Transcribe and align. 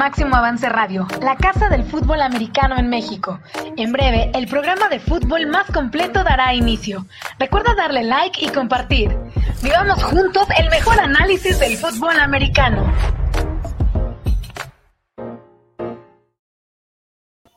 Máximo 0.00 0.34
Avance 0.34 0.66
Radio, 0.66 1.06
la 1.20 1.36
casa 1.36 1.68
del 1.68 1.84
fútbol 1.84 2.22
americano 2.22 2.74
en 2.78 2.88
México. 2.88 3.38
En 3.76 3.92
breve, 3.92 4.30
el 4.32 4.46
programa 4.46 4.88
de 4.88 4.98
fútbol 4.98 5.46
más 5.48 5.70
completo 5.70 6.24
dará 6.24 6.54
inicio. 6.54 7.04
Recuerda 7.38 7.74
darle 7.74 8.04
like 8.04 8.42
y 8.42 8.48
compartir. 8.48 9.14
Vivamos 9.62 10.02
juntos 10.02 10.48
el 10.58 10.70
mejor 10.70 10.98
análisis 10.98 11.60
del 11.60 11.76
fútbol 11.76 12.18
americano. 12.18 12.90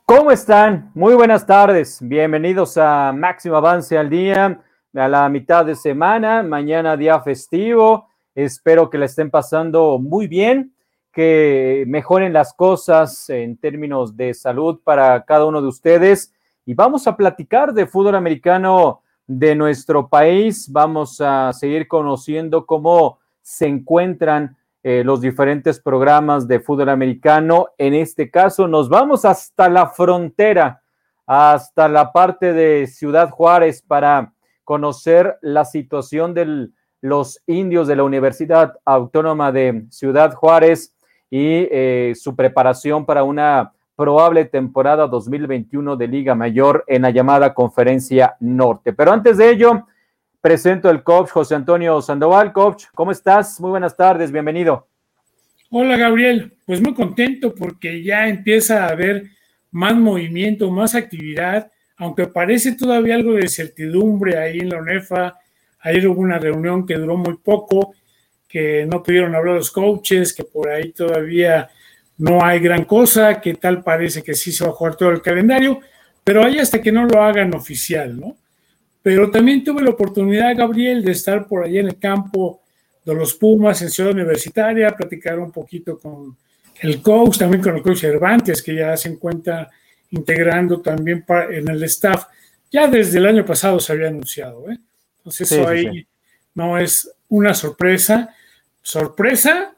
¿Cómo 0.03 0.29
están? 0.29 0.91
Muy 0.95 1.13
buenas 1.13 1.45
tardes. 1.45 1.99
Bienvenidos 2.01 2.75
a 2.75 3.13
Máximo 3.13 3.55
Avance 3.55 3.97
al 3.97 4.09
Día, 4.09 4.59
a 4.93 5.07
la 5.07 5.29
mitad 5.29 5.63
de 5.63 5.75
semana, 5.75 6.43
mañana 6.43 6.97
día 6.97 7.21
festivo. 7.21 8.09
Espero 8.35 8.89
que 8.89 8.97
la 8.97 9.05
estén 9.05 9.31
pasando 9.31 9.97
muy 9.97 10.27
bien 10.27 10.72
que 11.13 11.83
mejoren 11.87 12.33
las 12.33 12.53
cosas 12.53 13.29
en 13.29 13.55
términos 13.55 14.17
de 14.17 14.33
salud 14.33 14.79
para 14.83 15.23
cada 15.23 15.45
uno 15.45 15.61
de 15.61 15.67
ustedes. 15.67 16.33
Y 16.65 16.73
vamos 16.73 17.05
a 17.05 17.15
platicar 17.15 17.73
de 17.73 17.85
fútbol 17.85 18.15
americano 18.15 19.01
de 19.27 19.55
nuestro 19.55 20.09
país. 20.09 20.71
Vamos 20.71 21.21
a 21.21 21.53
seguir 21.53 21.87
conociendo 21.87 22.65
cómo 22.65 23.19
se 23.43 23.67
encuentran 23.67 24.57
eh, 24.81 25.03
los 25.05 25.21
diferentes 25.21 25.79
programas 25.79 26.47
de 26.47 26.59
fútbol 26.59 26.89
americano. 26.89 27.67
En 27.77 27.93
este 27.93 28.31
caso, 28.31 28.67
nos 28.67 28.89
vamos 28.89 29.23
hasta 29.23 29.69
la 29.69 29.89
frontera, 29.89 30.81
hasta 31.27 31.87
la 31.87 32.11
parte 32.11 32.53
de 32.53 32.87
Ciudad 32.87 33.29
Juárez 33.29 33.83
para 33.83 34.33
conocer 34.63 35.37
la 35.41 35.63
situación 35.63 36.33
de 36.33 36.69
los 37.01 37.39
indios 37.45 37.87
de 37.87 37.97
la 37.97 38.03
Universidad 38.03 38.73
Autónoma 38.83 39.51
de 39.51 39.85
Ciudad 39.89 40.33
Juárez 40.33 40.92
y 41.35 41.67
eh, 41.71 42.13
su 42.15 42.35
preparación 42.35 43.07
para 43.07 43.23
una 43.23 43.73
probable 43.95 44.45
temporada 44.45 45.07
2021 45.07 45.95
de 45.95 46.07
Liga 46.07 46.35
Mayor 46.35 46.83
en 46.85 47.01
la 47.01 47.09
llamada 47.09 47.55
Conferencia 47.55 48.35
Norte. 48.39 48.93
Pero 48.93 49.11
antes 49.11 49.39
de 49.39 49.49
ello, 49.49 49.87
presento 50.41 50.89
al 50.89 51.01
coach 51.01 51.31
José 51.31 51.55
Antonio 51.55 51.99
Sandoval. 52.03 52.53
Coach, 52.53 52.83
¿cómo 52.93 53.11
estás? 53.11 53.59
Muy 53.59 53.71
buenas 53.71 53.97
tardes, 53.97 54.31
bienvenido. 54.31 54.85
Hola 55.71 55.97
Gabriel, 55.97 56.53
pues 56.67 56.79
muy 56.79 56.93
contento 56.93 57.55
porque 57.55 58.03
ya 58.03 58.27
empieza 58.27 58.85
a 58.85 58.89
haber 58.89 59.23
más 59.71 59.95
movimiento, 59.95 60.69
más 60.69 60.93
actividad, 60.93 61.71
aunque 61.97 62.27
parece 62.27 62.75
todavía 62.75 63.15
algo 63.15 63.33
de 63.33 63.47
certidumbre 63.47 64.37
ahí 64.37 64.59
en 64.59 64.69
la 64.69 64.77
UNEFA. 64.77 65.33
Ayer 65.79 66.07
hubo 66.09 66.21
una 66.21 66.37
reunión 66.37 66.85
que 66.85 66.93
duró 66.93 67.17
muy 67.17 67.37
poco 67.37 67.95
que 68.53 68.85
no 68.85 69.01
pudieron 69.01 69.33
hablar 69.33 69.55
los 69.55 69.71
coaches, 69.71 70.31
que 70.31 70.43
por 70.43 70.69
ahí 70.69 70.91
todavía 70.91 71.71
no 72.19 72.45
hay 72.45 72.59
gran 72.59 72.85
cosa, 72.85 73.41
que 73.41 73.55
tal 73.55 73.81
parece 73.81 74.21
que 74.21 74.35
sí 74.35 74.51
se 74.51 74.63
va 74.63 74.69
a 74.69 74.73
jugar 74.73 74.95
todo 74.95 75.09
el 75.09 75.23
calendario, 75.23 75.79
pero 76.23 76.45
ahí 76.45 76.59
hasta 76.59 76.79
que 76.79 76.91
no 76.91 77.03
lo 77.05 77.23
hagan 77.23 77.55
oficial, 77.55 78.15
¿no? 78.19 78.37
Pero 79.01 79.31
también 79.31 79.63
tuve 79.63 79.81
la 79.81 79.89
oportunidad, 79.89 80.55
Gabriel, 80.55 81.03
de 81.03 81.13
estar 81.13 81.47
por 81.47 81.65
ahí 81.65 81.79
en 81.79 81.87
el 81.87 81.97
campo 81.97 82.61
de 83.03 83.15
los 83.15 83.33
Pumas 83.33 83.81
en 83.81 83.89
Ciudad 83.89 84.11
Universitaria, 84.11 84.95
platicar 84.95 85.39
un 85.39 85.51
poquito 85.51 85.97
con 85.97 86.37
el 86.79 87.01
coach, 87.01 87.39
también 87.39 87.63
con 87.63 87.75
el 87.75 87.81
coach 87.81 88.01
Cervantes, 88.01 88.61
que 88.61 88.75
ya 88.75 88.95
se 88.95 89.09
encuentra 89.09 89.67
integrando 90.11 90.79
también 90.79 91.25
en 91.49 91.67
el 91.69 91.83
staff. 91.85 92.25
Ya 92.71 92.87
desde 92.87 93.17
el 93.17 93.25
año 93.25 93.43
pasado 93.43 93.79
se 93.79 93.93
había 93.93 94.09
anunciado, 94.09 94.69
¿eh? 94.69 94.77
Entonces 95.17 95.51
eso 95.51 95.67
ahí 95.67 96.05
no 96.53 96.77
es 96.77 97.11
una 97.29 97.55
sorpresa 97.55 98.35
sorpresa, 98.83 99.73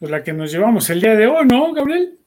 pues 0.00 0.10
la 0.10 0.24
que 0.24 0.32
nos 0.32 0.50
llevamos 0.50 0.90
el 0.90 1.00
día 1.00 1.14
de 1.14 1.28
hoy, 1.28 1.46
¿no, 1.46 1.72
Gabriel? 1.72 2.18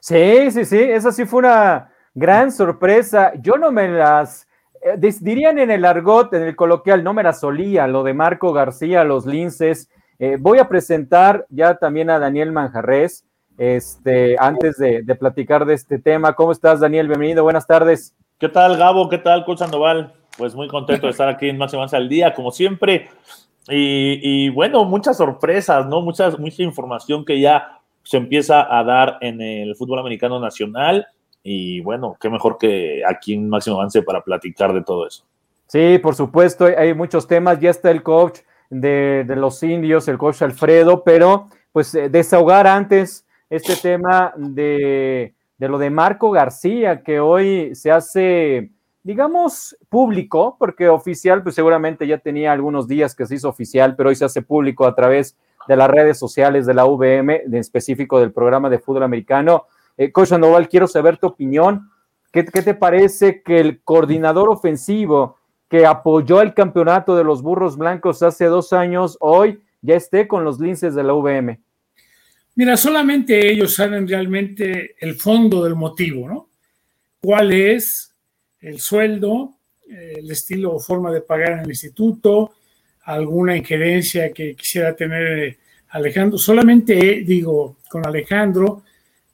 Sí, 0.00 0.50
sí, 0.50 0.64
sí, 0.64 0.78
esa 0.78 1.12
sí 1.12 1.24
fue 1.24 1.38
una 1.38 1.90
gran 2.12 2.50
sorpresa. 2.52 3.32
Yo 3.40 3.56
no 3.56 3.70
me 3.70 3.88
las, 3.88 4.46
eh, 4.82 4.98
dirían 5.20 5.58
en 5.58 5.70
el 5.70 5.84
argot, 5.84 6.34
en 6.34 6.42
el 6.42 6.56
coloquial, 6.56 7.04
no 7.04 7.14
me 7.14 7.22
las 7.22 7.40
solía, 7.40 7.86
lo 7.86 8.02
de 8.02 8.12
Marco 8.12 8.52
García, 8.52 9.04
los 9.04 9.24
linces. 9.24 9.88
Eh, 10.18 10.36
voy 10.38 10.58
a 10.58 10.68
presentar 10.68 11.46
ya 11.48 11.76
también 11.76 12.10
a 12.10 12.18
Daniel 12.18 12.52
Manjarres, 12.52 13.24
este, 13.56 14.36
antes 14.38 14.76
de, 14.76 15.04
platicar 15.14 15.64
de 15.64 15.74
este 15.74 15.98
tema. 15.98 16.34
¿Cómo 16.34 16.50
estás, 16.52 16.80
Daniel? 16.80 17.06
Bienvenido, 17.06 17.44
buenas 17.44 17.66
tardes. 17.66 18.14
¿Qué 18.38 18.48
tal, 18.48 18.76
Gabo? 18.76 19.08
¿Qué 19.08 19.18
tal, 19.18 19.44
Coach 19.44 19.60
Sandoval? 19.60 20.12
Pues 20.36 20.54
muy 20.54 20.66
contento 20.66 21.06
de 21.06 21.12
estar 21.12 21.28
aquí 21.28 21.48
en 21.48 21.58
Máximo 21.58 21.86
al 21.90 22.08
Día, 22.08 22.34
como 22.34 22.50
siempre. 22.50 23.08
Y, 23.68 24.48
bueno, 24.50 24.84
muchas 24.84 25.16
sorpresas, 25.16 25.86
¿no? 25.86 26.00
Muchas, 26.02 26.38
mucha 26.38 26.62
información 26.62 27.24
que 27.24 27.40
ya 27.40 27.80
se 28.02 28.16
empieza 28.16 28.66
a 28.76 28.82
dar 28.82 29.18
en 29.20 29.40
el 29.40 29.76
fútbol 29.76 30.00
americano 30.00 30.40
nacional. 30.40 31.06
Y 31.44 31.80
bueno, 31.80 32.16
qué 32.20 32.28
mejor 32.28 32.58
que 32.58 33.02
aquí 33.08 33.34
en 33.34 33.48
Máximo 33.48 33.76
Avance 33.76 34.02
para 34.02 34.22
platicar 34.22 34.72
de 34.72 34.82
todo 34.82 35.06
eso. 35.06 35.24
Sí, 35.66 35.98
por 35.98 36.14
supuesto, 36.14 36.66
hay 36.66 36.94
muchos 36.94 37.26
temas. 37.26 37.60
Ya 37.60 37.70
está 37.70 37.90
el 37.90 38.02
coach 38.02 38.40
de, 38.68 39.24
los 39.28 39.62
indios, 39.62 40.08
el 40.08 40.18
coach 40.18 40.42
Alfredo, 40.42 41.02
pero 41.04 41.48
pues 41.72 41.94
eh, 41.94 42.08
desahogar 42.08 42.66
antes 42.66 43.26
este 43.48 43.76
tema 43.76 44.32
de, 44.36 45.34
de 45.56 45.68
lo 45.68 45.78
de 45.78 45.90
Marco 45.90 46.30
García, 46.30 47.02
que 47.02 47.20
hoy 47.20 47.74
se 47.74 47.90
hace 47.90 48.70
digamos, 49.02 49.76
público, 49.88 50.56
porque 50.58 50.88
oficial, 50.88 51.42
pues 51.42 51.54
seguramente 51.54 52.06
ya 52.06 52.18
tenía 52.18 52.52
algunos 52.52 52.86
días 52.86 53.14
que 53.14 53.26
se 53.26 53.34
hizo 53.34 53.48
oficial, 53.48 53.96
pero 53.96 54.10
hoy 54.10 54.16
se 54.16 54.24
hace 54.24 54.42
público 54.42 54.86
a 54.86 54.94
través 54.94 55.36
de 55.66 55.76
las 55.76 55.90
redes 55.90 56.18
sociales 56.18 56.66
de 56.66 56.74
la 56.74 56.84
VM, 56.84 57.42
en 57.46 57.54
específico 57.54 58.20
del 58.20 58.32
programa 58.32 58.68
de 58.68 58.78
fútbol 58.78 59.02
americano. 59.02 59.66
Eh, 59.96 60.10
Coach 60.12 60.28
Sandoval, 60.28 60.68
quiero 60.68 60.86
saber 60.86 61.18
tu 61.18 61.28
opinión. 61.28 61.90
¿Qué, 62.32 62.44
te 62.44 62.74
parece 62.74 63.42
que 63.42 63.60
el 63.60 63.82
coordinador 63.82 64.48
ofensivo 64.48 65.36
que 65.68 65.84
apoyó 65.84 66.40
el 66.40 66.54
campeonato 66.54 67.14
de 67.16 67.24
los 67.24 67.42
burros 67.42 67.76
blancos 67.76 68.22
hace 68.22 68.46
dos 68.46 68.72
años, 68.72 69.16
hoy 69.20 69.62
ya 69.82 69.96
esté 69.96 70.26
con 70.26 70.44
los 70.44 70.58
linces 70.58 70.94
de 70.94 71.02
la 71.02 71.12
VM? 71.12 71.60
Mira, 72.54 72.76
solamente 72.76 73.50
ellos 73.50 73.74
saben 73.74 74.06
realmente 74.06 74.94
el 75.00 75.14
fondo 75.14 75.64
del 75.64 75.74
motivo, 75.74 76.28
¿no? 76.28 76.48
¿Cuál 77.20 77.52
es? 77.52 78.11
El 78.62 78.80
sueldo, 78.80 79.56
el 79.88 80.30
estilo 80.30 80.74
o 80.74 80.80
forma 80.80 81.12
de 81.12 81.20
pagar 81.20 81.52
en 81.52 81.58
el 81.60 81.68
instituto, 81.68 82.54
alguna 83.02 83.56
injerencia 83.56 84.32
que 84.32 84.54
quisiera 84.54 84.94
tener 84.94 85.38
eh, 85.38 85.58
Alejandro. 85.88 86.38
Solamente 86.38 86.94
digo 87.26 87.78
con 87.90 88.06
Alejandro 88.06 88.84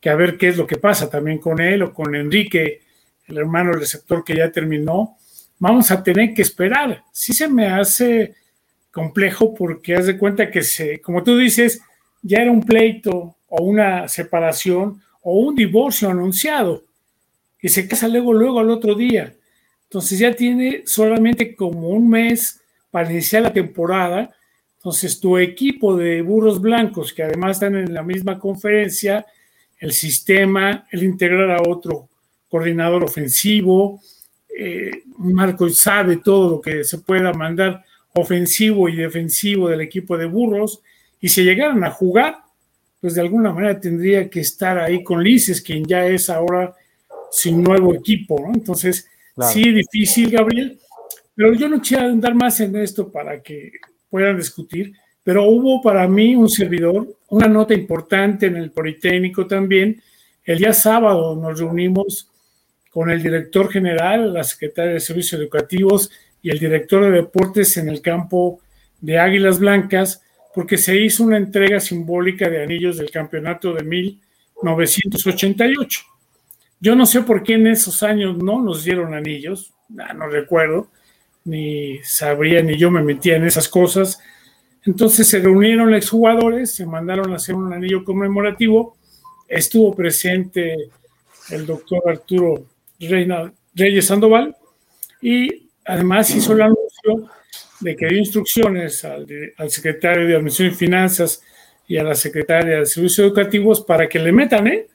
que 0.00 0.10
a 0.10 0.16
ver 0.16 0.36
qué 0.38 0.48
es 0.48 0.56
lo 0.56 0.66
que 0.66 0.78
pasa 0.78 1.10
también 1.10 1.38
con 1.38 1.60
él 1.60 1.82
o 1.82 1.92
con 1.92 2.14
Enrique, 2.14 2.80
el 3.26 3.38
hermano 3.38 3.72
receptor 3.72 4.24
que 4.24 4.36
ya 4.36 4.50
terminó. 4.50 5.16
Vamos 5.58 5.90
a 5.90 6.02
tener 6.02 6.32
que 6.34 6.42
esperar. 6.42 7.04
Sí 7.12 7.34
se 7.34 7.48
me 7.48 7.66
hace 7.66 8.34
complejo 8.90 9.54
porque 9.54 9.94
haz 9.94 10.06
de 10.06 10.16
cuenta 10.16 10.50
que 10.50 10.62
se, 10.62 11.00
como 11.00 11.22
tú 11.22 11.36
dices, 11.36 11.80
ya 12.22 12.38
era 12.38 12.50
un 12.50 12.62
pleito 12.62 13.36
o 13.48 13.62
una 13.62 14.08
separación 14.08 15.02
o 15.20 15.40
un 15.40 15.54
divorcio 15.54 16.08
anunciado 16.08 16.87
que 17.58 17.68
se 17.68 17.88
casa 17.88 18.08
luego, 18.08 18.32
luego 18.32 18.60
al 18.60 18.70
otro 18.70 18.94
día. 18.94 19.34
Entonces 19.84 20.18
ya 20.18 20.34
tiene 20.34 20.82
solamente 20.86 21.54
como 21.54 21.88
un 21.88 22.08
mes 22.08 22.60
para 22.90 23.10
iniciar 23.10 23.42
la 23.42 23.52
temporada. 23.52 24.30
Entonces 24.76 25.18
tu 25.18 25.38
equipo 25.38 25.96
de 25.96 26.22
burros 26.22 26.60
blancos, 26.60 27.12
que 27.12 27.22
además 27.22 27.56
están 27.56 27.74
en 27.74 27.92
la 27.92 28.02
misma 28.02 28.38
conferencia, 28.38 29.26
el 29.78 29.92
sistema, 29.92 30.86
el 30.90 31.02
integrar 31.04 31.50
a 31.50 31.62
otro 31.68 32.08
coordinador 32.48 33.04
ofensivo, 33.04 34.00
eh, 34.56 35.02
Marco 35.18 35.68
sabe 35.68 36.16
todo 36.16 36.50
lo 36.50 36.60
que 36.60 36.82
se 36.82 36.98
pueda 36.98 37.32
mandar 37.32 37.84
ofensivo 38.14 38.88
y 38.88 38.96
defensivo 38.96 39.68
del 39.68 39.80
equipo 39.82 40.16
de 40.16 40.26
burros, 40.26 40.80
y 41.20 41.28
si 41.28 41.44
llegaran 41.44 41.84
a 41.84 41.90
jugar, 41.90 42.38
pues 43.00 43.14
de 43.14 43.20
alguna 43.20 43.52
manera 43.52 43.78
tendría 43.78 44.28
que 44.28 44.40
estar 44.40 44.78
ahí 44.78 45.04
con 45.04 45.22
Lices, 45.22 45.60
quien 45.60 45.84
ya 45.84 46.06
es 46.06 46.28
ahora 46.28 46.74
sin 47.30 47.62
nuevo 47.62 47.94
equipo, 47.94 48.40
¿no? 48.40 48.54
Entonces, 48.54 49.06
sí, 49.52 49.72
difícil, 49.72 50.30
Gabriel, 50.30 50.78
pero 51.34 51.54
yo 51.54 51.68
no 51.68 51.80
quiero 51.80 52.04
andar 52.04 52.34
más 52.34 52.60
en 52.60 52.74
esto 52.76 53.12
para 53.12 53.42
que 53.42 53.72
puedan 54.10 54.36
discutir, 54.36 54.92
pero 55.22 55.44
hubo 55.44 55.82
para 55.82 56.08
mí 56.08 56.34
un 56.34 56.48
servidor, 56.48 57.16
una 57.28 57.46
nota 57.46 57.74
importante 57.74 58.46
en 58.46 58.56
el 58.56 58.70
Politécnico 58.70 59.46
también. 59.46 60.02
El 60.44 60.58
día 60.58 60.72
sábado 60.72 61.36
nos 61.36 61.60
reunimos 61.60 62.30
con 62.90 63.10
el 63.10 63.22
director 63.22 63.70
general, 63.70 64.32
la 64.32 64.42
secretaria 64.42 64.94
de 64.94 65.00
Servicios 65.00 65.40
Educativos 65.40 66.10
y 66.42 66.50
el 66.50 66.58
director 66.58 67.04
de 67.04 67.10
deportes 67.10 67.76
en 67.76 67.88
el 67.88 68.00
campo 68.00 68.60
de 69.00 69.18
Águilas 69.18 69.58
Blancas, 69.58 70.22
porque 70.54 70.76
se 70.76 71.00
hizo 71.00 71.22
una 71.22 71.36
entrega 71.36 71.78
simbólica 71.78 72.48
de 72.48 72.62
anillos 72.62 72.96
del 72.96 73.10
campeonato 73.10 73.74
de 73.74 73.84
1988. 73.84 76.00
Yo 76.80 76.94
no 76.94 77.06
sé 77.06 77.22
por 77.22 77.42
qué 77.42 77.54
en 77.54 77.66
esos 77.66 78.02
años 78.02 78.38
no 78.38 78.62
nos 78.62 78.84
dieron 78.84 79.14
anillos, 79.14 79.72
no 79.88 80.28
recuerdo, 80.28 80.88
ni 81.44 81.98
sabría, 82.04 82.62
ni 82.62 82.76
yo 82.76 82.90
me 82.90 83.02
metía 83.02 83.36
en 83.36 83.46
esas 83.46 83.68
cosas. 83.68 84.20
Entonces 84.84 85.26
se 85.26 85.40
reunieron 85.40 85.90
los 85.90 86.08
jugadores, 86.08 86.74
se 86.74 86.86
mandaron 86.86 87.32
a 87.32 87.36
hacer 87.36 87.54
un 87.54 87.72
anillo 87.72 88.04
conmemorativo 88.04 88.98
estuvo 89.48 89.94
presente 89.94 90.90
el 91.50 91.66
doctor 91.66 92.02
Arturo 92.06 92.66
Reyes 93.74 94.06
Sandoval 94.06 94.54
y 95.22 95.68
además 95.84 96.30
hizo 96.34 96.52
el 96.52 96.62
anuncio 96.62 97.30
de 97.80 97.96
que 97.96 98.06
dio 98.08 98.18
instrucciones 98.18 99.04
al, 99.04 99.26
al 99.56 99.70
secretario 99.70 100.26
de 100.26 100.34
Administración 100.34 100.72
y 100.72 100.76
Finanzas 100.76 101.42
y 101.86 101.96
a 101.96 102.04
la 102.04 102.14
secretaria 102.14 102.80
de 102.80 102.86
Servicios 102.86 103.26
Educativos 103.26 103.80
para 103.80 104.08
que 104.08 104.18
le 104.18 104.30
metan, 104.30 104.66
¿eh? 104.66 104.86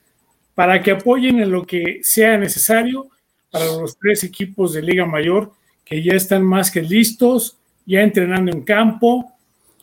Para 0.56 0.82
que 0.82 0.92
apoyen 0.92 1.40
en 1.40 1.52
lo 1.52 1.66
que 1.66 2.00
sea 2.04 2.38
necesario 2.38 3.08
para 3.52 3.66
los 3.66 3.98
tres 3.98 4.24
equipos 4.24 4.74
de 4.74 4.82
Liga 4.82 5.06
Mayor 5.06 5.52
que 5.86 6.02
ya 6.02 6.14
están 6.14 6.44
más 6.44 6.72
que 6.72 6.82
listos, 6.82 7.58
ya 7.86 8.02
entrenando 8.02 8.52
en 8.52 8.64
campo. 8.64 9.32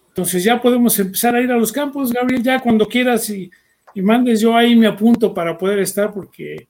Entonces 0.08 0.42
ya 0.42 0.60
podemos 0.60 0.98
empezar 0.98 1.34
a 1.34 1.40
ir 1.40 1.52
a 1.52 1.56
los 1.56 1.72
campos, 1.72 2.12
Gabriel, 2.12 2.42
ya 2.42 2.58
cuando 2.60 2.86
quieras 2.86 3.28
y, 3.30 3.50
y 3.94 4.02
mandes 4.02 4.40
yo 4.40 4.56
ahí 4.56 4.74
me 4.74 4.86
apunto 4.86 5.32
para 5.32 5.56
poder 5.56 5.78
estar 5.80 6.12
porque 6.12 6.66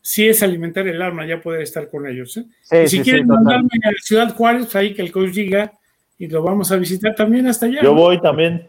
sí 0.00 0.28
es 0.28 0.42
alimentar 0.42 0.86
el 0.86 1.00
alma 1.00 1.26
ya 1.26 1.40
poder 1.40 1.62
estar 1.62 1.88
con 1.88 2.06
ellos. 2.06 2.36
¿eh? 2.70 2.88
si 2.88 3.00
quieren 3.00 3.26
mandarme 3.26 3.70
a 3.84 3.90
Ciudad 4.02 4.34
Juárez, 4.34 4.64
pues 4.64 4.76
ahí 4.76 4.94
que 4.94 5.02
el 5.02 5.10
coach 5.10 5.30
diga 5.30 5.72
y 6.18 6.28
lo 6.28 6.42
vamos 6.42 6.70
a 6.72 6.76
visitar 6.76 7.14
también 7.14 7.46
hasta 7.46 7.66
allá. 7.66 7.82
Yo 7.82 7.94
voy 7.94 8.20
también. 8.20 8.68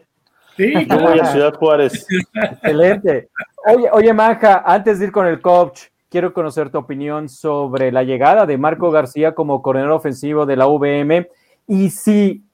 Sí, 0.56 0.72
yo 0.72 0.98
voy 0.98 1.18
a 1.18 1.26
Ciudad 1.26 1.54
Juárez. 1.58 2.06
Excelente. 2.34 3.28
Oye, 3.68 3.88
oye, 3.92 4.12
Manja, 4.12 4.62
antes 4.64 5.00
de 5.00 5.06
ir 5.06 5.12
con 5.12 5.26
el 5.26 5.40
coach, 5.40 5.86
quiero 6.08 6.32
conocer 6.32 6.70
tu 6.70 6.78
opinión 6.78 7.28
sobre 7.28 7.90
la 7.90 8.04
llegada 8.04 8.46
de 8.46 8.56
Marco 8.56 8.92
García 8.92 9.34
como 9.34 9.60
coordinador 9.60 9.96
ofensivo 9.96 10.46
de 10.46 10.54
la 10.54 10.68
VM 10.68 11.28
y 11.66 11.90
si 11.90 12.44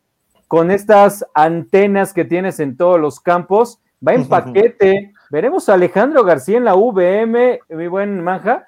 con 0.49 0.71
estas 0.71 1.27
antenas 1.35 2.15
que 2.15 2.25
tienes 2.25 2.61
en 2.61 2.79
todos 2.79 2.99
los 2.99 3.21
campos, 3.21 3.79
va 4.07 4.15
en 4.15 4.27
paquete. 4.27 5.13
¿Veremos 5.31 5.69
a 5.69 5.75
Alejandro 5.75 6.25
García 6.25 6.57
en 6.57 6.65
la 6.65 6.77
VM, 6.77 7.61
mi 7.69 7.89
buen 7.89 8.25
Manja? 8.25 8.67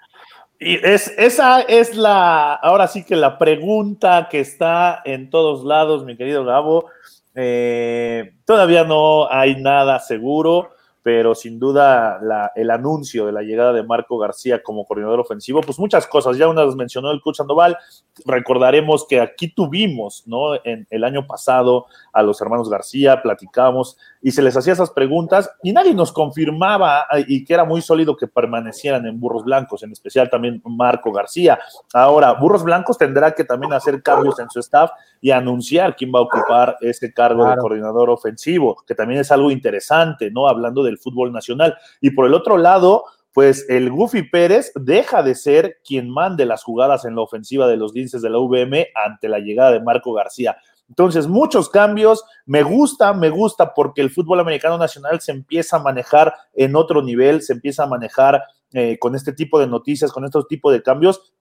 Y 0.59 0.75
es, 0.87 1.15
esa 1.17 1.63
es 1.63 1.97
la, 1.97 2.53
ahora 2.53 2.89
sí 2.89 3.05
que 3.05 3.17
la 3.17 3.39
pregunta 3.39 4.29
que 4.31 4.41
está 4.41 5.01
en 5.07 5.31
todos 5.31 5.65
lados, 5.65 6.05
mi 6.05 6.15
querido 6.15 6.45
Gabo. 6.45 6.91
Eh, 7.35 8.35
todavía 8.45 8.85
no 8.85 9.33
hay 9.33 9.57
nada 9.63 9.99
seguro 9.99 10.75
pero 11.05 11.35
sin 11.35 11.59
duda 11.59 12.19
el 12.57 12.71
anuncio 12.71 13.27
de 13.27 13.33
la 13.33 13.43
llegada 13.43 13.75
de 13.75 13.83
Marco 13.83 14.17
García 14.17 14.63
como 14.63 14.87
coordinador 14.87 15.21
ofensivo, 15.21 15.61
pues 15.61 15.79
muchas 15.79 16.07
cosas, 16.07 16.39
ya 16.39 16.49
una 16.49 16.65
las 16.65 16.77
mencionó 16.77 17.11
el 17.11 17.21
coach 17.21 17.37
Sandoval, 17.37 17.77
recordaremos 18.25 19.07
que 19.07 19.21
aquí 19.21 19.49
tuvimos, 19.49 20.27
¿no? 20.27 20.55
En 20.65 20.87
el 20.89 21.05
año 21.05 21.27
pasado 21.27 21.85
a 22.11 22.23
los 22.23 22.41
hermanos 22.41 22.71
García, 22.71 23.21
platicábamos 23.21 23.99
y 24.25 24.31
se 24.31 24.41
les 24.41 24.57
hacía 24.57 24.73
esas 24.73 24.91
preguntas 24.91 25.51
y 25.63 25.71
nadie 25.71 25.93
nos 25.93 26.11
confirmaba 26.11 27.07
y 27.29 27.45
que 27.45 27.53
era 27.53 27.65
muy 27.65 27.83
sólido 27.83 28.17
que 28.17 28.27
permanecieran 28.27 29.05
en 29.05 29.21
Burros 29.21 29.45
Blancos, 29.45 29.83
en 29.83 29.93
especial 29.93 30.31
también 30.31 30.63
Marco 30.65 31.13
García. 31.13 31.59
Ahora, 31.93 32.33
Burros 32.33 32.65
Blancos 32.65 32.97
tendrá 32.97 33.35
que 33.35 33.45
también 33.45 33.75
hacer 33.75 34.03
cambios 34.03 34.39
en 34.41 34.49
su 34.49 34.61
staff 34.61 34.93
y 35.21 35.31
anunciar 35.31 35.95
quién 35.95 36.11
va 36.11 36.21
a 36.21 36.23
ocupar 36.23 36.79
ese 36.81 37.13
cargo 37.13 37.47
de 37.47 37.57
coordinador 37.59 38.09
ofensivo, 38.09 38.83
que 38.87 38.95
también 38.95 39.21
es 39.21 39.31
algo 39.31 39.51
interesante, 39.51 40.31
¿no? 40.31 40.49
Hablando 40.49 40.83
del 40.83 40.97
fútbol 40.97 41.31
nacional. 41.31 41.77
Y 42.01 42.13
por 42.13 42.25
el 42.25 42.33
otro 42.33 42.57
lado, 42.57 43.05
pues 43.35 43.67
el 43.69 43.91
Goofy 43.91 44.23
Pérez 44.31 44.73
deja 44.75 45.23
de 45.23 45.35
ser 45.35 45.81
quien 45.87 46.09
mande 46.09 46.47
las 46.47 46.65
jugadas 46.65 47.05
en 47.05 47.15
la 47.15 47.21
ofensiva 47.21 47.69
de 47.69 47.77
los 47.77 47.93
linces 47.93 48.23
de 48.23 48.31
la 48.31 48.39
VM 48.39 48.87
ante 48.95 49.29
la 49.29 49.41
llegada 49.41 49.73
de 49.73 49.83
Marco 49.83 50.15
García. 50.15 50.57
Entonces, 50.89 51.27
muchos 51.27 51.69
cambios, 51.71 52.25
me 52.47 52.63
gusta, 52.63 53.13
me 53.15 53.31
gusta 53.31 53.73
porque 53.75 54.03
el 54.03 54.11
fútbol 54.11 54.41
americano 54.41 54.79
nacional 54.79 55.21
se 55.21 55.33
empieza 55.33 55.77
a 55.77 55.83
manejar 55.83 56.35
en 56.53 56.77
otro 56.77 57.03
nivel, 57.03 57.43
se 57.43 57.55
empieza 57.55 57.85
a 57.85 57.89
manejar 57.89 58.43
eh, 58.73 58.99
con 58.99 59.15
este 59.15 59.33
tipo 59.33 59.59
de 59.59 59.67
noticias, 59.67 60.13
con 60.13 60.25
estos 60.25 60.47
tipos 60.47 60.73
de 60.73 60.83
cambios, 60.83 61.33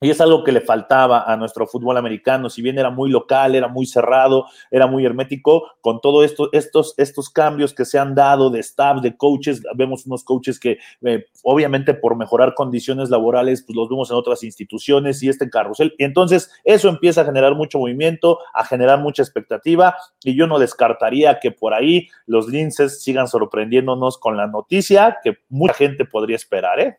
y 0.00 0.10
es 0.10 0.20
algo 0.20 0.44
que 0.44 0.52
le 0.52 0.62
faltaba 0.62 1.24
a 1.30 1.36
nuestro 1.36 1.66
fútbol 1.66 1.98
americano, 1.98 2.48
si 2.48 2.62
bien 2.62 2.78
era 2.78 2.88
muy 2.90 3.10
local, 3.10 3.54
era 3.54 3.68
muy 3.68 3.84
cerrado, 3.84 4.46
era 4.70 4.86
muy 4.86 5.04
hermético, 5.04 5.72
con 5.82 6.00
todos 6.00 6.24
esto, 6.24 6.48
estos, 6.52 6.94
estos 6.96 7.28
cambios 7.28 7.74
que 7.74 7.84
se 7.84 7.98
han 7.98 8.14
dado 8.14 8.48
de 8.48 8.60
staff, 8.60 9.02
de 9.02 9.16
coaches, 9.16 9.62
vemos 9.74 10.06
unos 10.06 10.24
coaches 10.24 10.58
que 10.58 10.78
eh, 11.02 11.26
obviamente 11.42 11.92
por 11.92 12.16
mejorar 12.16 12.54
condiciones 12.54 13.10
laborales, 13.10 13.62
pues 13.62 13.76
los 13.76 13.90
vemos 13.90 14.10
en 14.10 14.16
otras 14.16 14.42
instituciones 14.42 15.22
y 15.22 15.28
este 15.28 15.50
carrusel. 15.50 15.94
Y 15.98 16.04
entonces 16.04 16.50
eso 16.64 16.88
empieza 16.88 17.20
a 17.20 17.26
generar 17.26 17.54
mucho 17.54 17.78
movimiento, 17.78 18.38
a 18.54 18.64
generar 18.64 19.00
mucha 19.00 19.22
expectativa 19.22 19.96
y 20.24 20.34
yo 20.34 20.46
no 20.46 20.58
descartaría 20.58 21.40
que 21.40 21.50
por 21.50 21.74
ahí 21.74 22.08
los 22.26 22.48
linces 22.48 23.02
sigan 23.02 23.28
sorprendiéndonos 23.28 24.16
con 24.16 24.38
la 24.38 24.46
noticia 24.46 25.18
que 25.22 25.38
mucha 25.50 25.74
gente 25.74 26.04
podría 26.06 26.36
esperar, 26.36 26.80
¿eh? 26.80 26.98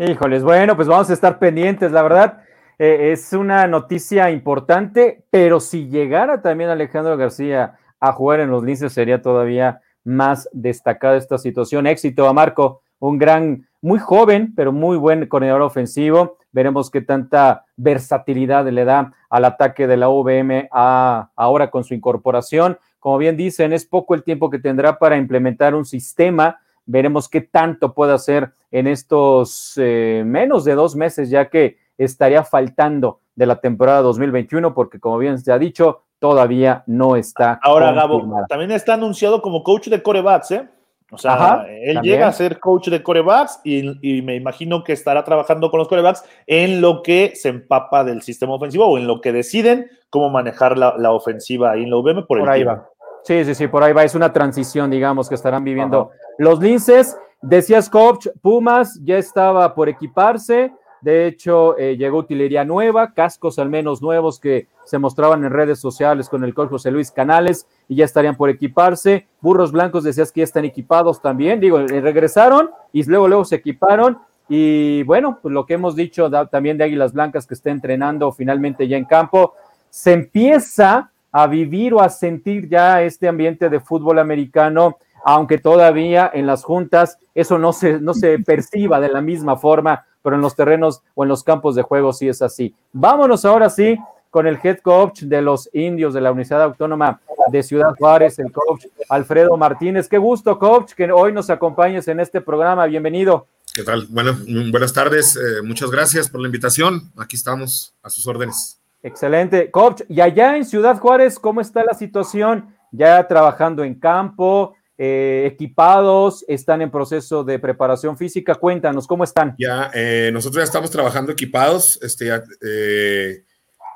Híjoles, 0.00 0.44
bueno, 0.44 0.76
pues 0.76 0.86
vamos 0.86 1.10
a 1.10 1.12
estar 1.12 1.40
pendientes, 1.40 1.90
la 1.90 2.02
verdad. 2.02 2.38
Eh, 2.78 3.10
es 3.10 3.32
una 3.32 3.66
noticia 3.66 4.30
importante, 4.30 5.24
pero 5.28 5.58
si 5.58 5.88
llegara 5.88 6.40
también 6.40 6.70
Alejandro 6.70 7.16
García 7.16 7.80
a 7.98 8.12
jugar 8.12 8.38
en 8.38 8.48
los 8.48 8.62
linces 8.62 8.92
sería 8.92 9.20
todavía 9.20 9.80
más 10.04 10.48
destacada 10.52 11.16
esta 11.16 11.36
situación. 11.36 11.88
Éxito 11.88 12.28
a 12.28 12.32
Marco, 12.32 12.82
un 13.00 13.18
gran, 13.18 13.66
muy 13.80 13.98
joven, 13.98 14.54
pero 14.54 14.70
muy 14.70 14.96
buen 14.96 15.26
coordinador 15.26 15.62
ofensivo. 15.62 16.38
Veremos 16.52 16.92
qué 16.92 17.00
tanta 17.00 17.64
versatilidad 17.76 18.68
le 18.68 18.84
da 18.84 19.12
al 19.28 19.44
ataque 19.46 19.88
de 19.88 19.96
la 19.96 20.10
UVM 20.10 20.68
ahora 20.70 21.72
con 21.72 21.82
su 21.82 21.94
incorporación. 21.94 22.78
Como 23.00 23.18
bien 23.18 23.36
dicen, 23.36 23.72
es 23.72 23.84
poco 23.84 24.14
el 24.14 24.22
tiempo 24.22 24.48
que 24.48 24.60
tendrá 24.60 24.96
para 24.96 25.16
implementar 25.16 25.74
un 25.74 25.84
sistema 25.84 26.60
Veremos 26.90 27.28
qué 27.28 27.42
tanto 27.42 27.92
puede 27.92 28.14
hacer 28.14 28.50
en 28.70 28.86
estos 28.86 29.74
eh, 29.76 30.22
menos 30.24 30.64
de 30.64 30.74
dos 30.74 30.96
meses, 30.96 31.28
ya 31.28 31.50
que 31.50 31.76
estaría 31.98 32.44
faltando 32.44 33.20
de 33.36 33.46
la 33.46 33.60
temporada 33.60 34.00
2021, 34.00 34.74
porque 34.74 34.98
como 34.98 35.18
bien 35.18 35.38
se 35.38 35.52
ha 35.52 35.58
dicho, 35.58 36.02
todavía 36.18 36.84
no 36.86 37.14
está. 37.14 37.60
Ahora, 37.62 37.92
Gabo, 37.92 38.26
también 38.48 38.70
está 38.70 38.94
anunciado 38.94 39.42
como 39.42 39.62
coach 39.62 39.88
de 39.88 40.02
corebacks, 40.02 40.50
¿eh? 40.52 40.68
O 41.10 41.16
sea, 41.16 41.64
él 41.68 42.00
llega 42.02 42.28
a 42.28 42.32
ser 42.32 42.60
coach 42.60 42.88
de 42.88 43.02
corebacks 43.02 43.60
y, 43.64 44.22
me 44.22 44.34
imagino 44.34 44.84
que 44.84 44.92
estará 44.92 45.24
trabajando 45.24 45.70
con 45.70 45.78
los 45.78 45.88
corebacks 45.88 46.22
en 46.46 46.82
lo 46.82 47.02
que 47.02 47.32
se 47.34 47.48
empapa 47.48 48.04
del 48.04 48.20
sistema 48.20 48.54
ofensivo 48.54 48.86
o 48.86 48.98
en 48.98 49.06
lo 49.06 49.22
que 49.22 49.32
deciden 49.32 49.90
cómo 50.10 50.28
manejar 50.28 50.76
la, 50.76 51.12
ofensiva 51.12 51.72
ahí 51.72 51.84
en 51.84 51.90
la 51.90 51.96
UVM 51.96 52.26
por, 52.26 52.40
por 52.40 52.50
ahí 52.50 52.62
va. 52.62 52.88
Sí, 53.28 53.44
sí, 53.44 53.54
sí, 53.54 53.68
por 53.68 53.82
ahí 53.82 53.92
va. 53.92 54.04
Es 54.04 54.14
una 54.14 54.32
transición, 54.32 54.90
digamos, 54.90 55.28
que 55.28 55.34
estarán 55.34 55.62
viviendo 55.62 56.12
los 56.38 56.62
linces. 56.62 57.14
Decías, 57.42 57.90
coach, 57.90 58.28
Pumas 58.40 58.98
ya 59.04 59.18
estaba 59.18 59.74
por 59.74 59.90
equiparse. 59.90 60.72
De 61.02 61.26
hecho, 61.26 61.76
eh, 61.76 61.98
llegó 61.98 62.20
utilería 62.20 62.64
nueva, 62.64 63.12
cascos 63.12 63.58
al 63.58 63.68
menos 63.68 64.00
nuevos 64.00 64.40
que 64.40 64.68
se 64.84 64.96
mostraban 64.96 65.44
en 65.44 65.50
redes 65.50 65.78
sociales 65.78 66.30
con 66.30 66.42
el 66.42 66.54
coach 66.54 66.70
José 66.70 66.90
Luis 66.90 67.10
Canales 67.10 67.66
y 67.86 67.96
ya 67.96 68.06
estarían 68.06 68.34
por 68.34 68.48
equiparse. 68.48 69.26
Burros 69.42 69.72
blancos 69.72 70.04
decías 70.04 70.32
que 70.32 70.40
ya 70.40 70.44
están 70.44 70.64
equipados 70.64 71.20
también. 71.20 71.60
Digo, 71.60 71.80
eh, 71.80 72.00
regresaron 72.00 72.70
y 72.94 73.02
luego, 73.04 73.28
luego 73.28 73.44
se 73.44 73.56
equiparon. 73.56 74.20
Y 74.48 75.02
bueno, 75.02 75.38
pues 75.42 75.52
lo 75.52 75.66
que 75.66 75.74
hemos 75.74 75.94
dicho 75.96 76.30
también 76.46 76.78
de 76.78 76.84
Águilas 76.84 77.12
Blancas 77.12 77.46
que 77.46 77.52
está 77.52 77.68
entrenando 77.68 78.32
finalmente 78.32 78.88
ya 78.88 78.96
en 78.96 79.04
campo, 79.04 79.52
se 79.90 80.14
empieza 80.14 81.10
a 81.32 81.46
vivir 81.46 81.94
o 81.94 82.00
a 82.00 82.08
sentir 82.08 82.68
ya 82.68 83.02
este 83.02 83.28
ambiente 83.28 83.68
de 83.68 83.80
fútbol 83.80 84.18
americano, 84.18 84.98
aunque 85.24 85.58
todavía 85.58 86.30
en 86.32 86.46
las 86.46 86.64
juntas 86.64 87.18
eso 87.34 87.58
no 87.58 87.72
se, 87.72 88.00
no 88.00 88.14
se 88.14 88.38
perciba 88.44 89.00
de 89.00 89.08
la 89.08 89.20
misma 89.20 89.56
forma, 89.56 90.06
pero 90.22 90.36
en 90.36 90.42
los 90.42 90.56
terrenos 90.56 91.02
o 91.14 91.24
en 91.24 91.28
los 91.28 91.44
campos 91.44 91.74
de 91.74 91.82
juego 91.82 92.12
sí 92.12 92.28
es 92.28 92.42
así. 92.42 92.74
Vámonos 92.92 93.44
ahora 93.44 93.70
sí 93.70 93.98
con 94.30 94.46
el 94.46 94.58
head 94.62 94.78
coach 94.78 95.22
de 95.22 95.42
los 95.42 95.70
indios 95.72 96.14
de 96.14 96.20
la 96.20 96.30
Universidad 96.30 96.62
Autónoma 96.62 97.20
de 97.50 97.62
Ciudad 97.62 97.94
Juárez, 97.98 98.38
el 98.38 98.52
coach 98.52 98.86
Alfredo 99.08 99.56
Martínez. 99.56 100.08
Qué 100.08 100.18
gusto, 100.18 100.58
coach, 100.58 100.92
que 100.92 101.10
hoy 101.10 101.32
nos 101.32 101.48
acompañes 101.50 102.08
en 102.08 102.20
este 102.20 102.40
programa. 102.40 102.86
Bienvenido. 102.86 103.46
¿Qué 103.72 103.82
tal? 103.82 104.06
Bueno, 104.10 104.36
buenas 104.70 104.92
tardes. 104.92 105.36
Eh, 105.36 105.62
muchas 105.62 105.90
gracias 105.90 106.28
por 106.28 106.40
la 106.40 106.48
invitación. 106.48 107.10
Aquí 107.16 107.36
estamos 107.36 107.94
a 108.02 108.10
sus 108.10 108.26
órdenes. 108.26 108.77
Excelente. 109.02 109.70
Coach, 109.70 110.02
y 110.08 110.20
allá 110.20 110.56
en 110.56 110.64
Ciudad 110.64 110.98
Juárez, 110.98 111.38
¿cómo 111.38 111.60
está 111.60 111.84
la 111.84 111.94
situación? 111.94 112.74
Ya 112.90 113.26
trabajando 113.28 113.84
en 113.84 113.94
campo, 113.98 114.74
eh, 114.96 115.44
equipados, 115.46 116.44
están 116.48 116.82
en 116.82 116.90
proceso 116.90 117.44
de 117.44 117.60
preparación 117.60 118.18
física. 118.18 118.56
Cuéntanos, 118.56 119.06
¿cómo 119.06 119.22
están? 119.22 119.54
Ya, 119.56 119.92
eh, 119.94 120.30
nosotros 120.32 120.62
ya 120.62 120.64
estamos 120.64 120.90
trabajando 120.90 121.30
equipados. 121.30 122.00
Este, 122.02 122.28
eh, 122.62 123.44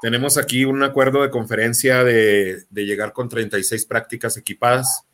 tenemos 0.00 0.38
aquí 0.38 0.64
un 0.64 0.80
acuerdo 0.84 1.22
de 1.22 1.30
conferencia 1.30 2.04
de, 2.04 2.64
llegar 2.70 3.12
con 3.12 3.28
36 3.28 3.84
prácticas 3.86 4.36
equipadas. 4.36 5.04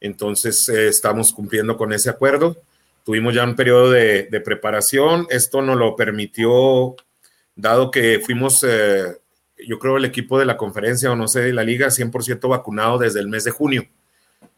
Entonces, 0.00 0.68
estamos 0.70 1.32
cumpliendo 1.32 1.76
con 1.76 1.92
ese 1.92 2.08
acuerdo. 2.08 2.56
Tuvimos 3.04 3.34
ya 3.34 3.44
un 3.44 3.56
periodo 3.56 3.90
de, 3.90 4.28
de 4.30 4.40
preparación. 4.40 5.26
Esto 5.28 5.60
nos 5.60 5.76
lo 5.76 5.96
permitió, 5.96 6.96
dado 7.54 7.90
que 7.90 8.20
fuimos 8.24 8.64
yo 9.64 9.78
creo, 9.78 9.96
el 9.96 10.04
equipo 10.04 10.38
de 10.38 10.46
la 10.46 10.56
conferencia 10.56 11.10
o 11.10 11.16
no 11.16 11.28
sé, 11.28 11.40
de 11.40 11.52
la 11.52 11.64
liga, 11.64 11.88
100% 11.88 12.48
vacunado 12.48 12.98
desde 12.98 13.20
el 13.20 13.28
mes 13.28 13.44
de 13.44 13.50
junio. 13.50 13.86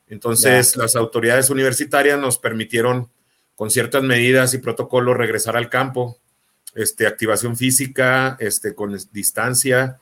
Entonces, 0.09 0.77
las 0.77 0.97
autoridades 0.97 1.51
universitarias 1.51 2.19
nos 2.19 2.39
permitieron 2.39 3.11
con 3.55 3.71
ciertas 3.71 4.03
medidas 4.03 4.55
y 4.55 4.59
protocolos 4.59 5.17
regresar 5.17 5.57
al 5.57 5.69
campo, 5.69 6.19
este, 6.75 7.07
activación 7.07 7.57
física, 7.57 8.37
este, 8.41 8.75
con 8.75 8.97
distancia, 9.13 9.99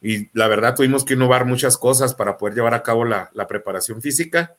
y 0.00 0.30
la 0.32 0.48
verdad 0.48 0.74
tuvimos 0.74 1.04
que 1.04 1.14
innovar 1.14 1.44
muchas 1.44 1.76
cosas 1.76 2.14
para 2.14 2.38
poder 2.38 2.54
llevar 2.54 2.72
a 2.72 2.82
cabo 2.82 3.04
la, 3.04 3.30
la 3.34 3.46
preparación 3.46 4.00
física 4.00 4.56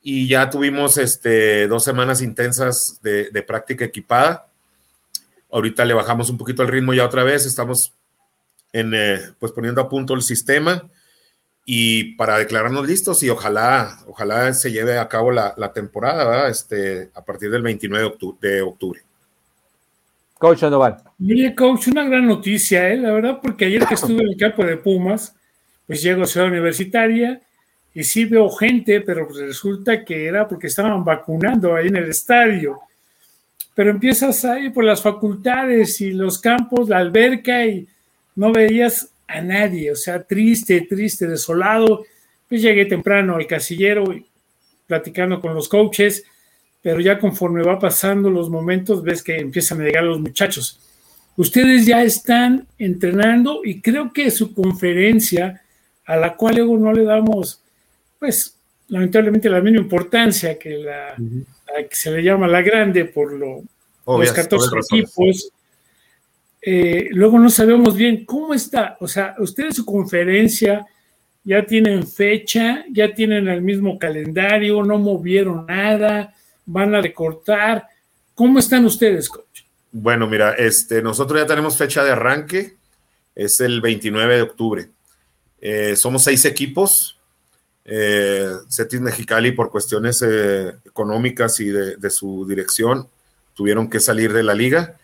y 0.00 0.28
ya 0.28 0.48
tuvimos 0.48 0.96
este, 0.98 1.66
dos 1.66 1.82
semanas 1.82 2.22
intensas 2.22 3.00
de, 3.02 3.30
de, 3.30 3.42
práctica 3.42 3.84
equipada. 3.84 4.46
Ahorita 5.50 5.84
le 5.84 5.94
bajamos 5.94 6.30
un 6.30 6.38
poquito 6.38 6.62
el 6.62 6.68
ritmo 6.68 6.94
ya 6.94 7.04
otra 7.04 7.24
vez, 7.24 7.46
estamos 7.46 7.92
en, 8.78 8.92
eh, 8.94 9.20
pues 9.38 9.52
poniendo 9.52 9.80
a 9.80 9.88
punto 9.88 10.14
el 10.14 10.22
sistema 10.22 10.88
y 11.64 12.14
para 12.14 12.38
declararnos 12.38 12.86
listos 12.86 13.22
y 13.22 13.28
ojalá, 13.30 13.98
ojalá 14.06 14.52
se 14.52 14.70
lleve 14.70 14.98
a 14.98 15.08
cabo 15.08 15.32
la, 15.32 15.52
la 15.56 15.72
temporada 15.72 16.48
Este, 16.48 17.10
a 17.14 17.24
partir 17.24 17.50
del 17.50 17.62
29 17.62 18.04
de 18.04 18.08
octubre. 18.08 18.38
De 18.40 18.62
octubre. 18.62 19.00
Coach 20.38 20.58
Sandoval. 20.58 20.98
Mire, 21.18 21.54
coach, 21.54 21.88
una 21.88 22.04
gran 22.04 22.26
noticia, 22.26 22.90
¿eh? 22.90 22.98
la 22.98 23.10
verdad, 23.10 23.38
porque 23.42 23.64
ayer 23.64 23.86
que 23.86 23.94
estuve 23.94 24.22
en 24.22 24.28
el 24.28 24.36
campo 24.36 24.64
de 24.64 24.76
Pumas, 24.76 25.34
pues 25.86 26.02
llego 26.02 26.22
a 26.22 26.26
Ciudad 26.26 26.48
Universitaria 26.48 27.40
y 27.94 28.04
sí 28.04 28.26
veo 28.26 28.50
gente, 28.50 29.00
pero 29.00 29.26
pues 29.26 29.40
resulta 29.40 30.04
que 30.04 30.26
era 30.26 30.46
porque 30.46 30.66
estaban 30.66 31.02
vacunando 31.02 31.74
ahí 31.74 31.88
en 31.88 31.96
el 31.96 32.10
estadio. 32.10 32.78
Pero 33.74 33.90
empiezas 33.90 34.44
ahí 34.44 34.68
por 34.68 34.84
las 34.84 35.02
facultades 35.02 36.00
y 36.02 36.12
los 36.12 36.38
campos, 36.38 36.88
la 36.90 36.98
alberca 36.98 37.64
y 37.64 37.88
no 38.36 38.52
veías 38.52 39.10
a 39.26 39.40
nadie, 39.40 39.90
o 39.90 39.96
sea, 39.96 40.22
triste, 40.22 40.82
triste, 40.82 41.26
desolado. 41.26 42.04
Pues 42.48 42.62
llegué 42.62 42.84
temprano 42.84 43.34
al 43.34 43.46
casillero 43.46 44.04
platicando 44.86 45.40
con 45.40 45.54
los 45.54 45.68
coaches, 45.68 46.24
pero 46.80 47.00
ya 47.00 47.18
conforme 47.18 47.62
va 47.62 47.78
pasando 47.78 48.30
los 48.30 48.48
momentos 48.48 49.02
ves 49.02 49.22
que 49.22 49.36
empiezan 49.36 49.80
a 49.80 49.84
llegar 49.84 50.04
los 50.04 50.20
muchachos. 50.20 50.78
Ustedes 51.36 51.84
ya 51.84 52.02
están 52.04 52.66
entrenando 52.78 53.62
y 53.64 53.80
creo 53.80 54.12
que 54.12 54.30
su 54.30 54.54
conferencia, 54.54 55.62
a 56.04 56.16
la 56.16 56.36
cual 56.36 56.56
luego 56.56 56.78
no 56.78 56.92
le 56.92 57.02
damos 57.02 57.60
pues 58.18 58.56
lamentablemente 58.88 59.48
la 59.48 59.60
misma 59.60 59.80
importancia 59.80 60.58
que 60.58 60.78
la, 60.78 61.14
que 61.16 61.96
se 61.96 62.10
le 62.10 62.22
llama 62.22 62.46
la 62.46 62.62
grande 62.62 63.04
por 63.04 63.32
lo, 63.32 63.62
los 64.06 64.32
14 64.32 64.70
equipos. 64.78 65.50
Eh, 66.68 67.10
luego 67.12 67.38
no 67.38 67.48
sabemos 67.48 67.94
bien 67.94 68.24
cómo 68.24 68.52
está, 68.52 68.96
o 68.98 69.06
sea, 69.06 69.36
ustedes 69.38 69.76
su 69.76 69.84
conferencia 69.84 70.84
ya 71.44 71.64
tienen 71.64 72.04
fecha, 72.04 72.84
ya 72.90 73.14
tienen 73.14 73.46
el 73.46 73.62
mismo 73.62 74.00
calendario, 74.00 74.82
no 74.82 74.98
movieron 74.98 75.64
nada, 75.66 76.34
van 76.64 76.92
a 76.96 77.00
recortar. 77.00 77.86
¿Cómo 78.34 78.58
están 78.58 78.84
ustedes, 78.84 79.28
coach? 79.28 79.62
Bueno, 79.92 80.26
mira, 80.26 80.54
este, 80.54 81.00
nosotros 81.02 81.40
ya 81.40 81.46
tenemos 81.46 81.76
fecha 81.76 82.02
de 82.02 82.10
arranque, 82.10 82.74
es 83.36 83.60
el 83.60 83.80
29 83.80 84.34
de 84.34 84.42
octubre. 84.42 84.88
Eh, 85.60 85.94
somos 85.94 86.24
seis 86.24 86.44
equipos, 86.46 87.20
eh, 87.84 88.50
Cetis 88.68 89.00
Mexicali 89.00 89.52
por 89.52 89.70
cuestiones 89.70 90.20
eh, 90.22 90.74
económicas 90.84 91.60
y 91.60 91.66
de, 91.66 92.10
su 92.10 92.44
dirección 92.44 93.08
tuvieron 93.54 93.88
que 93.88 94.00
salir 94.00 94.32
de 94.32 94.42
la 94.42 94.54
liga. 94.54 94.96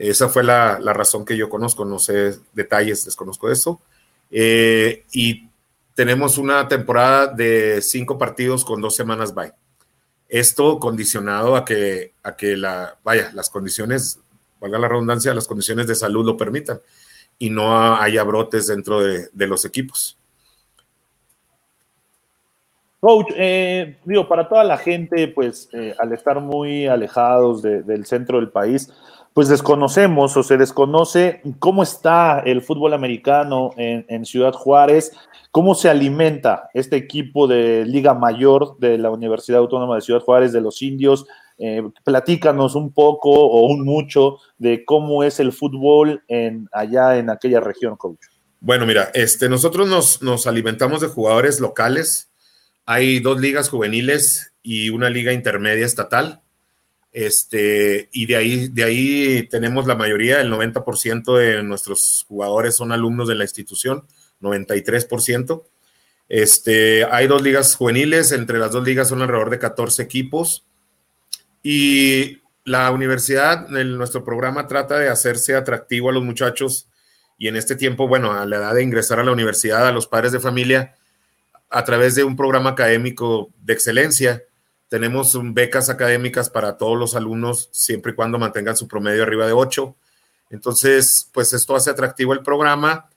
Esa 0.00 0.30
fue 0.30 0.42
la, 0.42 0.78
razón 0.78 1.26
que 1.26 1.36
yo 1.36 1.50
conozco, 1.50 1.84
no 1.84 1.98
sé 1.98 2.38
detalles, 2.54 3.04
desconozco 3.04 3.50
eso. 3.50 3.82
Eh, 4.30 5.04
y 5.12 5.50
tenemos 5.94 6.38
una 6.38 6.66
temporada 6.68 7.26
de 7.26 7.82
cinco 7.82 8.16
partidos 8.16 8.64
con 8.64 8.80
dos 8.80 8.96
semanas 8.96 9.34
bye. 9.34 9.52
Esto 10.26 10.78
condicionado 10.78 11.54
a 11.54 11.66
que, 11.66 12.14
a 12.22 12.34
que 12.34 12.56
la, 12.56 12.96
vaya, 13.04 13.30
las 13.34 13.50
condiciones, 13.50 14.20
valga 14.58 14.78
la 14.78 14.88
redundancia, 14.88 15.34
las 15.34 15.46
condiciones 15.46 15.86
de 15.86 15.94
salud 15.94 16.24
lo 16.24 16.36
permitan 16.36 16.80
y 17.38 17.50
no 17.50 17.94
haya 17.96 18.22
brotes 18.22 18.68
dentro 18.68 19.00
de 19.00 19.46
los 19.46 19.66
equipos. 19.66 20.16
Coach, 23.00 23.32
eh, 23.34 23.96
digo, 24.04 24.28
para 24.28 24.46
toda 24.46 24.62
la 24.62 24.76
gente, 24.76 25.26
pues 25.28 25.70
eh, 25.72 25.94
al 25.98 26.12
estar 26.12 26.38
muy 26.40 26.86
alejados 26.86 27.62
del 27.62 28.04
centro 28.04 28.38
del 28.38 28.50
país, 28.50 28.92
pues 29.32 29.48
desconocemos 29.48 30.36
o 30.36 30.42
se 30.42 30.56
desconoce 30.56 31.40
cómo 31.58 31.82
está 31.82 32.40
el 32.40 32.62
fútbol 32.62 32.94
americano 32.94 33.70
en, 33.76 34.24
Ciudad 34.24 34.52
Juárez, 34.52 35.12
cómo 35.50 35.74
se 35.74 35.88
alimenta 35.88 36.68
este 36.74 36.96
equipo 36.96 37.46
de 37.46 37.84
Liga 37.86 38.14
Mayor 38.14 38.76
de 38.78 38.98
la 38.98 39.10
Universidad 39.10 39.60
Autónoma 39.60 39.94
de 39.94 40.00
Ciudad 40.02 40.20
Juárez 40.20 40.52
de 40.52 40.60
los 40.60 40.82
Indios. 40.82 41.26
Eh, 41.58 41.82
platícanos 42.04 42.74
un 42.74 42.92
poco 42.92 43.30
o 43.30 43.66
un 43.66 43.84
mucho 43.84 44.38
de 44.58 44.84
cómo 44.84 45.22
es 45.22 45.40
el 45.40 45.52
fútbol 45.52 46.22
en, 46.26 46.68
allá 46.72 47.18
en 47.18 47.30
aquella 47.30 47.60
región, 47.60 47.96
coach. 47.96 48.26
Bueno, 48.60 48.86
mira, 48.86 49.10
este, 49.14 49.48
nosotros 49.48 49.88
nos, 49.88 50.22
nos 50.22 50.46
alimentamos 50.46 51.00
de 51.00 51.08
jugadores 51.08 51.60
locales 51.60 52.30
hay 52.92 53.20
dos 53.20 53.40
ligas 53.40 53.68
juveniles 53.68 54.52
y 54.64 54.90
una 54.90 55.10
liga 55.10 55.32
intermedia 55.32 55.86
estatal. 55.86 56.42
Este, 57.12 58.08
y 58.12 58.26
de 58.26 58.36
ahí, 58.36 58.68
de 58.68 58.84
ahí 58.84 59.48
tenemos 59.48 59.86
la 59.86 59.96
mayoría, 59.96 60.40
el 60.40 60.52
90% 60.52 61.36
de 61.36 61.62
nuestros 61.62 62.24
jugadores 62.28 62.76
son 62.76 62.92
alumnos 62.92 63.28
de 63.28 63.34
la 63.34 63.44
institución, 63.44 64.04
93%. 64.40 65.64
Este, 66.28 67.04
hay 67.04 67.26
dos 67.26 67.42
ligas 67.42 67.74
juveniles, 67.74 68.30
entre 68.30 68.58
las 68.58 68.70
dos 68.70 68.86
ligas 68.86 69.08
son 69.08 69.22
alrededor 69.22 69.50
de 69.50 69.58
14 69.58 70.02
equipos. 70.02 70.64
Y 71.62 72.40
la 72.64 72.90
universidad, 72.92 73.66
en 73.76 73.98
nuestro 73.98 74.24
programa 74.24 74.68
trata 74.68 74.98
de 74.98 75.08
hacerse 75.08 75.56
atractivo 75.56 76.10
a 76.10 76.12
los 76.12 76.22
muchachos 76.22 76.88
y 77.36 77.48
en 77.48 77.56
este 77.56 77.74
tiempo, 77.74 78.06
bueno, 78.06 78.32
a 78.32 78.46
la 78.46 78.56
edad 78.56 78.74
de 78.74 78.82
ingresar 78.82 79.18
a 79.18 79.24
la 79.24 79.32
universidad, 79.32 79.88
a 79.88 79.92
los 79.92 80.06
padres 80.06 80.30
de 80.30 80.40
familia, 80.40 80.94
a 81.70 81.84
través 81.84 82.14
de 82.14 82.22
un 82.22 82.36
programa 82.36 82.70
académico 82.70 83.50
de 83.62 83.72
excelencia. 83.72 84.44
Tenemos 84.90 85.38
becas 85.54 85.88
académicas 85.88 86.50
para 86.50 86.76
todos 86.76 86.98
los 86.98 87.14
alumnos, 87.14 87.68
siempre 87.70 88.10
y 88.10 88.14
cuando 88.16 88.40
mantengan 88.40 88.76
su 88.76 88.88
promedio 88.88 89.22
arriba 89.22 89.46
de 89.46 89.52
8. 89.52 89.94
Entonces, 90.50 91.30
pues 91.32 91.52
esto 91.52 91.76
hace 91.76 91.90
atractivo 91.90 92.32
el 92.32 92.42
programa 92.42 93.08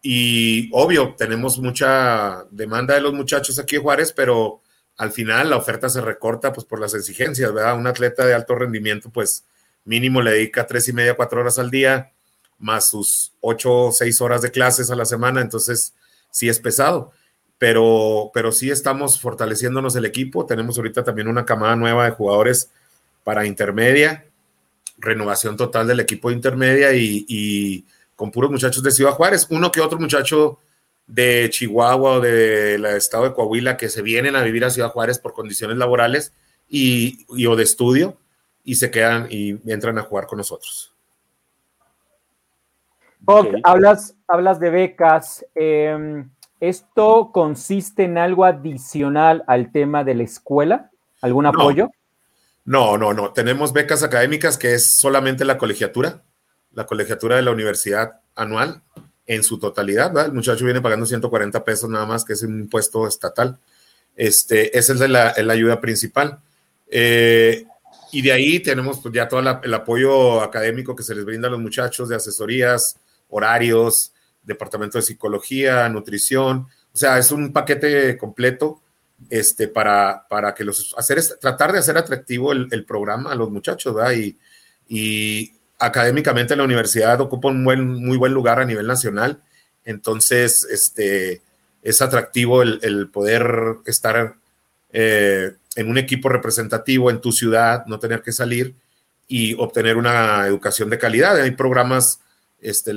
y 0.00 0.70
obvio, 0.72 1.16
tenemos 1.18 1.58
mucha 1.58 2.44
demanda 2.52 2.94
de 2.94 3.00
los 3.00 3.12
muchachos 3.14 3.58
aquí 3.58 3.74
en 3.74 3.82
Juárez, 3.82 4.12
pero 4.12 4.62
al 4.96 5.10
final 5.10 5.50
la 5.50 5.56
oferta 5.56 5.88
se 5.88 6.00
recorta 6.00 6.52
pues 6.52 6.64
por 6.64 6.78
las 6.78 6.94
exigencias, 6.94 7.52
¿verdad? 7.52 7.76
Un 7.76 7.88
atleta 7.88 8.24
de 8.24 8.34
alto 8.34 8.54
rendimiento 8.54 9.10
pues 9.10 9.44
mínimo 9.84 10.22
le 10.22 10.30
dedica 10.30 10.68
tres 10.68 10.86
y 10.86 10.92
media, 10.92 11.16
cuatro 11.16 11.40
horas 11.40 11.58
al 11.58 11.72
día, 11.72 12.12
más 12.58 12.90
sus 12.90 13.32
ocho 13.40 13.86
o 13.86 13.92
seis 13.92 14.20
horas 14.20 14.40
de 14.42 14.52
clases 14.52 14.88
a 14.92 14.94
la 14.94 15.04
semana, 15.04 15.40
entonces 15.40 15.94
sí 16.30 16.48
es 16.48 16.60
pesado 16.60 17.10
pero, 17.58 18.30
pero 18.32 18.52
sí 18.52 18.70
estamos 18.70 19.20
fortaleciéndonos 19.20 19.96
el 19.96 20.06
equipo. 20.06 20.46
Tenemos 20.46 20.78
ahorita 20.78 21.02
también 21.02 21.28
una 21.28 21.44
camada 21.44 21.74
nueva 21.74 22.04
de 22.04 22.12
jugadores 22.12 22.70
para 23.24 23.46
intermedia, 23.46 24.24
renovación 24.96 25.56
total 25.56 25.88
del 25.88 26.00
equipo 26.00 26.28
de 26.28 26.36
intermedia 26.36 26.92
y, 26.94 27.84
con 28.14 28.30
puros 28.30 28.50
muchachos 28.50 28.82
de 28.82 28.92
Ciudad 28.92 29.12
Juárez. 29.12 29.46
Uno 29.50 29.72
que 29.72 29.80
otro 29.80 29.98
muchacho 29.98 30.60
de 31.06 31.48
Chihuahua 31.50 32.12
o 32.12 32.20
del 32.20 32.84
estado 32.84 33.24
de 33.24 33.34
Coahuila 33.34 33.76
que 33.76 33.88
se 33.88 34.02
vienen 34.02 34.36
a 34.36 34.42
vivir 34.42 34.64
a 34.64 34.70
Ciudad 34.70 34.90
Juárez 34.90 35.18
por 35.18 35.32
condiciones 35.32 35.78
laborales 35.78 36.32
y, 36.68 37.26
o 37.46 37.56
de 37.56 37.64
estudio 37.64 38.16
y 38.62 38.76
se 38.76 38.90
quedan 38.90 39.26
y 39.30 39.58
entran 39.70 39.98
a 39.98 40.02
jugar 40.02 40.26
con 40.26 40.38
nosotros. 40.38 40.94
hablas, 43.64 44.14
hablas 44.28 44.60
de 44.60 44.70
becas. 44.70 45.44
Eh, 45.54 46.24
¿Esto 46.60 47.30
consiste 47.32 48.04
en 48.04 48.18
algo 48.18 48.44
adicional 48.44 49.44
al 49.46 49.70
tema 49.70 50.02
de 50.04 50.14
la 50.14 50.24
escuela? 50.24 50.90
¿Algún 51.20 51.46
apoyo? 51.46 51.90
No, 52.64 52.98
no, 52.98 53.14
no. 53.14 53.32
Tenemos 53.32 53.72
becas 53.72 54.02
académicas 54.02 54.58
que 54.58 54.74
es 54.74 54.92
solamente 54.92 55.44
la 55.44 55.56
colegiatura, 55.56 56.22
la 56.74 56.84
colegiatura 56.86 57.36
de 57.36 57.42
la 57.42 57.50
universidad 57.50 58.20
anual 58.34 58.82
en 59.26 59.42
su 59.42 59.58
totalidad. 59.58 60.08
¿verdad? 60.12 60.26
El 60.26 60.34
muchacho 60.34 60.64
viene 60.64 60.80
pagando 60.80 61.06
140 61.06 61.64
pesos 61.64 61.88
nada 61.88 62.06
más, 62.06 62.24
que 62.24 62.32
es 62.32 62.42
un 62.42 62.60
impuesto 62.60 63.06
estatal. 63.06 63.58
Este, 64.16 64.76
esa 64.76 64.92
es 64.94 65.00
la, 65.08 65.34
ayuda 65.36 65.80
principal. 65.80 66.40
Eh, 66.90 67.64
y 68.10 68.22
de 68.22 68.32
ahí 68.32 68.60
tenemos 68.60 69.00
pues, 69.00 69.14
ya 69.14 69.28
todo 69.28 69.40
el 69.40 69.74
apoyo 69.74 70.40
académico 70.40 70.96
que 70.96 71.02
se 71.02 71.14
les 71.14 71.24
brinda 71.24 71.46
a 71.48 71.50
los 71.50 71.60
muchachos 71.60 72.08
de 72.08 72.16
asesorías, 72.16 72.96
horarios, 73.28 74.12
departamento 74.48 74.98
de 74.98 75.02
psicología, 75.02 75.88
nutrición, 75.88 76.66
o 76.92 76.96
sea, 76.96 77.18
es 77.18 77.30
un 77.30 77.52
paquete 77.52 78.16
completo 78.18 78.82
este, 79.30 79.68
para, 79.68 80.26
para 80.28 80.54
que 80.54 80.64
los 80.64 80.94
hacer, 80.98 81.22
tratar 81.40 81.72
de 81.72 81.78
hacer 81.78 81.96
atractivo 81.96 82.52
el, 82.52 82.84
programa 82.84 83.30
a 83.30 83.36
los 83.36 83.50
muchachos, 83.50 83.94
¿verdad? 83.94 84.12
Y, 84.12 84.36
y, 84.88 85.52
académicamente 85.80 86.56
la 86.56 86.64
universidad 86.64 87.20
ocupa 87.20 87.46
un 87.48 87.62
buen, 87.62 87.86
muy 87.86 88.16
buen 88.16 88.32
lugar 88.32 88.58
a 88.58 88.64
nivel 88.64 88.88
nacional, 88.88 89.40
entonces 89.84 90.66
este, 90.68 91.40
es 91.84 92.02
atractivo 92.02 92.62
el, 92.62 93.08
poder 93.10 93.76
estar 93.86 94.34
eh, 94.92 95.52
en 95.76 95.88
un 95.88 95.98
equipo 95.98 96.28
representativo 96.28 97.10
en 97.10 97.20
tu 97.20 97.30
ciudad, 97.30 97.86
no 97.86 98.00
tener 98.00 98.22
que 98.22 98.32
salir 98.32 98.74
y 99.28 99.54
obtener 99.54 99.96
una 99.96 100.46
educación 100.46 100.90
de 100.90 100.98
calidad. 100.98 101.40
Hay 101.40 101.52
programas 101.52 102.20
este, 102.60 102.92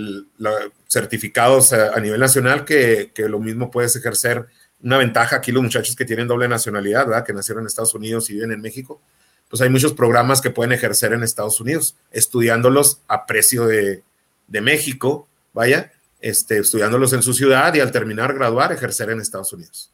certificados 0.87 1.73
a, 1.73 1.99
nivel 1.99 2.19
nacional 2.19 2.65
que, 2.65 3.11
que, 3.13 3.29
lo 3.29 3.39
mismo 3.39 3.71
puedes 3.71 3.95
ejercer. 3.95 4.47
Una 4.83 4.97
ventaja 4.97 5.37
aquí 5.37 5.51
los 5.51 5.63
muchachos 5.63 5.95
que 5.95 6.05
tienen 6.05 6.27
doble 6.27 6.47
nacionalidad, 6.47 7.05
¿verdad? 7.05 7.25
que 7.25 7.33
nacieron 7.33 7.63
en 7.63 7.67
Estados 7.67 7.93
Unidos 7.93 8.29
y 8.29 8.33
viven 8.33 8.51
en 8.51 8.61
México, 8.61 9.01
pues 9.49 9.61
hay 9.61 9.69
muchos 9.69 9.93
programas 9.93 10.41
que 10.41 10.49
pueden 10.49 10.71
ejercer 10.71 11.13
en 11.13 11.23
Estados 11.23 11.59
Unidos, 11.59 11.95
estudiándolos 12.11 13.01
a 13.07 13.25
precio 13.25 13.65
de, 13.65 14.01
de 14.47 14.61
México, 14.61 15.27
vaya, 15.53 15.91
este, 16.21 16.59
estudiándolos 16.59 17.13
en 17.13 17.21
su 17.21 17.33
ciudad 17.33 17.73
y 17.73 17.79
al 17.79 17.91
terminar 17.91 18.33
graduar, 18.33 18.71
ejercer 18.71 19.09
en 19.09 19.19
Estados 19.19 19.51
Unidos. 19.53 19.91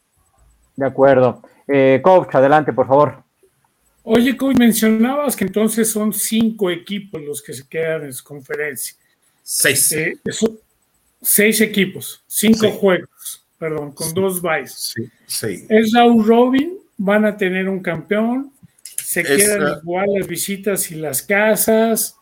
De 0.76 0.86
acuerdo. 0.86 1.42
Eh, 1.68 2.00
coach, 2.04 2.36
adelante, 2.36 2.72
por 2.72 2.88
favor. 2.88 3.24
Oye, 4.04 4.38
coach, 4.38 4.58
mencionabas 4.58 5.36
que 5.36 5.46
entonces 5.46 5.90
son 5.90 6.14
cinco 6.14 6.70
equipos 6.70 7.22
los 7.22 7.42
que 7.42 7.54
se 7.54 7.68
quedan 7.68 8.06
en 8.06 8.14
su 8.14 8.24
conferencia. 8.24 8.96
Seis. 9.50 9.94
Eh, 9.94 10.20
seis 11.22 11.62
equipos, 11.62 12.22
cinco 12.27 12.70
juegos, 12.70 13.46
perdón, 13.58 13.94
con 13.94 14.13
dos 14.13 14.42
byes. 14.42 14.94
Sí, 15.25 15.66
Es 15.70 15.94
Raúl 15.94 16.27
Robin, 16.27 16.77
van 16.98 17.24
a 17.24 17.38
tener 17.38 17.70
un 17.70 17.80
campeón, 17.80 18.51
se 19.01 19.24
quedan 19.24 19.80
igual 19.82 20.08
las 20.18 20.27
visitas 20.27 20.92
y 20.92 20.96
las 20.96 21.22
casas. 21.22 22.18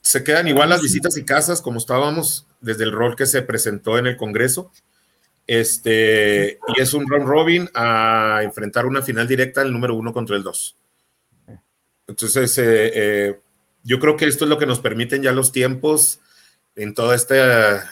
Se 0.00 0.22
quedan 0.22 0.46
igual 0.46 0.70
las 0.70 0.80
visitas 0.80 1.16
y 1.16 1.24
casas 1.24 1.60
como 1.60 1.78
estábamos 1.78 2.46
desde 2.60 2.84
el 2.84 2.92
rol 2.92 3.16
que 3.16 3.26
se 3.26 3.42
presentó 3.42 3.98
en 3.98 4.06
el 4.06 4.16
Congreso. 4.16 4.70
Este, 5.48 6.60
y 6.76 6.80
es 6.80 6.94
un 6.94 7.08
round 7.08 7.26
robin 7.26 7.68
a 7.74 8.42
enfrentar 8.44 8.86
una 8.86 9.02
final 9.02 9.26
directa 9.26 9.62
el 9.62 9.72
número 9.72 9.96
uno 9.96 10.12
contra 10.12 10.36
el 10.36 10.44
dos. 10.44 10.76
Entonces, 12.06 12.56
eh, 12.58 12.92
eh, 12.94 13.40
yo 13.82 13.98
creo 13.98 14.16
que 14.16 14.26
esto 14.26 14.44
es 14.44 14.48
lo 14.48 14.58
que 14.58 14.66
nos 14.66 14.78
permiten 14.78 15.20
ya 15.20 15.32
los 15.32 15.50
tiempos, 15.50 16.20
en 16.76 16.94
todos 16.94 17.14
este, 17.14 17.36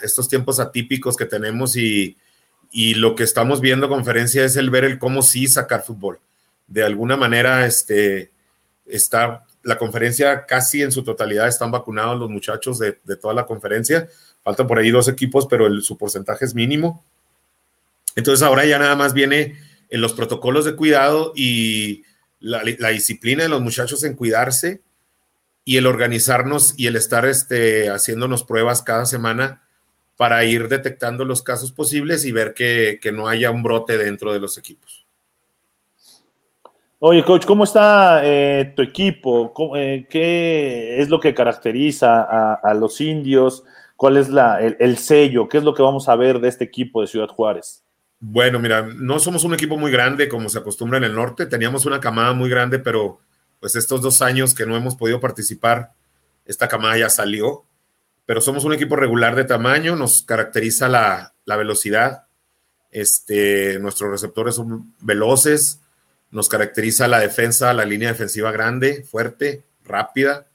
estos 0.03 0.29
tiempos 0.29 0.61
atípicos 0.61 1.17
que 1.17 1.27
tenemos 1.27 1.77
y, 1.77 2.17
y, 2.71 2.95
lo 2.95 3.15
que 3.15 3.25
estamos 3.25 3.61
viendo 3.61 3.89
conferencia 3.89 4.45
es 4.45 4.57
el 4.57 4.71
ver 4.71 4.85
el 4.85 4.99
cómo 4.99 5.23
sí 5.23 5.47
sacar 5.47 5.83
fútbol. 5.83 6.21
De 6.67 6.85
alguna 6.85 7.17
manera, 7.17 7.67
este, 7.67 8.31
está 8.87 9.45
la 9.63 9.79
conferencia 9.79 10.47
casi 10.47 10.83
en 10.83 10.93
su 10.93 11.03
totalidad 11.03 11.49
están 11.49 11.71
vacunados 11.71 12.19
los 12.19 12.31
muchachos 12.31 12.79
de, 12.79 12.99
de 13.05 13.17
toda 13.17 13.35
la 13.35 13.47
conferencia. 13.47 14.09
Faltan 14.43 14.67
por 14.67 14.79
ahí 14.79 14.91
dos 14.91 15.09
equipos, 15.09 15.47
pero 15.47 15.67
el, 15.67 15.83
su 15.83 15.99
porcentaje 15.99 16.45
es 16.45 16.55
mínimo. 16.55 17.05
Entonces 18.17 18.43
ahora 18.43 18.65
ya 18.65 18.79
nada 18.79 18.97
más 18.97 19.13
viene 19.13 19.57
en 19.91 20.01
los 20.01 20.13
protocolos 20.13 20.65
de 20.65 20.77
cuidado 20.77 21.33
y 21.37 22.03
la, 22.41 22.63
disciplina 22.91 23.43
de 23.43 23.49
los 23.49 23.61
muchachos 23.61 24.03
en 24.05 24.15
cuidarse 24.15 24.83
y 25.69 25.77
el 25.77 25.85
organizarnos 25.85 26.73
y 26.79 26.87
el 26.87 26.97
estar 26.97 27.27
este, 27.27 27.91
haciéndonos 27.91 28.43
pruebas 28.43 28.81
cada 28.81 29.05
semana 29.05 29.61
para 30.17 30.43
ir 30.45 30.67
detectando 30.67 31.27
los 31.27 31.43
casos 31.43 31.73
posibles 31.73 32.25
y 32.25 32.33
ver 32.33 32.55
que, 32.55 32.99
no 33.13 33.29
haya 33.29 33.51
un 33.51 33.63
brote 33.63 33.99
dentro 33.99 34.33
de 34.33 34.41
los 34.41 34.57
equipos. 34.57 35.05
Oye, 37.01 37.23
coach, 37.23 37.45
¿cómo 37.45 37.65
está 37.65 38.23
eh, 38.25 38.73
tu 38.75 38.81
equipo? 38.81 39.53
Eh, 39.77 40.07
¿Qué 40.09 41.03
es 41.03 41.11
lo 41.11 41.21
que 41.21 41.35
caracteriza 41.35 42.23
a, 42.55 42.73
los 42.73 42.99
indios? 43.03 43.63
¿Cuál 43.95 44.17
es 44.17 44.31
la, 44.31 44.61
el, 44.63 44.97
sello? 44.97 45.51
¿Qué 45.51 45.59
es 45.59 45.65
lo 45.65 45.75
que 45.75 45.83
vamos 45.83 46.09
a 46.09 46.17
ver 46.17 46.41
de 46.41 46.49
este 46.49 46.65
equipo 46.65 47.03
de 47.03 47.09
Ciudad 47.09 47.29
Juárez? 47.29 47.85
Bueno, 48.21 48.59
mira, 48.59 48.89
no 48.97 49.19
somos 49.19 49.45
un 49.45 49.53
equipo 49.53 49.77
muy 49.77 49.93
grande 49.93 50.31
como 50.31 50.49
se 50.49 50.61
acostumbra 50.61 50.97
en 50.97 51.05
el 51.05 51.15
norte. 51.15 51.45
Teníamos 51.45 51.85
una 51.85 52.01
camada 52.01 52.33
muy 52.33 52.49
grande, 52.49 52.79
pero 52.79 53.21
pues 53.61 53.77
estos 53.77 54.03
dos 54.03 54.23
años 54.23 54.55
que 54.55 54.67
no 54.67 54.77
hemos 54.77 54.97
podido 54.97 55.21
participar, 55.21 55.93
esta 56.45 56.69
camada 56.69 56.99
ya 56.99 57.11
salió. 57.11 57.65
Pero 58.27 58.41
somos 58.41 58.65
un 58.65 58.75
equipo 58.75 58.97
regular 58.97 59.35
de 59.37 59.45
tamaño, 59.45 59.97
nos 59.97 60.23
caracteriza 60.23 60.89
la, 60.89 61.35
velocidad. 61.47 62.27
Este, 62.91 63.79
nuestros 63.79 64.11
receptores 64.11 64.57
son 64.57 64.95
veloces, 65.01 65.81
nos 66.31 66.49
caracteriza 66.49 67.09
la 67.09 67.21
defensa, 67.21 67.73
la 67.73 67.85
línea 67.85 68.11
defensiva 68.11 68.53
grande, 68.53 69.03
fuerte, 69.03 69.65
rápida. 69.85 70.47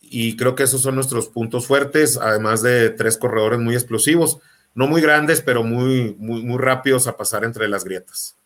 Y 0.00 0.36
creo 0.36 0.54
que 0.54 0.62
esos 0.62 0.82
son 0.82 0.94
nuestros 0.94 1.28
puntos 1.28 1.66
fuertes, 1.66 2.16
además 2.16 2.62
de 2.62 2.90
tres 2.90 3.18
corredores 3.18 3.58
muy 3.58 3.74
explosivos 3.74 4.40
no 4.74 4.88
muy 4.88 5.00
grandes, 5.00 5.40
pero 5.40 5.62
muy, 5.62 6.14
muy, 6.18 6.42
muy 6.42 6.58
rápidos 6.58 7.06
a 7.06 7.16
pasar 7.16 7.44
entre 7.44 7.68
las 7.68 7.84
grietas. 7.84 8.36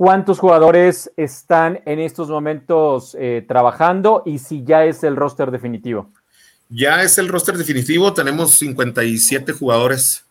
¿Cuántos 0.00 0.38
jugadores 0.38 1.10
están 1.18 1.82
en 1.84 2.00
estos 2.00 2.30
momentos 2.30 3.14
eh, 3.20 3.44
trabajando 3.46 4.22
y 4.24 4.38
si 4.38 4.64
ya 4.64 4.86
es 4.86 5.04
el 5.04 5.14
roster 5.14 5.50
definitivo? 5.50 6.10
Ya 6.70 7.02
es 7.02 7.18
el 7.18 7.28
roster 7.28 7.58
definitivo, 7.58 8.14
tenemos 8.14 8.54
57 8.54 9.52
jugadores, 9.52 10.24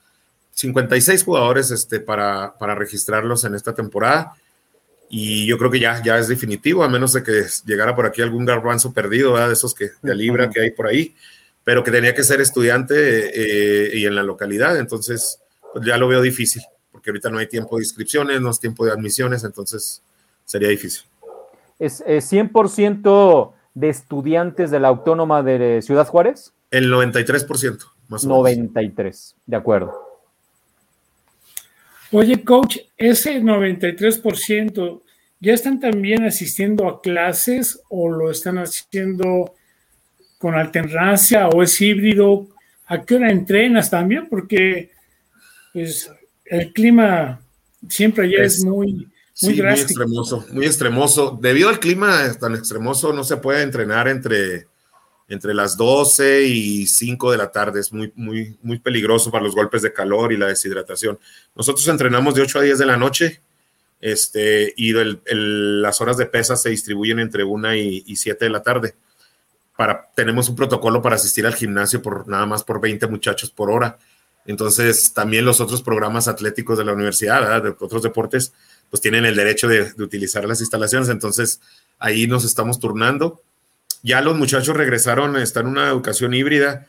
56 0.55 1.23
jugadores 1.23 1.69
este, 1.69 1.99
para, 1.99 2.57
para 2.57 2.73
registrarlos 2.73 3.43
en 3.43 3.53
esta 3.53 3.75
temporada. 3.75 4.33
Y 5.07 5.45
yo 5.45 5.59
creo 5.59 5.69
que 5.69 5.79
ya, 5.79 6.01
ya 6.01 6.17
es 6.17 6.27
definitivo, 6.27 6.83
a 6.83 6.89
menos 6.89 7.13
de 7.13 7.21
que 7.21 7.45
llegara 7.63 7.95
por 7.95 8.07
aquí 8.07 8.23
algún 8.23 8.45
garbanzo 8.45 8.91
perdido, 8.91 9.37
de 9.37 9.53
esos 9.53 9.75
que 9.75 9.91
de 10.01 10.15
libra 10.15 10.49
que 10.49 10.61
hay 10.61 10.71
por 10.71 10.87
ahí 10.87 11.13
pero 11.63 11.83
que 11.83 11.91
tenía 11.91 12.15
que 12.15 12.23
ser 12.23 12.41
estudiante 12.41 12.95
eh, 12.95 13.91
y 13.93 14.07
en 14.07 14.15
la 14.15 14.23
localidad, 14.23 14.79
entonces 14.79 15.39
pues 15.71 15.85
ya 15.85 15.97
lo 15.97 16.07
veo 16.07 16.19
difícil, 16.19 16.63
porque 16.99 17.11
ahorita 17.11 17.29
no 17.29 17.37
hay 17.37 17.47
tiempo 17.47 17.77
de 17.77 17.83
inscripciones, 17.83 18.41
no 18.41 18.49
es 18.49 18.59
tiempo 18.59 18.85
de 18.85 18.91
admisiones, 18.91 19.45
entonces 19.45 20.03
sería 20.43 20.67
difícil. 20.67 21.03
¿Es, 21.79 22.03
100% 22.03 23.53
de 23.73 23.87
estudiantes 23.87 24.69
de 24.69 24.81
la 24.81 24.89
Autónoma 24.89 25.41
de 25.41 25.81
Ciudad 25.81 26.05
Juárez? 26.05 26.51
El 26.71 26.91
93%, 26.91 27.85
más 28.09 28.25
o 28.25 28.27
93, 28.27 29.33
de 29.45 29.55
acuerdo. 29.55 29.93
Oye, 32.11 32.43
coach, 32.43 32.79
ese 32.97 33.41
93%, 33.41 35.01
¿ya 35.39 35.53
están 35.53 35.79
también 35.79 36.25
asistiendo 36.25 36.85
a 36.89 37.01
clases 37.01 37.81
o 37.87 38.09
lo 38.09 38.29
están 38.29 38.57
haciendo 38.57 39.53
con 40.37 40.53
alternancia 40.53 41.47
o 41.47 41.63
es 41.63 41.79
híbrido? 41.79 42.49
¿A 42.87 43.03
qué 43.03 43.15
hora 43.15 43.31
entrenas 43.31 43.89
también? 43.89 44.27
Porque 44.27 44.91
pues, 45.71 46.11
el 46.49 46.73
clima 46.73 47.39
siempre 47.87 48.29
ya 48.29 48.43
es, 48.43 48.63
muy, 48.63 49.07
muy, 49.41 49.61
muy 49.61 49.69
extremoso, 49.69 50.45
muy 50.51 50.65
extremoso. 50.65 51.37
Debido 51.41 51.69
al 51.69 51.79
clima 51.79 52.33
tan 52.39 52.55
extremoso, 52.55 53.13
no 53.13 53.23
se 53.23 53.37
puede 53.37 53.61
entrenar 53.61 54.07
entre, 54.07 54.67
entre 55.27 55.53
las 55.53 55.77
12 55.77 56.43
y 56.43 56.87
5 56.87 57.31
de 57.31 57.37
la 57.37 57.51
tarde. 57.51 57.79
Es 57.79 57.93
muy, 57.93 58.11
muy, 58.15 58.57
muy 58.61 58.79
peligroso 58.79 59.31
para 59.31 59.43
los 59.43 59.55
golpes 59.55 59.81
de 59.81 59.93
calor 59.93 60.33
y 60.33 60.37
la 60.37 60.47
deshidratación. 60.47 61.19
Nosotros 61.55 61.87
entrenamos 61.87 62.35
de 62.35 62.41
8 62.41 62.59
a 62.59 62.63
10 62.63 62.79
de 62.79 62.85
la 62.85 62.97
noche 62.97 63.41
este, 64.01 64.73
y 64.75 64.93
las 64.93 66.01
horas 66.01 66.17
de 66.17 66.25
pesa 66.25 66.55
se 66.55 66.69
distribuyen 66.69 67.19
entre 67.19 67.43
1 67.43 67.75
y, 67.75 68.03
y 68.07 68.15
7 68.15 68.45
de 68.45 68.51
la 68.51 68.63
tarde 68.63 68.95
tenemos 70.15 70.49
un 70.49 70.55
protocolo 70.55 71.01
para 71.01 71.15
asistir 71.15 71.45
al 71.45 71.55
gimnasio 71.55 72.01
por 72.01 72.27
nada 72.27 72.45
más 72.45 72.63
por 72.63 72.81
20 72.81 73.07
muchachos 73.07 73.49
por 73.49 73.71
hora. 73.71 73.97
Entonces, 74.45 75.13
también 75.13 75.45
los 75.45 75.61
otros 75.61 75.81
programas 75.81 76.27
atléticos 76.27 76.77
de 76.77 76.85
la 76.85 76.93
universidad, 76.93 77.61
de 77.61 77.75
otros 77.79 78.01
deportes, 78.01 78.53
pues 78.89 79.01
tienen 79.01 79.25
el 79.25 79.35
derecho 79.35 79.67
de, 79.67 79.93
utilizar 80.01 80.45
las 80.45 80.61
instalaciones. 80.61 81.09
Entonces, 81.09 81.61
ahí 81.99 82.27
nos 82.27 82.43
estamos 82.43 82.79
turnando. 82.79 83.41
Ya 84.01 84.21
los 84.21 84.37
muchachos 84.37 84.75
regresaron, 84.75 85.35
están 85.37 85.65
en 85.65 85.71
una 85.73 85.89
educación 85.89 86.33
híbrida. 86.33 86.87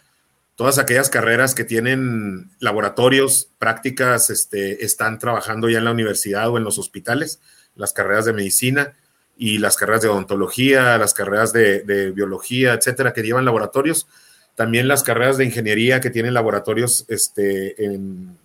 Todas 0.57 0.79
aquellas 0.79 1.11
carreras 1.11 1.55
que 1.55 1.65
tienen 1.65 2.51
laboratorios, 2.61 3.49
prácticas, 3.59 4.31
este, 4.31 4.85
están 4.85 5.19
trabajando 5.19 5.69
ya 5.69 5.79
en 5.79 5.85
la 5.85 5.91
universidad 5.93 6.49
o 6.51 6.59
en 6.59 6.65
los 6.65 6.79
hospitales, 6.79 7.41
las 7.75 7.93
carreras 7.93 8.27
de 8.27 8.33
medicina 8.33 8.95
y 9.37 9.57
las 9.57 9.77
carreras 9.77 10.03
de 10.03 10.09
odontología, 10.09 10.99
las 10.99 11.15
carreras 11.15 11.53
de, 11.53 12.13
biología, 12.15 12.75
etcétera, 12.75 13.15
que 13.15 13.23
llevan 13.23 13.47
laboratorios. 13.47 14.07
También 14.55 14.89
las 14.89 15.03
carreras 15.03 15.37
de 15.37 15.45
ingeniería 15.45 16.01
que 16.01 16.11
tienen 16.11 16.35
laboratorios 16.35 17.05
este, 17.09 17.85
en, 17.85 18.37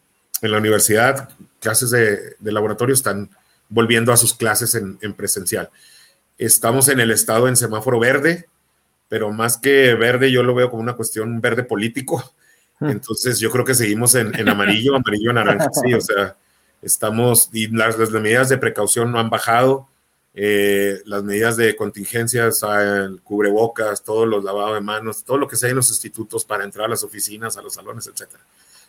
la 0.41 0.57
universidad, 0.57 1.29
clases 1.59 1.89
de, 1.89 2.35
laboratorio, 2.39 2.93
están 2.93 3.29
volviendo 3.69 4.13
a 4.13 4.17
sus 4.17 4.33
clases 4.33 4.75
en, 4.75 5.13
presencial. 5.13 5.69
Estamos 6.37 6.87
en 6.89 6.99
el 6.99 7.11
estado 7.11 7.47
en 7.47 7.55
semáforo 7.55 7.99
verde, 7.99 8.45
pero 9.09 9.31
más 9.31 9.57
que 9.57 9.93
verde, 9.95 10.31
yo 10.31 10.43
lo 10.43 10.53
veo 10.53 10.69
como 10.69 10.83
una 10.83 10.95
cuestión 10.95 11.41
verde 11.41 11.63
político. 11.63 12.33
Hmm. 12.79 12.89
Entonces, 12.89 13.39
yo 13.39 13.49
creo 13.49 13.65
que 13.65 13.73
seguimos 13.73 14.13
en, 14.15 14.47
amarillo, 14.47 14.95
amarillo, 14.95 15.33
naranja, 15.33 15.69
sí, 15.71 15.93
o 15.93 16.01
sea, 16.01 16.35
estamos, 16.81 17.49
y 17.53 17.67
las, 17.67 17.97
las 17.97 18.11
medidas 18.11 18.49
de 18.49 18.57
precaución 18.57 19.11
no 19.11 19.19
han 19.19 19.29
bajado 19.29 19.87
eh, 20.37 21.01
las 21.05 21.23
medidas 21.23 21.55
de 21.55 21.77
contingencias, 21.77 22.61
el 22.63 23.21
cubrebocas, 23.21 24.03
todos 24.03 24.27
los 24.27 24.43
lavados 24.43 24.75
de 24.75 24.81
manos, 24.81 25.23
todo 25.23 25.37
lo 25.37 25.47
que 25.47 25.55
sea 25.55 25.69
en 25.69 25.77
los 25.77 25.89
institutos 25.89 26.43
para 26.43 26.65
entrar 26.65 26.87
a 26.87 26.89
las 26.89 27.05
oficinas, 27.05 27.55
a 27.55 27.61
los 27.61 27.75
salones, 27.75 28.05
etcétera. 28.07 28.43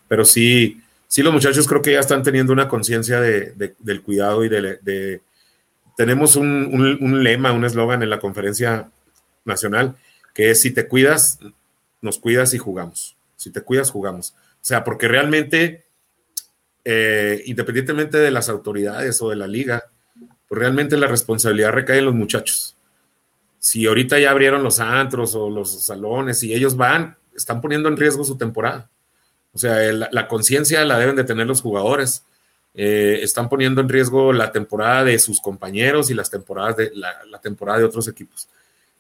Pero 0.08 0.24
sí, 0.24 0.82
sí 1.06 1.22
los 1.22 1.32
muchachos 1.32 1.68
creo 1.68 1.82
que 1.82 1.92
ya 1.92 2.00
están 2.00 2.24
teniendo 2.24 2.52
una 2.52 2.66
conciencia 2.66 3.20
de, 3.20 3.74
del 3.78 4.02
cuidado 4.02 4.44
y 4.44 4.48
de, 4.48 5.20
tenemos 5.96 6.34
un, 6.34 7.22
lema, 7.22 7.52
un 7.52 7.64
eslogan 7.64 8.02
en 8.02 8.10
la 8.10 8.18
conferencia 8.18 8.90
nacional, 9.44 9.94
que 10.34 10.50
es 10.50 10.60
si 10.60 10.72
te 10.72 10.88
cuidas, 10.88 11.38
nos 12.02 12.18
cuidas 12.18 12.54
y 12.54 12.58
jugamos. 12.58 13.16
Si 13.36 13.50
te 13.52 13.60
cuidas, 13.60 13.92
jugamos. 13.92 14.34
O 14.36 14.64
sea, 14.66 14.82
porque 14.82 15.06
realmente, 15.06 15.84
eh, 16.84 17.40
independientemente 17.46 18.18
de 18.18 18.32
las 18.32 18.48
autoridades 18.48 19.22
o 19.22 19.30
de 19.30 19.36
la 19.36 19.46
liga, 19.46 19.84
pues 20.48 20.58
realmente 20.58 20.96
la 20.96 21.06
responsabilidad 21.06 21.72
recae 21.72 21.98
en 21.98 22.06
los 22.06 22.14
muchachos. 22.14 22.76
Si 23.58 23.86
ahorita 23.86 24.18
ya 24.18 24.30
abrieron 24.30 24.62
los 24.62 24.78
antros 24.80 25.34
o 25.34 25.50
los 25.50 25.84
salones 25.84 26.42
y 26.42 26.54
ellos 26.54 26.76
van, 26.76 27.16
están 27.34 27.60
poniendo 27.60 27.88
en 27.88 27.96
riesgo 27.96 28.24
su 28.24 28.36
temporada. 28.36 28.88
O 29.52 29.58
sea, 29.58 29.80
la 29.92 30.28
conciencia 30.28 30.84
la 30.84 30.98
deben 30.98 31.16
de 31.16 31.24
tener 31.24 31.46
los 31.46 31.62
jugadores 31.62 32.24
eh, 32.78 33.20
están 33.22 33.48
poniendo 33.48 33.80
en 33.80 33.88
riesgo 33.88 34.34
la 34.34 34.52
temporada 34.52 35.02
de 35.02 35.18
sus 35.18 35.40
compañeros 35.40 36.10
y 36.10 36.14
las 36.14 36.28
temporadas 36.28 36.76
de 36.76 36.92
la, 36.94 37.40
temporada 37.40 37.78
de 37.78 37.86
otros 37.86 38.06
equipos. 38.06 38.50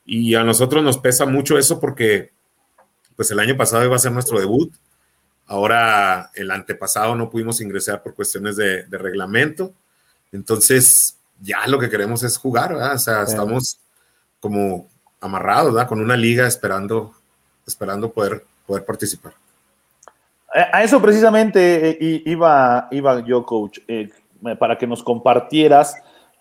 Y 0.06 0.34
a 0.34 0.42
nosotros 0.42 0.82
nos 0.82 0.96
pesa 0.96 1.26
mucho 1.26 1.58
eso 1.58 1.78
porque 1.78 2.32
pues 3.16 3.30
el 3.30 3.38
año 3.38 3.54
pasado 3.54 3.84
iba 3.84 3.94
a 3.94 3.98
ser 3.98 4.12
nuestro 4.12 4.40
debut. 4.40 4.74
Ahora 5.44 6.30
el 6.34 6.50
antepasado 6.50 7.14
no 7.14 7.28
pudimos 7.28 7.60
ingresar 7.60 8.02
por 8.02 8.14
cuestiones 8.14 8.56
de, 8.56 8.86
reglamento. 8.90 9.74
Entonces 10.32 11.15
ya 11.40 11.66
lo 11.66 11.78
que 11.78 11.90
queremos 11.90 12.22
es 12.22 12.36
jugar, 12.36 12.74
¿verdad? 12.74 12.94
O 12.94 12.98
sea, 12.98 13.22
estamos 13.22 13.78
como 14.40 14.88
amarrados, 15.20 15.72
¿verdad? 15.72 15.88
Con 15.88 16.00
una 16.00 16.16
liga 16.16 16.46
esperando, 16.46 17.12
esperando 17.66 18.10
poder, 18.10 18.44
poder 18.66 18.84
participar. 18.84 19.32
A 20.72 20.82
eso 20.82 21.02
precisamente 21.02 21.90
eh, 21.90 22.22
iba, 22.24 22.88
iba 22.90 23.20
yo, 23.24 23.44
coach, 23.44 23.80
eh, 23.88 24.08
para 24.58 24.78
que 24.78 24.86
nos 24.86 25.02
compartieras 25.02 25.96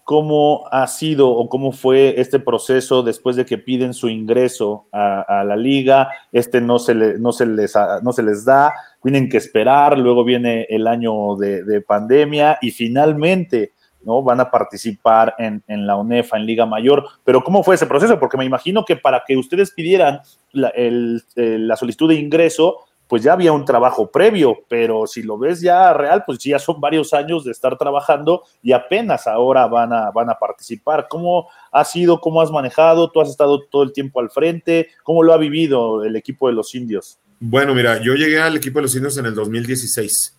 cómo 0.06 0.66
ha 0.72 0.86
sido 0.86 1.30
o 1.30 1.50
cómo 1.50 1.72
fue 1.72 2.22
este 2.22 2.40
proceso 2.40 3.02
después 3.02 3.36
de 3.36 3.44
que 3.44 3.58
piden 3.58 3.92
su 3.94 4.08
ingreso 4.08 4.86
a, 4.92 5.44
la 5.44 5.56
liga, 5.56 6.10
este 6.32 6.62
no 6.62 6.78
se, 6.78 6.94
no, 6.94 7.32
se 7.32 7.48
les, 7.48 7.74
no 8.04 8.14
se 8.14 8.22
les 8.22 8.46
da, 8.46 8.72
tienen 9.02 9.28
que 9.28 9.38
esperar, 9.38 9.98
luego 9.98 10.24
viene 10.24 10.68
el 10.70 10.86
año 10.88 11.36
de, 11.36 11.82
pandemia 11.82 12.60
y 12.62 12.70
finalmente 12.70 13.72
¿no? 14.06 14.24
van 14.24 14.40
a 14.40 14.50
participar 14.50 15.36
en, 15.38 15.62
la 15.68 15.96
UNEFA, 15.96 16.38
en 16.38 16.46
Liga 16.46 16.66
Mayor. 16.66 17.06
Pero 17.24 17.44
¿cómo 17.44 17.64
fue 17.64 17.76
ese 17.76 17.88
proceso? 17.88 18.20
Porque 18.20 18.38
me 18.38 18.46
imagino 18.46 18.86
que 18.86 18.96
para 18.96 19.24
que 19.26 19.36
ustedes 19.36 19.72
pidieran 19.72 20.22
la, 20.52 20.72
la 21.36 21.76
solicitud 21.76 22.10
de 22.10 22.16
ingreso, 22.16 22.86
pues 23.08 23.24
ya 23.24 23.34
había 23.34 23.54
un 23.54 23.66
trabajo 23.66 24.10
previo, 24.10 24.64
pero 24.68 25.06
si 25.06 25.22
lo 25.22 25.38
ves 25.38 25.62
ya 25.62 25.94
real, 25.94 26.24
pues 26.26 26.40
ya 26.40 26.58
son 26.60 26.82
varios 26.82 27.14
años 27.14 27.44
de 27.44 27.52
estar 27.52 27.78
trabajando 27.78 28.44
y 28.62 28.72
apenas 28.72 29.28
ahora 29.28 29.68
van 29.68 29.94
a, 29.94 30.12
van 30.12 30.30
a 30.30 30.36
participar. 30.36 31.08
¿Cómo 31.10 31.48
ha 31.72 31.86
sido? 31.86 32.20
¿Cómo 32.20 32.42
has 32.42 32.52
manejado? 32.52 33.12
¿Tú 33.12 33.22
has 33.22 33.30
estado 33.30 33.62
todo 33.70 33.84
el 33.84 33.94
tiempo 33.94 34.20
al 34.20 34.32
frente? 34.32 34.90
¿Cómo 35.04 35.24
lo 35.24 35.34
ha 35.34 35.38
vivido 35.38 36.04
el 36.04 36.16
equipo 36.16 36.48
de 36.48 36.54
los 36.54 36.74
indios? 36.74 37.20
Bueno, 37.40 37.76
mira, 37.76 38.02
yo 38.02 38.16
llegué 38.16 38.42
al 38.42 38.56
equipo 38.56 38.80
de 38.80 38.84
los 38.84 38.96
indios 38.96 39.18
en 39.18 39.28
el 39.28 39.36
2016 39.36 40.35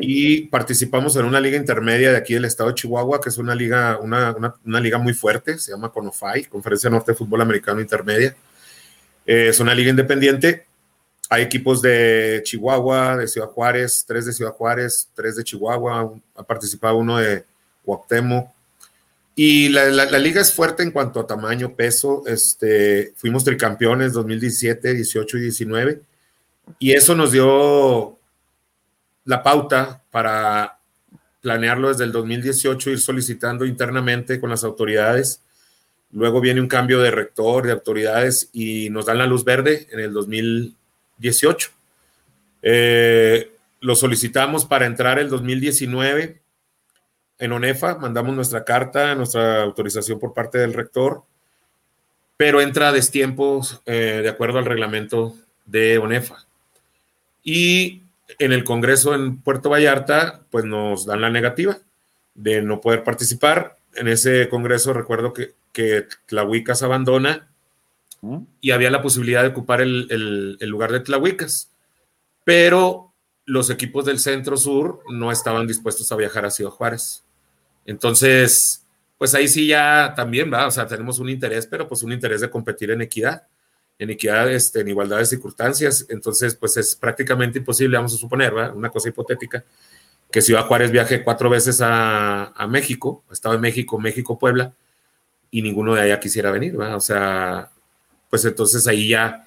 y 0.00 0.42
participamos 0.46 1.14
en 1.16 1.26
una 1.26 1.40
liga 1.40 1.56
intermedia 1.56 2.10
de 2.10 2.16
aquí 2.16 2.34
del 2.34 2.44
estado 2.44 2.70
de 2.70 2.74
Chihuahua, 2.74 3.20
que 3.20 3.28
es 3.28 3.38
una 3.38 3.54
liga, 3.54 3.98
una, 4.00 4.34
una, 4.64 4.80
liga 4.80 4.98
muy 4.98 5.14
fuerte, 5.14 5.58
se 5.58 5.70
llama 5.70 5.90
CONOFAI, 5.90 6.46
Conferencia 6.46 6.90
Norte 6.90 7.12
de 7.12 7.18
Fútbol 7.18 7.40
Americano 7.40 7.80
Intermedia. 7.80 8.34
Eh, 9.24 9.48
es 9.48 9.60
una 9.60 9.74
liga 9.74 9.90
independiente 9.90 10.66
hay 11.28 11.42
equipos 11.42 11.82
de 11.82 12.40
Chihuahua, 12.44 13.16
de 13.16 13.26
Ciudad 13.26 13.48
Juárez, 13.48 14.04
tres 14.06 14.26
de 14.26 14.32
Ciudad 14.32 14.52
Juárez, 14.52 15.08
tres 15.14 15.36
de 15.36 15.44
Chihuahua, 15.44 16.14
ha 16.36 16.42
participado 16.44 16.96
uno 16.96 17.18
de 17.18 17.44
Cuauhtémoc. 17.84 18.50
Y 19.34 19.68
la, 19.68 20.06
liga 20.18 20.40
es 20.40 20.54
fuerte 20.54 20.82
en 20.82 20.92
cuanto 20.92 21.20
a 21.20 21.26
tamaño, 21.26 21.74
peso. 21.74 22.22
Este, 22.26 23.12
fuimos 23.16 23.44
tricampeones 23.44 24.12
2017, 24.12 24.94
18 24.94 25.36
y 25.36 25.40
19. 25.40 26.00
Y 26.78 26.92
eso 26.92 27.14
nos 27.14 27.32
dio 27.32 28.15
la 29.26 29.42
pauta 29.42 30.02
para 30.10 30.78
planearlo 31.42 31.88
desde 31.88 32.04
el 32.04 32.12
2018, 32.12 32.90
ir 32.90 33.00
solicitando 33.00 33.66
internamente 33.66 34.40
con 34.40 34.48
las 34.48 34.64
autoridades. 34.64 35.42
Luego 36.10 36.40
viene 36.40 36.60
un 36.60 36.68
cambio 36.68 37.00
de 37.00 37.10
rector, 37.10 37.66
de 37.66 37.72
autoridades, 37.72 38.48
y 38.52 38.88
nos 38.88 39.06
dan 39.06 39.18
la 39.18 39.26
luz 39.26 39.44
verde 39.44 39.86
en 39.92 40.00
el 40.00 40.14
2018 40.14 40.86
18. 41.18 41.70
Eh, 42.62 43.52
lo 43.80 43.94
solicitamos 43.94 44.64
para 44.64 44.86
entrar 44.86 45.18
el 45.18 45.28
2019 45.28 46.40
en 47.38 47.52
ONEFA, 47.52 47.96
mandamos 47.98 48.34
nuestra 48.34 48.64
carta, 48.64 49.14
nuestra 49.14 49.62
autorización 49.62 50.18
por 50.18 50.32
parte 50.32 50.58
del 50.58 50.72
rector, 50.72 51.22
pero 52.36 52.60
entra 52.60 52.88
a 52.88 52.92
destiempo 52.92 53.60
eh, 53.84 54.20
de 54.22 54.28
acuerdo 54.28 54.58
al 54.58 54.64
reglamento 54.64 55.36
de 55.66 55.98
ONEFA. 55.98 56.46
Y 57.42 58.02
en 58.38 58.52
el 58.52 58.64
Congreso 58.64 59.14
en 59.14 59.40
Puerto 59.40 59.70
Vallarta, 59.70 60.42
pues 60.50 60.64
nos 60.64 61.06
dan 61.06 61.20
la 61.20 61.30
negativa 61.30 61.78
de 62.34 62.62
no 62.62 62.80
poder 62.80 63.02
participar. 63.04 63.78
En 63.94 64.08
ese 64.08 64.48
Congreso 64.48 64.92
recuerdo 64.92 65.32
que, 65.32 65.54
que 65.72 66.06
se 66.74 66.84
abandona 66.84 67.48
y 68.60 68.70
había 68.70 68.90
la 68.90 69.02
posibilidad 69.02 69.42
de 69.42 69.48
ocupar 69.48 69.80
el, 69.80 70.58
lugar 70.60 70.92
de 70.92 71.00
Tlahuicas, 71.00 71.72
pero 72.44 73.12
los 73.44 73.70
equipos 73.70 74.04
del 74.04 74.18
centro 74.18 74.56
sur 74.56 75.00
no 75.08 75.30
estaban 75.30 75.66
dispuestos 75.66 76.10
a 76.10 76.16
viajar 76.16 76.44
a 76.44 76.50
Ciudad 76.50 76.70
Juárez. 76.70 77.24
Entonces, 77.84 78.84
pues 79.18 79.34
ahí 79.34 79.46
sí 79.46 79.68
ya 79.68 80.14
también 80.16 80.52
va, 80.52 80.66
o 80.66 80.70
sea, 80.70 80.86
tenemos 80.86 81.18
un 81.20 81.28
interés, 81.28 81.66
pero 81.66 81.88
pues 81.88 82.02
un 82.02 82.12
interés 82.12 82.40
de 82.40 82.50
competir 82.50 82.90
en 82.90 83.02
equidad, 83.02 83.46
en 83.98 84.10
equidad, 84.10 84.50
este, 84.50 84.80
en 84.80 84.88
igualdad 84.88 85.18
de 85.18 85.26
circunstancias. 85.26 86.06
Entonces, 86.08 86.54
pues 86.54 86.76
es 86.76 86.94
prácticamente 86.94 87.58
imposible, 87.58 87.96
vamos 87.96 88.14
a 88.14 88.18
suponer, 88.18 88.56
¿va? 88.56 88.72
una 88.72 88.90
cosa 88.90 89.08
hipotética, 89.08 89.64
que 90.30 90.42
Ciudad 90.42 90.66
Juárez 90.66 90.90
viaje 90.90 91.22
cuatro 91.22 91.48
veces 91.48 91.80
a, 91.82 92.66
México, 92.68 93.24
Estado 93.30 93.54
de 93.54 93.60
México, 93.60 93.98
México, 93.98 94.38
Puebla, 94.38 94.72
y 95.50 95.62
ninguno 95.62 95.94
de 95.94 96.02
allá 96.02 96.20
quisiera 96.20 96.50
venir, 96.50 96.78
¿va? 96.78 96.96
O 96.96 97.00
sea, 97.00 97.70
pues 98.28 98.44
entonces 98.44 98.86
ahí 98.86 99.08
ya 99.08 99.46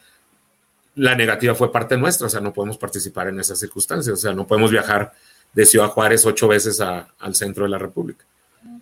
la 0.95 1.15
negativa 1.15 1.53
fue 1.53 1.71
parte 1.71 1.97
nuestra, 1.97 2.27
o 2.27 2.29
sea, 2.29 2.39
no 2.39 2.53
podemos 2.53 2.77
participar 2.77 3.27
en 3.27 3.39
esas 3.39 3.59
circunstancias, 3.59 4.13
o 4.13 4.17
sea, 4.17 4.33
no 4.33 4.47
podemos 4.47 4.71
viajar 4.71 5.13
de 5.53 5.65
Ciudad 5.65 5.87
Juárez 5.87 6.25
ocho 6.25 6.47
veces 6.47 6.79
al 6.79 7.35
centro 7.35 7.65
de 7.65 7.69
la 7.69 7.77
República. 7.77 8.25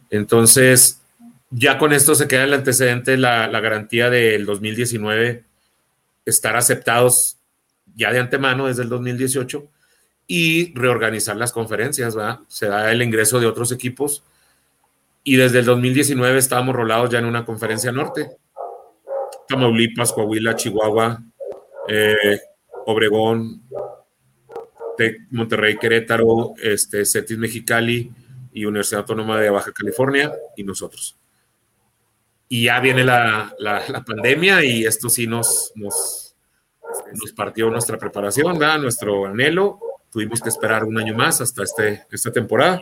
Entonces, 0.09 1.01
ya 1.49 1.77
con 1.77 1.93
esto 1.93 2.15
se 2.15 2.27
queda 2.27 2.43
el 2.43 2.53
antecedente, 2.53 3.17
la, 3.17 3.47
garantía 3.59 4.09
del 4.09 4.45
2019, 4.45 5.43
estar 6.29 6.55
aceptados 6.55 7.39
ya 7.95 8.11
de 8.11 8.19
antemano 8.19 8.67
desde 8.67 8.83
el 8.83 8.89
2018 8.89 9.67
y 10.27 10.73
reorganizar 10.75 11.37
las 11.37 11.51
conferencias, 11.51 12.17
¿va? 12.17 12.43
Se 12.47 12.67
da 12.67 12.91
el 12.91 13.01
ingreso 13.01 13.39
de 13.39 13.47
otros 13.47 13.71
equipos 13.71 14.23
y 15.23 15.37
desde 15.37 15.59
el 15.59 15.65
2019 15.65 16.37
estábamos 16.37 16.75
rolados 16.75 17.09
ya 17.09 17.19
en 17.19 17.25
una 17.25 17.45
conferencia 17.45 17.91
norte 17.91 18.37
Tamaulipas, 19.47 20.11
Coahuila, 20.13 20.55
Chihuahua, 20.55 21.23
eh, 21.87 22.39
Obregón, 22.85 23.63
Monterrey, 25.31 25.77
Querétaro, 25.77 26.53
este, 26.61 27.05
Cetis 27.05 27.37
Mexicali 27.37 28.11
y 28.51 28.65
Universidad 28.65 29.01
Autónoma 29.01 29.39
de 29.39 29.49
Baja 29.49 29.71
California 29.71 30.31
y 30.55 30.63
nosotros. 30.63 31.17
Y 32.49 32.65
ya 32.65 32.79
viene 32.79 33.03
la, 33.03 33.53
pandemia 34.05 34.63
y 34.63 34.85
esto 34.85 35.09
sí 35.09 35.27
nos, 35.27 35.71
nos, 35.75 36.35
nos 37.13 37.31
partió 37.33 37.69
nuestra 37.69 37.97
preparación, 37.97 38.57
nuestro 38.81 39.25
anhelo. 39.25 39.79
Tuvimos 40.11 40.41
que 40.41 40.49
esperar 40.49 40.85
un 40.85 40.97
año 40.97 41.13
más 41.13 41.41
hasta 41.41 41.63
este, 41.63 42.05
esta 42.09 42.31
temporada, 42.31 42.81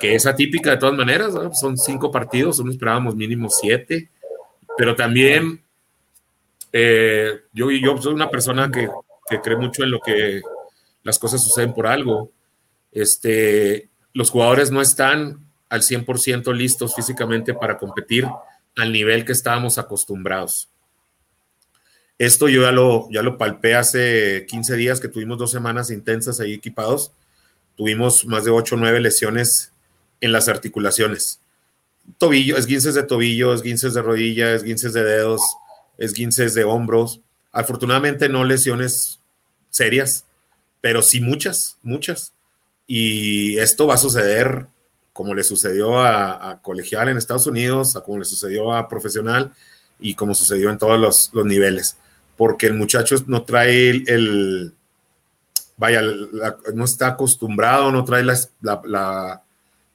que 0.00 0.14
es 0.14 0.26
atípica 0.26 0.70
de 0.70 0.76
todas 0.76 0.96
maneras. 0.96 1.34
Son 1.60 1.76
cinco 1.76 2.10
partidos, 2.10 2.50
nosotros 2.50 2.74
esperábamos 2.74 3.16
mínimo 3.16 3.50
siete, 3.50 4.10
pero 4.76 4.94
también 4.94 5.64
eh, 6.72 7.42
yo, 7.52 7.70
yo 7.70 8.00
soy 8.00 8.14
una 8.14 8.30
persona 8.30 8.70
que, 8.70 8.88
que, 9.28 9.40
cree 9.40 9.56
mucho 9.56 9.82
en 9.82 9.90
lo 9.90 10.00
que 10.00 10.40
las 11.02 11.18
cosas 11.18 11.42
suceden 11.42 11.74
por 11.74 11.88
algo. 11.88 12.30
Este, 12.92 13.90
los 14.12 14.30
jugadores 14.30 14.70
no 14.70 14.80
están 14.80 15.50
al 15.68 15.82
100% 15.82 16.54
listos 16.54 16.94
físicamente 16.94 17.54
para 17.54 17.78
competir 17.78 18.26
al 18.76 18.92
nivel 18.92 19.24
que 19.24 19.32
estábamos 19.32 19.78
acostumbrados. 19.78 20.68
Esto 22.18 22.48
yo 22.48 22.62
ya 22.62 22.72
lo, 22.72 23.08
ya 23.10 23.22
lo 23.22 23.36
palpé 23.36 23.74
hace 23.74 24.46
15 24.48 24.76
días 24.76 25.00
que 25.00 25.08
tuvimos 25.08 25.38
dos 25.38 25.50
semanas 25.50 25.90
intensas 25.90 26.40
ahí 26.40 26.52
equipados. 26.52 27.12
Tuvimos 27.76 28.26
más 28.26 28.44
de 28.44 28.50
8 28.50 28.74
o 28.74 28.78
9 28.78 29.00
lesiones 29.00 29.72
en 30.20 30.32
las 30.32 30.48
articulaciones. 30.48 31.40
Tobillo, 32.18 32.56
esguinces 32.56 32.94
de 32.94 33.02
tobillo, 33.02 33.52
esguinces 33.54 33.94
de 33.94 34.02
rodilla, 34.02 34.54
esguinces 34.54 34.92
de 34.92 35.02
dedos, 35.04 35.40
esguinces 35.98 36.54
de 36.54 36.64
hombros. 36.64 37.20
Afortunadamente 37.50 38.28
no 38.28 38.44
lesiones 38.44 39.20
serias, 39.70 40.26
pero 40.80 41.02
sí 41.02 41.20
muchas, 41.20 41.78
muchas. 41.82 42.34
Y 42.86 43.58
esto 43.58 43.86
va 43.86 43.94
a 43.94 43.98
suceder 43.98 44.66
como 45.12 45.34
le 45.34 45.44
sucedió 45.44 45.98
a, 46.00 46.60
colegial 46.62 47.08
en 47.08 47.18
Estados 47.18 47.46
Unidos, 47.46 47.96
a 47.96 48.00
como 48.02 48.18
le 48.18 48.24
sucedió 48.24 48.72
a 48.72 48.88
profesional 48.88 49.52
y 50.00 50.14
como 50.14 50.34
sucedió 50.34 50.70
en 50.70 50.78
todos 50.78 50.98
los, 50.98 51.46
niveles, 51.46 51.96
porque 52.36 52.66
el 52.66 52.74
muchacho 52.74 53.16
no 53.26 53.42
trae 53.42 53.90
el, 53.90 54.72
vaya, 55.76 56.02
no 56.74 56.84
está 56.84 57.08
acostumbrado, 57.08 57.92
no 57.92 58.04
trae 58.04 58.24
la, 58.24 59.42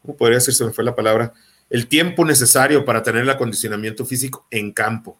¿cómo 0.01 0.15
podría 0.15 0.37
decir? 0.37 0.53
Se 0.53 0.65
me 0.65 0.71
fue 0.71 0.83
la 0.83 0.95
palabra, 0.95 1.33
el 1.69 1.87
tiempo 1.87 2.23
necesario 2.23 2.85
para 2.85 3.03
tener 3.03 3.23
el 3.23 3.29
acondicionamiento 3.29 4.05
físico 4.05 4.45
en 4.51 4.71
campo. 4.71 5.17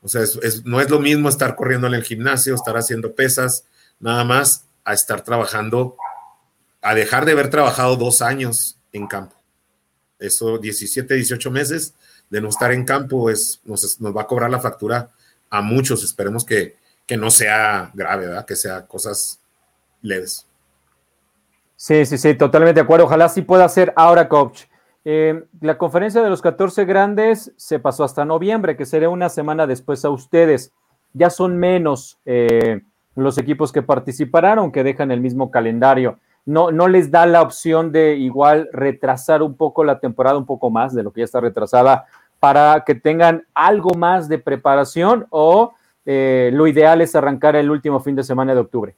O 0.00 0.08
sea, 0.08 0.22
no 0.64 0.80
es 0.80 0.90
lo 0.90 1.00
mismo 1.00 1.28
estar 1.28 1.56
corriendo 1.56 1.88
en 1.88 1.94
el 1.94 2.04
gimnasio, 2.04 2.54
estar 2.54 2.76
haciendo 2.76 3.14
pesas, 3.14 3.64
nada 3.98 4.22
más 4.22 4.64
a 4.84 4.94
estar 4.94 5.22
trabajando, 5.22 5.96
a 6.82 6.94
dejar 6.94 7.24
de 7.24 7.32
haber 7.32 7.50
trabajado 7.50 7.96
dos 7.96 8.22
años 8.22 8.76
en 8.92 9.08
campo 9.08 9.37
eso 10.18 10.58
17, 10.58 11.14
18 11.14 11.50
meses 11.50 11.94
de 12.30 12.40
no 12.40 12.48
estar 12.48 12.72
en 12.72 12.84
campo, 12.84 13.30
es, 13.30 13.60
nos, 13.64 13.98
va 13.98 14.22
a 14.22 14.26
cobrar 14.26 14.50
la 14.50 14.60
factura 14.60 15.10
a 15.50 15.62
muchos. 15.62 16.04
Esperemos 16.04 16.44
que, 16.44 16.76
que 17.06 17.16
no 17.16 17.30
sea 17.30 17.90
grave, 17.94 18.26
¿verdad? 18.26 18.46
que 18.46 18.56
sea 18.56 18.86
cosas 18.86 19.40
leves. 20.02 20.46
Sí, 21.76 22.04
sí, 22.06 22.18
sí, 22.18 22.34
totalmente 22.34 22.80
de 22.80 22.84
acuerdo. 22.84 23.06
Ojalá 23.06 23.28
sí 23.28 23.42
pueda 23.42 23.68
ser 23.68 23.92
ahora, 23.96 24.28
coach. 24.28 24.64
Eh, 25.04 25.44
la 25.60 25.78
conferencia 25.78 26.22
de 26.22 26.28
los 26.28 26.42
14 26.42 26.84
grandes 26.84 27.52
se 27.56 27.78
pasó 27.78 28.04
hasta 28.04 28.24
noviembre, 28.24 28.76
que 28.76 28.84
sería 28.84 29.08
una 29.08 29.28
semana 29.28 29.66
después 29.66 30.04
a 30.04 30.10
ustedes. 30.10 30.72
Ya 31.14 31.30
son 31.30 31.56
menos 31.56 32.18
eh, 32.26 32.82
los 33.14 33.38
equipos 33.38 33.72
que 33.72 33.82
participarán, 33.82 34.70
que 34.72 34.84
dejan 34.84 35.10
el 35.10 35.20
mismo 35.20 35.50
calendario 35.50 36.18
no, 36.48 36.70
no 36.70 36.88
les 36.88 37.10
da 37.10 37.26
la 37.26 37.42
opción 37.42 37.92
de 37.92 38.16
igual 38.16 38.70
retrasar 38.72 39.42
un 39.42 39.54
poco 39.54 39.84
la 39.84 40.00
temporada, 40.00 40.38
un 40.38 40.46
poco 40.46 40.70
más 40.70 40.94
de 40.94 41.02
lo 41.02 41.12
que 41.12 41.20
ya 41.20 41.26
está 41.26 41.40
retrasada, 41.40 42.06
para 42.40 42.84
que 42.86 42.94
tengan 42.94 43.46
algo 43.52 43.90
más 43.92 44.30
de 44.30 44.38
preparación 44.38 45.26
o 45.28 45.74
eh, 46.06 46.48
lo 46.54 46.66
ideal 46.66 47.02
es 47.02 47.14
arrancar 47.14 47.54
el 47.54 47.70
último 47.70 48.00
fin 48.00 48.16
de 48.16 48.24
semana 48.24 48.54
de 48.54 48.60
octubre? 48.60 48.96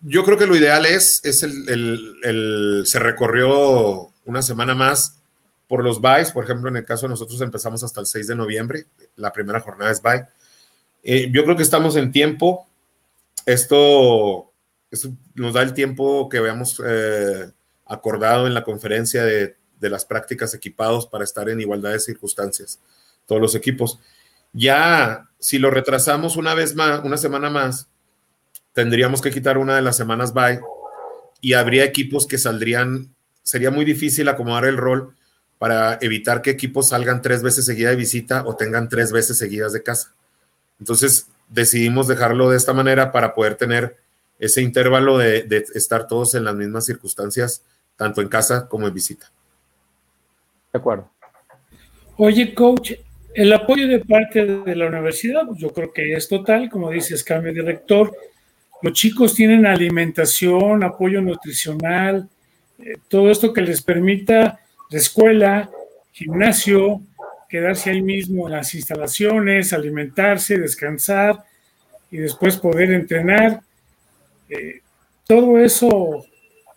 Yo 0.00 0.22
creo 0.22 0.38
que 0.38 0.46
lo 0.46 0.54
ideal 0.54 0.86
es, 0.86 1.24
es 1.24 1.42
el, 1.42 2.82
se 2.86 3.00
recorrió 3.00 4.10
una 4.24 4.40
semana 4.40 4.76
más 4.76 5.20
por 5.66 5.82
los 5.82 6.00
byes, 6.00 6.30
por 6.30 6.44
ejemplo, 6.44 6.68
en 6.68 6.76
el 6.76 6.84
caso 6.84 7.06
de 7.06 7.10
nosotros 7.10 7.40
empezamos 7.40 7.82
hasta 7.82 8.00
el 8.00 8.06
6 8.06 8.28
de 8.28 8.36
noviembre, 8.36 8.84
la 9.16 9.32
primera 9.32 9.58
jornada 9.58 9.90
es 9.90 10.00
bye. 10.00 10.24
Eh, 11.02 11.32
yo 11.32 11.42
creo 11.42 11.56
que 11.56 11.64
estamos 11.64 11.96
en 11.96 12.12
tiempo. 12.12 12.68
Esto 13.44 14.52
nos 15.34 15.54
da 15.54 15.62
el 15.62 15.74
tiempo 15.74 16.28
que 16.28 16.38
habíamos 16.38 16.80
eh, 16.84 17.50
acordado 17.86 18.46
en 18.46 18.54
la 18.54 18.64
conferencia 18.64 19.24
de, 19.24 19.56
las 19.80 20.06
prácticas 20.06 20.54
equipados 20.54 21.06
para 21.06 21.24
estar 21.24 21.50
en 21.50 21.60
igualdad 21.60 21.92
de 21.92 22.00
circunstancias, 22.00 22.80
todos 23.26 23.38
los 23.38 23.54
equipos. 23.54 23.98
Ya, 24.54 25.28
si 25.38 25.58
lo 25.58 25.70
retrasamos 25.70 26.36
una 26.36 26.54
vez 26.54 26.74
más, 26.74 27.04
una 27.04 27.18
semana 27.18 27.50
más, 27.50 27.86
tendríamos 28.72 29.20
que 29.20 29.30
quitar 29.30 29.58
una 29.58 29.76
de 29.76 29.82
las 29.82 29.98
semanas 29.98 30.32
bye 30.32 30.58
y 31.42 31.52
habría 31.52 31.84
equipos 31.84 32.26
que 32.26 32.38
saldrían, 32.38 33.14
sería 33.42 33.70
muy 33.70 33.84
difícil 33.84 34.26
acomodar 34.28 34.64
el 34.64 34.78
rol 34.78 35.14
para 35.58 35.98
evitar 36.00 36.40
que 36.40 36.48
equipos 36.48 36.88
salgan 36.88 37.20
tres 37.20 37.42
veces 37.42 37.66
seguida 37.66 37.90
de 37.90 37.96
visita 37.96 38.42
o 38.46 38.56
tengan 38.56 38.88
tres 38.88 39.12
veces 39.12 39.36
seguidas 39.36 39.74
de 39.74 39.82
casa. 39.82 40.14
Entonces 40.80 41.26
decidimos 41.48 42.08
dejarlo 42.08 42.48
de 42.48 42.56
esta 42.56 42.72
manera 42.72 43.12
para 43.12 43.34
poder 43.34 43.56
tener 43.56 43.98
ese 44.44 44.62
intervalo 44.62 45.18
de, 45.18 45.64
estar 45.74 46.06
todos 46.06 46.34
en 46.34 46.44
las 46.44 46.54
mismas 46.54 46.86
circunstancias, 46.86 47.64
tanto 47.96 48.20
en 48.20 48.28
casa 48.28 48.68
como 48.68 48.86
en 48.86 48.94
visita. 48.94 49.30
De 50.72 50.78
acuerdo. 50.78 51.10
Oye, 52.16 52.54
coach, 52.54 52.92
el 53.34 53.52
apoyo 53.52 53.88
de 53.88 54.00
parte 54.00 54.44
de 54.44 54.76
la 54.76 54.86
universidad, 54.86 55.46
pues 55.46 55.58
yo 55.58 55.72
creo 55.72 55.92
que 55.92 56.14
es 56.14 56.28
total, 56.28 56.70
como 56.70 56.90
dices, 56.90 57.24
cambio 57.24 57.52
de 57.52 57.62
rector. 57.62 58.16
Los 58.82 58.92
chicos 58.92 59.34
tienen 59.34 59.66
alimentación, 59.66 60.84
apoyo 60.84 61.20
nutricional, 61.20 62.28
eh, 62.78 62.94
todo 63.08 63.30
esto 63.30 63.52
que 63.52 63.62
les 63.62 63.82
permita 63.82 64.60
la 64.90 64.98
escuela, 64.98 65.70
gimnasio, 66.12 67.00
quedarse 67.48 67.90
ahí 67.90 68.02
mismo 68.02 68.46
en 68.46 68.52
las 68.54 68.74
instalaciones, 68.74 69.72
alimentarse, 69.72 70.58
descansar 70.58 71.44
y 72.10 72.18
después 72.18 72.56
poder 72.56 72.92
entrenar. 72.92 73.60
Eh, 74.48 74.80
todo 75.26 75.58
eso, 75.58 76.24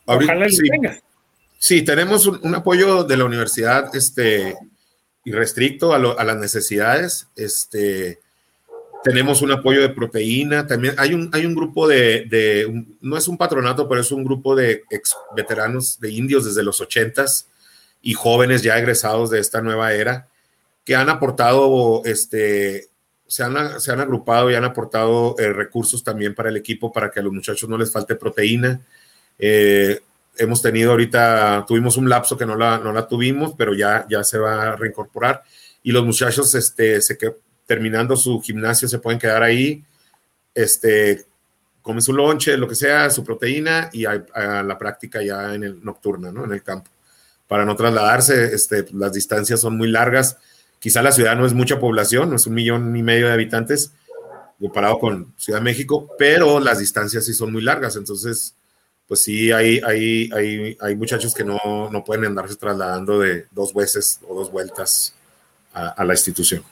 ojalá 0.06 0.50
sí, 0.50 0.70
Sí, 1.60 1.82
tenemos 1.82 2.28
un, 2.28 2.54
apoyo 2.56 3.04
de 3.04 3.18
la 3.18 3.26
universidad 3.26 3.96
este, 3.96 4.56
irrestricto 5.26 5.94
a, 5.94 6.00
las 6.00 6.38
necesidades. 6.38 7.28
Este, 7.36 8.20
tenemos 9.04 9.42
un 9.42 9.52
apoyo 9.52 9.82
de 9.82 9.90
proteína. 9.90 10.68
También 10.68 10.94
hay 10.98 11.14
un, 11.14 11.30
hay 11.34 11.46
un 11.46 11.56
grupo 11.56 11.88
de, 11.88 12.86
no 13.02 13.18
es 13.18 13.28
un 13.28 13.38
patronato, 13.38 13.90
pero 13.90 14.02
es 14.02 14.12
un 14.12 14.24
grupo 14.24 14.56
de 14.56 14.84
ex 14.90 15.16
veteranos 15.36 16.00
de 16.00 16.12
indios 16.12 16.46
desde 16.46 16.64
los 16.64 16.80
ochentas 16.80 17.50
y 18.02 18.14
jóvenes 18.14 18.62
ya 18.62 18.78
egresados 18.78 19.32
de 19.32 19.40
esta 19.40 19.62
nueva 19.62 19.94
era 19.94 20.28
que 20.86 20.96
han 20.96 21.10
aportado 21.10 22.04
este, 22.06 22.88
se 23.28 23.44
han, 23.44 23.80
se 23.80 23.92
han 23.92 24.00
agrupado 24.00 24.50
y 24.50 24.56
han 24.56 24.64
aportado 24.64 25.36
eh, 25.38 25.52
recursos 25.52 26.04
también 26.04 26.34
para 26.34 26.50
el 26.50 26.58
equipo 26.58 26.92
para 26.92 27.12
que 27.12 27.20
a 27.20 27.24
los 27.24 27.34
muchachos 27.34 27.70
no 27.70 27.78
les 27.78 27.92
falte 27.92 28.16
proteína. 28.16 28.80
Eh, 29.38 30.00
hemos 30.38 30.62
tenido 30.62 30.92
ahorita, 30.92 31.66
tuvimos 31.68 31.98
un 31.98 32.10
lapso 32.10 32.38
que 32.38 32.46
no 32.46 32.56
la, 32.56 32.78
no 32.78 32.94
la 32.94 33.08
tuvimos, 33.08 33.54
pero 33.58 33.74
ya, 33.74 34.06
ya 34.10 34.24
se 34.24 34.38
va 34.38 34.70
a 34.70 34.76
reincorporar. 34.76 35.44
Y 35.84 35.92
los 35.92 36.06
muchachos, 36.06 36.54
este, 36.56 37.02
se 37.02 37.18
terminando 37.66 38.16
su 38.16 38.42
gimnasio, 38.42 38.88
se 38.88 39.00
pueden 39.00 39.20
quedar 39.20 39.44
ahí, 39.44 39.84
este, 40.56 41.26
comen 41.82 42.02
su 42.02 42.14
lonche, 42.14 42.58
lo 42.58 42.68
que 42.68 42.76
sea, 42.76 43.10
su 43.10 43.24
proteína 43.24 43.90
y 43.92 44.06
a, 44.06 44.24
la 44.64 44.78
práctica 44.78 45.22
ya 45.22 45.54
en 45.54 45.64
el 45.64 45.84
nocturna, 45.84 46.32
¿no? 46.32 46.46
En 46.46 46.54
el 46.54 46.64
campo. 46.64 46.90
Para 47.48 47.66
no 47.66 47.76
trasladarse, 47.76 48.54
este, 48.54 48.86
las 48.94 49.14
distancias 49.14 49.62
son 49.62 49.78
muy 49.78 49.90
largas 49.90 50.38
Quizá 50.88 51.02
la 51.02 51.12
ciudad 51.12 51.36
no 51.36 51.46
es 51.46 51.54
mucha 51.54 51.82
población, 51.82 52.30
no 52.30 52.38
es 52.38 52.48
un 52.48 52.54
millón 52.54 52.96
y 52.96 53.04
medio 53.04 53.28
de 53.28 53.34
habitantes 53.34 53.92
comparado 54.58 55.00
con 55.00 55.34
Ciudad 55.36 55.60
de 55.60 55.66
México, 55.66 56.08
pero 56.18 56.62
las 56.62 56.80
distancias 56.80 57.26
sí 57.26 57.34
son 57.34 57.52
muy 57.52 57.62
largas, 57.62 57.98
entonces, 57.98 58.56
pues 59.06 59.22
sí, 59.22 59.52
hay, 59.52 59.82
hay, 59.86 60.30
hay, 60.34 60.78
hay 60.80 60.96
muchachos 60.96 61.34
que 61.34 61.44
no, 61.44 61.60
no, 61.92 62.04
pueden 62.06 62.24
andarse 62.24 62.56
trasladando 62.56 63.20
de 63.20 63.48
dos 63.52 63.74
veces 63.74 64.22
o 64.30 64.34
dos 64.34 64.50
vueltas 64.50 65.14
a, 65.74 66.06
la 66.06 66.14
institución. 66.14 66.64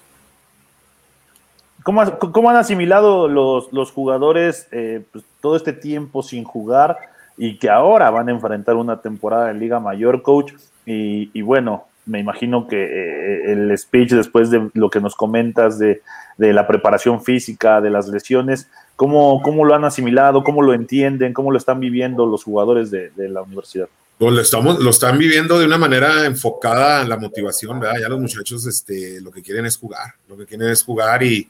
¿Cómo, 1.83 2.17
¿Cómo, 2.17 2.49
han 2.49 2.55
asimilado 2.55 3.27
los, 3.27 3.73
los 3.73 3.91
jugadores 3.91 4.69
eh, 4.71 5.03
pues, 5.11 5.25
todo 5.41 5.57
este 5.57 5.73
tiempo 5.73 6.23
sin 6.23 6.45
jugar 6.45 6.97
y 7.35 7.57
que 7.57 7.69
ahora 7.69 8.09
van 8.11 8.29
a 8.29 8.31
enfrentar 8.31 8.77
una 8.77 9.01
temporada 9.01 9.51
en 9.51 9.59
Liga 9.59 9.81
Mayor, 9.81 10.21
coach? 10.21 10.53
Y 10.85 11.41
bueno, 11.41 11.87
me 12.05 12.19
imagino 12.19 12.67
que 12.67 12.83
eh, 12.83 13.51
el 13.51 13.77
speech 13.77 14.11
después 14.11 14.49
de 14.51 14.69
lo 14.73 14.89
que 14.89 15.01
nos 15.01 15.15
comentas 15.15 15.79
de, 15.79 16.01
la 16.37 16.67
preparación 16.67 17.23
física, 17.23 17.81
de 17.81 17.89
las 17.89 18.07
lesiones, 18.07 18.67
¿cómo, 18.95 19.41
¿cómo, 19.41 19.65
lo 19.65 19.73
han 19.73 19.85
asimilado, 19.85 20.43
cómo 20.43 20.61
lo 20.61 20.73
entienden, 20.73 21.33
cómo 21.33 21.51
lo 21.51 21.57
están 21.57 21.79
viviendo 21.79 22.25
los 22.25 22.43
jugadores 22.43 22.91
de, 22.91 23.11
la 23.17 23.41
universidad? 23.41 23.87
Pues 24.17 24.33
lo, 24.33 24.41
estamos, 24.41 24.79
lo 24.79 24.89
están 24.89 25.17
viviendo 25.17 25.59
de 25.59 25.65
una 25.65 25.77
manera 25.77 26.25
enfocada 26.25 27.01
en 27.01 27.09
la 27.09 27.17
motivación, 27.17 27.79
¿verdad? 27.79 27.99
Ya 28.01 28.09
los 28.09 28.19
muchachos 28.19 28.65
este, 28.65 29.19
lo 29.21 29.31
que 29.31 29.41
quieren 29.41 29.65
es 29.65 29.77
jugar, 29.77 30.13
lo 30.29 30.37
que 30.37 30.45
quieren 30.45 30.69
es 30.69 30.83
jugar 30.83 31.23
y, 31.23 31.49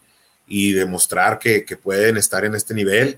demostrar 0.73 1.39
que, 1.39 1.65
que, 1.65 1.75
pueden 1.75 2.17
estar 2.17 2.45
en 2.45 2.55
este 2.55 2.73
nivel. 2.73 3.17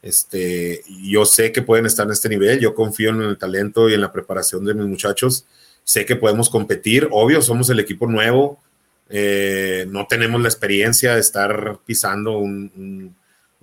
Este, 0.00 0.82
yo 1.02 1.24
sé 1.24 1.50
que 1.50 1.62
pueden 1.62 1.86
estar 1.86 2.06
en 2.06 2.12
este 2.12 2.28
nivel, 2.28 2.60
yo 2.60 2.74
confío 2.74 3.10
en 3.10 3.22
el 3.22 3.38
talento 3.38 3.88
y 3.88 3.94
en 3.94 4.00
la 4.00 4.12
preparación 4.12 4.64
de 4.64 4.74
mis 4.74 4.86
muchachos 4.86 5.44
sé 5.88 6.04
que 6.04 6.16
podemos 6.16 6.50
competir, 6.50 7.08
obvio, 7.12 7.40
somos 7.40 7.70
el 7.70 7.80
equipo 7.80 8.06
nuevo, 8.06 8.60
eh, 9.08 9.86
no 9.88 10.06
tenemos 10.06 10.38
la 10.42 10.48
experiencia 10.48 11.14
de 11.14 11.20
estar 11.20 11.78
pisando 11.86 12.36
un, 12.36 13.16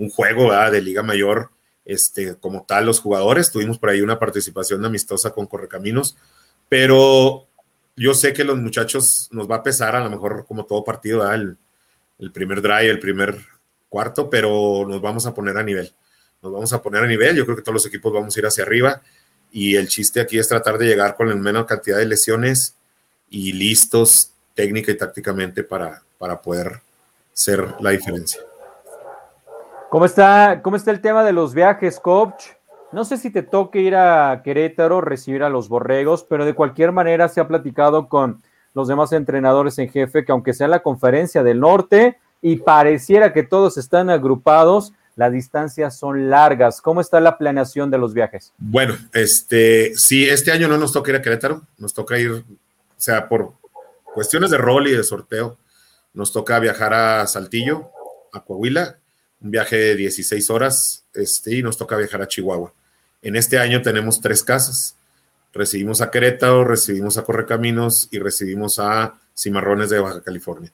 juego 0.10 0.52
de 0.72 0.82
Liga 0.82 1.04
Mayor 1.04 1.52
este, 1.86 2.34
como 2.38 2.64
tal 2.64 2.88
los 2.88 3.00
jugadores, 3.00 3.52
tuvimos 3.52 3.78
por 3.78 3.92
ahí 3.92 4.02
una 4.02 4.18
participación 4.18 4.84
amistosa 4.84 5.34
con 5.34 5.46
Correcaminos, 5.46 6.18
pero 6.68 7.46
yo 7.96 8.16
sé 8.16 8.34
que 8.34 8.44
los 8.44 8.58
muchachos 8.58 9.30
nos 9.32 9.50
va 9.50 9.58
a 9.58 9.64
pesar 9.64 9.96
a 9.96 10.04
lo 10.04 10.10
mejor 10.10 10.48
como 10.48 10.66
todo 10.66 10.84
partido, 10.84 11.32
el, 11.32 11.60
el, 12.18 12.32
primer 12.32 12.60
drive, 12.64 12.90
el 12.90 13.00
primer 13.00 13.38
cuarto, 13.88 14.32
pero 14.32 14.84
nos 14.88 15.00
vamos 15.00 15.28
a 15.28 15.34
poner 15.36 15.58
a 15.58 15.64
nivel. 15.64 15.94
Nos 16.42 16.52
vamos 16.52 16.74
a 16.74 16.82
poner 16.82 17.04
a 17.04 17.08
nivel, 17.08 17.36
yo 17.36 17.46
creo 17.46 17.56
que 17.56 17.62
todos 17.62 17.76
los 17.76 17.86
equipos 17.86 18.12
vamos 18.12 18.36
a 18.36 18.40
ir 18.40 18.48
hacia 18.48 18.64
arriba 18.64 19.04
y 19.56 19.78
el 19.78 19.88
chiste 19.88 20.20
aquí 20.20 20.38
es 20.38 20.50
tratar 20.50 20.78
de 20.78 20.86
llegar 20.86 21.16
con 21.16 21.30
la 21.30 21.36
menor 21.36 21.66
cantidad 21.66 21.98
de 21.98 22.06
lesiones 22.06 22.76
y 23.30 23.54
listos 23.54 24.32
técnica 24.54 24.92
y 24.92 24.98
tácticamente 24.98 25.64
para, 25.64 26.02
para 26.18 26.42
poder 26.42 26.82
ser 27.32 27.66
la 27.80 27.92
diferencia. 27.92 28.42
¿Cómo 29.90 30.04
está, 30.04 30.60
¿Cómo 30.62 30.76
está 30.76 30.92
el 30.92 31.00
tema 31.00 31.24
de 31.24 31.32
los 31.32 31.54
viajes, 31.54 32.02
coach? 32.02 32.48
No 32.92 33.06
sé 33.06 33.16
si 33.16 33.30
te 33.30 33.44
toque 33.44 33.80
ir 33.80 33.96
a 33.96 34.42
Querétaro, 34.44 35.00
recibir 35.00 35.42
a 35.42 35.50
los 35.50 35.70
borregos, 35.70 36.26
pero 36.26 36.44
de 36.44 36.54
cualquier 36.54 36.92
manera 36.92 37.30
se 37.30 37.40
ha 37.40 37.48
platicado 37.48 38.10
con 38.10 38.44
los 38.74 38.90
demás 38.90 39.14
entrenadores 39.14 39.80
en 39.80 39.88
jefe 39.88 40.26
que 40.26 40.34
aunque 40.34 40.54
sea 40.54 40.68
la 40.68 40.84
conferencia 40.84 41.44
del 41.44 41.62
norte 41.62 42.20
y 42.42 42.58
pareciera 42.58 43.32
que 43.32 43.44
todos 43.44 43.78
están 43.78 44.10
agrupados, 44.10 44.92
las 45.16 45.32
distancias 45.32 45.98
son 45.98 46.30
largas. 46.30 46.82
¿Cómo 46.82 47.02
está 47.02 47.20
la 47.20 47.38
planeación 47.38 47.90
de 47.90 47.98
los 47.98 48.14
viajes? 48.14 48.54
Bueno, 48.58 48.98
este, 49.14 49.96
sí, 49.96 50.28
este 50.28 50.52
año 50.52 50.68
no 50.68 50.78
nos 50.78 50.92
toca 50.92 51.12
ir 51.12 51.18
a 51.18 51.22
Querétaro, 51.22 51.64
nos 51.78 51.94
toca 51.94 52.20
ir, 52.20 52.32
o 52.32 52.44
sea, 52.98 53.28
por 53.28 53.54
cuestiones 54.14 54.52
de 54.52 54.58
rol 54.58 54.88
y 54.88 54.92
de 54.92 55.04
sorteo, 55.04 55.58
nos 56.14 56.32
toca 56.32 56.60
viajar 56.60 56.94
a 56.94 57.28
Saltillo, 57.28 57.92
a 58.34 58.44
Coahuila, 58.44 58.98
un 59.42 59.52
viaje 59.52 59.76
de 59.78 59.96
16 59.96 60.50
horas, 60.50 61.06
este, 61.14 61.56
y 61.56 61.64
nos 61.64 61.78
toca 61.78 61.98
viajar 61.98 62.22
a 62.22 62.28
Chihuahua. 62.28 62.74
En 63.22 63.36
este 63.36 63.58
año 63.58 63.82
tenemos 63.82 64.22
tres 64.22 64.44
casas. 64.44 64.96
Recibimos 65.54 66.02
a 66.02 66.12
Querétaro, 66.12 66.64
recibimos 66.64 67.18
a 67.18 67.24
Correcaminos 67.24 68.10
y 68.12 68.20
recibimos 68.20 68.78
a 68.80 69.16
Cimarrones 69.38 69.90
de 69.90 70.00
Baja 70.00 70.22
California. 70.22 70.72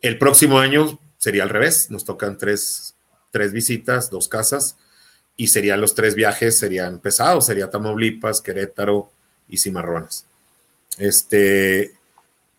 El 0.00 0.18
próximo 0.18 0.58
año 0.58 0.98
sería 1.16 1.44
al 1.44 1.48
revés, 1.48 1.90
nos 1.90 2.04
tocan 2.04 2.36
tres, 2.36 2.94
tres 3.32 3.52
visitas, 3.52 4.10
dos 4.10 4.28
casas, 4.28 4.76
y 5.36 5.48
serían 5.48 5.80
los 5.80 5.96
tres 5.96 6.14
viajes, 6.14 6.56
serían 6.56 7.00
pesados, 7.00 7.46
sería 7.46 7.70
Tamaulipas, 7.70 8.40
Querétaro 8.40 9.10
y 9.48 9.58
Cimarrones. 9.58 10.26
Este, 10.98 11.94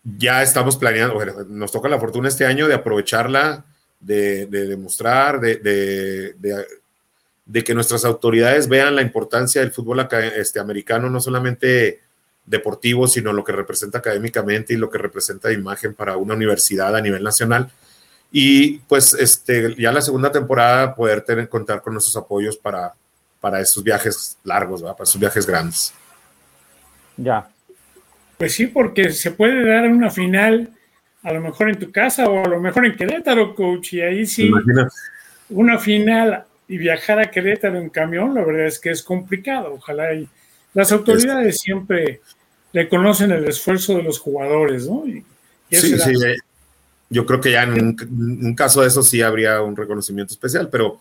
ya 0.04 0.42
estamos 0.42 0.76
planeando, 0.76 1.18
nos 1.48 1.72
toca 1.72 1.88
la 1.88 1.98
fortuna 1.98 2.28
este 2.28 2.44
año 2.44 2.68
de 2.68 2.74
aprovecharla, 2.74 3.64
de, 4.00 4.46
demostrar, 4.46 5.40
de, 5.40 5.56
de, 7.46 7.64
que 7.64 7.74
nuestras 7.74 8.04
autoridades 8.04 8.68
vean 8.68 8.96
la 8.96 9.02
importancia 9.02 9.62
del 9.62 9.72
fútbol 9.72 10.06
este, 10.36 10.60
americano, 10.60 11.08
no 11.08 11.20
solamente 11.20 12.00
deportivo, 12.44 13.08
sino 13.08 13.32
lo 13.32 13.44
que 13.44 13.52
representa 13.52 13.98
académicamente 13.98 14.74
y 14.74 14.76
lo 14.76 14.90
que 14.90 14.98
representa 14.98 15.48
de 15.48 15.54
imagen 15.54 15.94
para 15.94 16.18
una 16.18 16.34
universidad 16.34 16.94
a 16.94 17.00
nivel 17.00 17.22
nacional. 17.22 17.70
Y 18.36 18.78
pues 18.88 19.14
este, 19.14 19.76
ya 19.76 19.92
la 19.92 20.00
segunda 20.00 20.32
temporada 20.32 20.92
poder 20.92 21.20
tener, 21.20 21.48
contar 21.48 21.80
con 21.80 21.92
nuestros 21.92 22.16
apoyos 22.16 22.56
para, 22.56 22.92
para 23.40 23.60
esos 23.60 23.84
viajes 23.84 24.36
largos, 24.42 24.82
para 24.82 25.04
esos 25.04 25.20
viajes 25.20 25.46
grandes. 25.46 25.94
Ya, 27.16 27.48
pues 28.36 28.54
sí, 28.54 28.66
porque 28.66 29.12
se 29.12 29.30
puede 29.30 29.64
dar 29.64 29.88
una 29.88 30.10
final 30.10 30.68
a 31.22 31.32
lo 31.32 31.40
mejor 31.42 31.68
en 31.70 31.78
tu 31.78 31.92
casa 31.92 32.28
o 32.28 32.44
a 32.44 32.48
lo 32.48 32.58
mejor 32.58 32.84
en 32.86 32.96
Querétaro, 32.96 33.54
coach, 33.54 33.92
y 33.92 34.00
ahí 34.00 34.26
sí, 34.26 34.50
una 35.50 35.78
final 35.78 36.42
y 36.66 36.76
viajar 36.76 37.20
a 37.20 37.30
Querétaro 37.30 37.78
en 37.78 37.88
camión, 37.88 38.34
la 38.34 38.44
verdad 38.44 38.66
es 38.66 38.80
que 38.80 38.90
es 38.90 39.04
complicado. 39.04 39.74
Ojalá 39.74 40.12
y 40.12 40.28
las 40.72 40.90
autoridades 40.90 41.60
siempre 41.60 42.20
le 42.72 42.88
conocen 42.88 43.30
el 43.30 43.44
esfuerzo 43.46 43.96
de 43.96 44.02
los 44.02 44.18
jugadores, 44.18 44.88
¿no? 44.88 45.04
sí, 45.04 45.22
sí, 45.70 46.12
eh, 46.26 46.36
yo 47.14 47.24
creo 47.24 47.40
que 47.40 47.52
ya 47.52 47.62
en 47.62 47.96
un, 48.10 48.54
caso 48.54 48.82
de 48.82 48.88
eso 48.88 49.02
sí 49.02 49.22
habría 49.22 49.62
un 49.62 49.76
reconocimiento 49.76 50.34
especial, 50.34 50.68
pero 50.68 51.00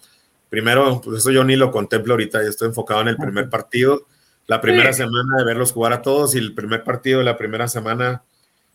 primero, 0.49 1.01
pues 1.01 1.19
eso 1.19 1.31
yo 1.31 1.43
ni 1.43 1.55
lo 1.55 1.71
contemplo 1.71 2.13
ahorita, 2.13 2.43
yo 2.43 2.49
estoy 2.49 2.67
enfocado 2.67 3.01
en 3.01 3.07
el 3.07 3.17
primer 3.17 3.49
partido 3.49 4.05
la 4.45 4.61
primera 4.61 4.93
semana 4.93 5.37
de 5.37 5.45
verlos 5.45 5.71
jugar 5.71 5.93
a 5.93 6.01
todos 6.01 6.35
y 6.35 6.37
el 6.37 6.53
primer 6.53 6.83
partido 6.83 7.19
de 7.19 7.25
la 7.25 7.37
primera 7.37 7.67
semana 7.67 8.23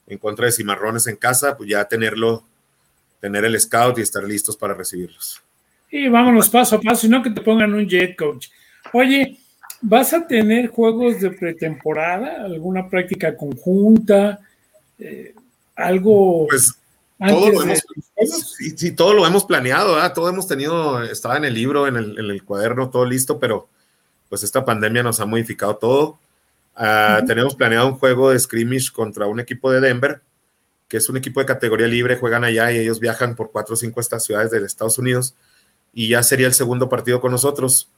en 0.06 0.18
contra 0.18 0.46
de 0.46 0.52
Cimarrones 0.52 1.06
en 1.06 1.16
casa, 1.16 1.56
pues 1.56 1.68
ya 1.68 1.84
tenerlo, 1.84 2.42
tener 3.20 3.44
el 3.44 3.58
scout 3.60 3.98
y 3.98 4.02
estar 4.02 4.24
listos 4.24 4.56
para 4.56 4.74
recibirlos. 4.74 5.42
Y 5.90 6.08
vámonos 6.08 6.48
paso 6.48 6.76
a 6.76 6.80
paso, 6.80 7.06
y 7.06 7.10
no 7.10 7.22
que 7.22 7.30
te 7.30 7.42
pongan 7.42 7.74
un 7.74 7.86
jet 7.86 8.16
coach. 8.16 8.48
Oye, 8.92 9.38
¿vas 9.82 10.12
a 10.14 10.26
tener 10.26 10.68
juegos 10.68 11.20
de 11.20 11.30
pretemporada? 11.30 12.44
¿Alguna 12.44 12.88
práctica 12.88 13.36
conjunta? 13.36 14.40
Eh, 14.98 15.34
¿Algo? 15.76 16.46
Pues 16.48 16.78
todo 17.18 17.50
lo 17.50 17.62
hemos, 17.62 17.82
sí, 18.76 18.92
todo 18.92 19.14
lo 19.14 19.26
hemos 19.26 19.44
planeado, 19.44 20.12
todo 20.12 20.28
hemos 20.28 20.46
tenido, 20.46 21.02
estaba 21.02 21.36
en 21.36 21.44
el 21.44 21.54
libro, 21.54 21.86
en 21.88 21.96
el, 21.96 22.18
en 22.18 22.30
el 22.30 22.44
cuaderno, 22.44 22.90
todo 22.90 23.04
listo, 23.04 23.38
pero 23.38 23.68
pues 24.28 24.42
esta 24.42 24.64
pandemia 24.64 25.02
nos 25.02 25.20
ha 25.20 25.26
modificado 25.26 25.76
todo. 25.76 26.18
Ah, 26.76 27.22
tenemos 27.26 27.56
planeado 27.56 27.88
un 27.88 27.98
juego 27.98 28.30
de 28.30 28.38
scrimmage 28.38 28.92
contra 28.92 29.26
un 29.26 29.40
equipo 29.40 29.72
de 29.72 29.80
Denver, 29.80 30.20
que 30.86 30.98
es 30.98 31.08
un 31.08 31.16
equipo 31.16 31.40
de 31.40 31.46
categoría 31.46 31.88
libre, 31.88 32.16
juegan 32.16 32.44
allá 32.44 32.70
y 32.70 32.78
ellos 32.78 33.00
viajan 33.00 33.34
por 33.34 33.50
cuatro 33.50 33.74
o 33.74 33.76
cinco 33.76 34.00
estas 34.00 34.24
ciudades 34.24 34.50
de 34.50 34.64
Estados 34.64 34.98
Unidos 34.98 35.34
y 35.92 36.08
ya 36.08 36.22
sería 36.22 36.46
el 36.46 36.54
segundo 36.54 36.88
partido 36.88 37.20
con 37.20 37.32
nosotros. 37.32 37.90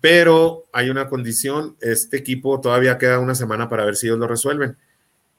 Pero 0.00 0.64
hay 0.72 0.90
una 0.90 1.08
condición, 1.08 1.76
este 1.80 2.16
equipo 2.18 2.60
todavía 2.60 2.98
queda 2.98 3.18
una 3.18 3.34
semana 3.34 3.68
para 3.68 3.84
ver 3.84 3.96
si 3.96 4.06
ellos 4.06 4.18
lo 4.18 4.28
resuelven. 4.28 4.76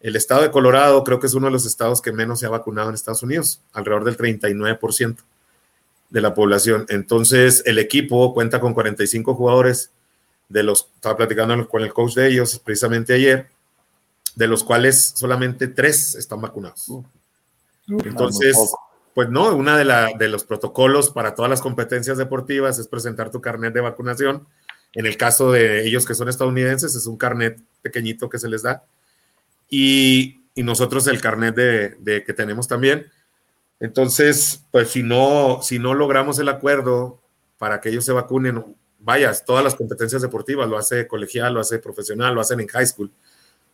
El 0.06 0.16
estado 0.16 0.44
de 0.44 0.52
Colorado 0.52 1.04
creo 1.04 1.20
que 1.20 1.26
es 1.26 1.34
uno 1.34 1.48
de 1.48 1.52
los 1.52 1.66
estados 1.66 2.00
que 2.00 2.12
menos 2.12 2.40
se 2.40 2.46
ha 2.46 2.50
vacunado 2.50 2.90
en 2.90 2.94
Estados 2.94 3.24
Unidos, 3.24 3.60
alrededor 3.74 4.04
del 4.04 4.16
39% 4.16 5.18
de 6.12 6.22
la 6.22 6.36
población. 6.36 6.86
Entonces, 6.90 7.64
el 7.66 7.80
equipo 7.80 8.32
cuenta 8.36 8.60
con 8.60 8.76
45 8.76 9.34
jugadores, 9.34 9.90
de 10.48 10.62
los, 10.62 10.92
estaba 10.94 11.18
platicando 11.18 11.68
con 11.68 11.82
el 11.82 11.92
coach 11.92 12.14
de 12.14 12.28
ellos 12.28 12.62
precisamente 12.64 13.16
ayer, 13.16 13.48
de 14.36 14.46
los 14.46 14.64
cuales 14.64 15.14
solamente 15.16 15.70
tres 15.70 16.14
están 16.14 16.40
vacunados. 16.40 16.88
Entonces, 17.88 18.56
pues 19.16 19.28
no, 19.30 19.56
una 19.56 19.76
de, 19.76 19.86
la, 19.86 20.12
de 20.20 20.28
los 20.28 20.44
protocolos 20.44 21.10
para 21.10 21.34
todas 21.34 21.50
las 21.50 21.62
competencias 21.62 22.20
deportivas 22.20 22.78
es 22.78 22.88
presentar 22.88 23.32
tu 23.32 23.42
carnet 23.42 23.74
de 23.74 23.82
vacunación. 23.82 24.46
En 24.94 25.08
el 25.08 25.18
caso 25.18 25.52
de 25.52 25.88
ellos 25.88 26.06
que 26.06 26.14
son 26.14 26.30
estadounidenses, 26.30 26.94
es 26.94 27.08
un 27.08 27.18
carnet 27.18 27.60
pequeñito 27.82 28.30
que 28.30 28.38
se 28.38 28.50
les 28.50 28.62
da. 28.62 28.84
Y, 29.70 30.42
nosotros 30.56 31.06
el 31.08 31.20
carnet 31.20 31.54
de, 31.54 31.90
de 32.00 32.24
que 32.24 32.34
tenemos 32.34 32.66
también 32.66 33.12
entonces, 33.80 34.64
pues 34.72 34.90
si 34.90 35.04
no, 35.04 35.60
si 35.62 35.80
no 35.80 35.94
logramos 35.94 36.40
el 36.40 36.50
acuerdo 36.50 37.20
para 37.58 37.82
que 37.82 37.90
ellos 37.90 38.06
se 38.06 38.14
vacunen, 38.14 38.64
vayas, 39.00 39.44
todas 39.46 39.64
las 39.64 39.76
competencias 39.76 40.22
deportivas, 40.22 40.70
lo 40.70 40.78
hace 40.78 41.08
colegial, 41.08 41.54
lo 41.54 41.60
hace 41.60 41.80
profesional, 41.80 42.34
lo 42.34 42.42
hacen 42.42 42.60
en 42.60 42.68
high 42.68 42.86
school, 42.86 43.12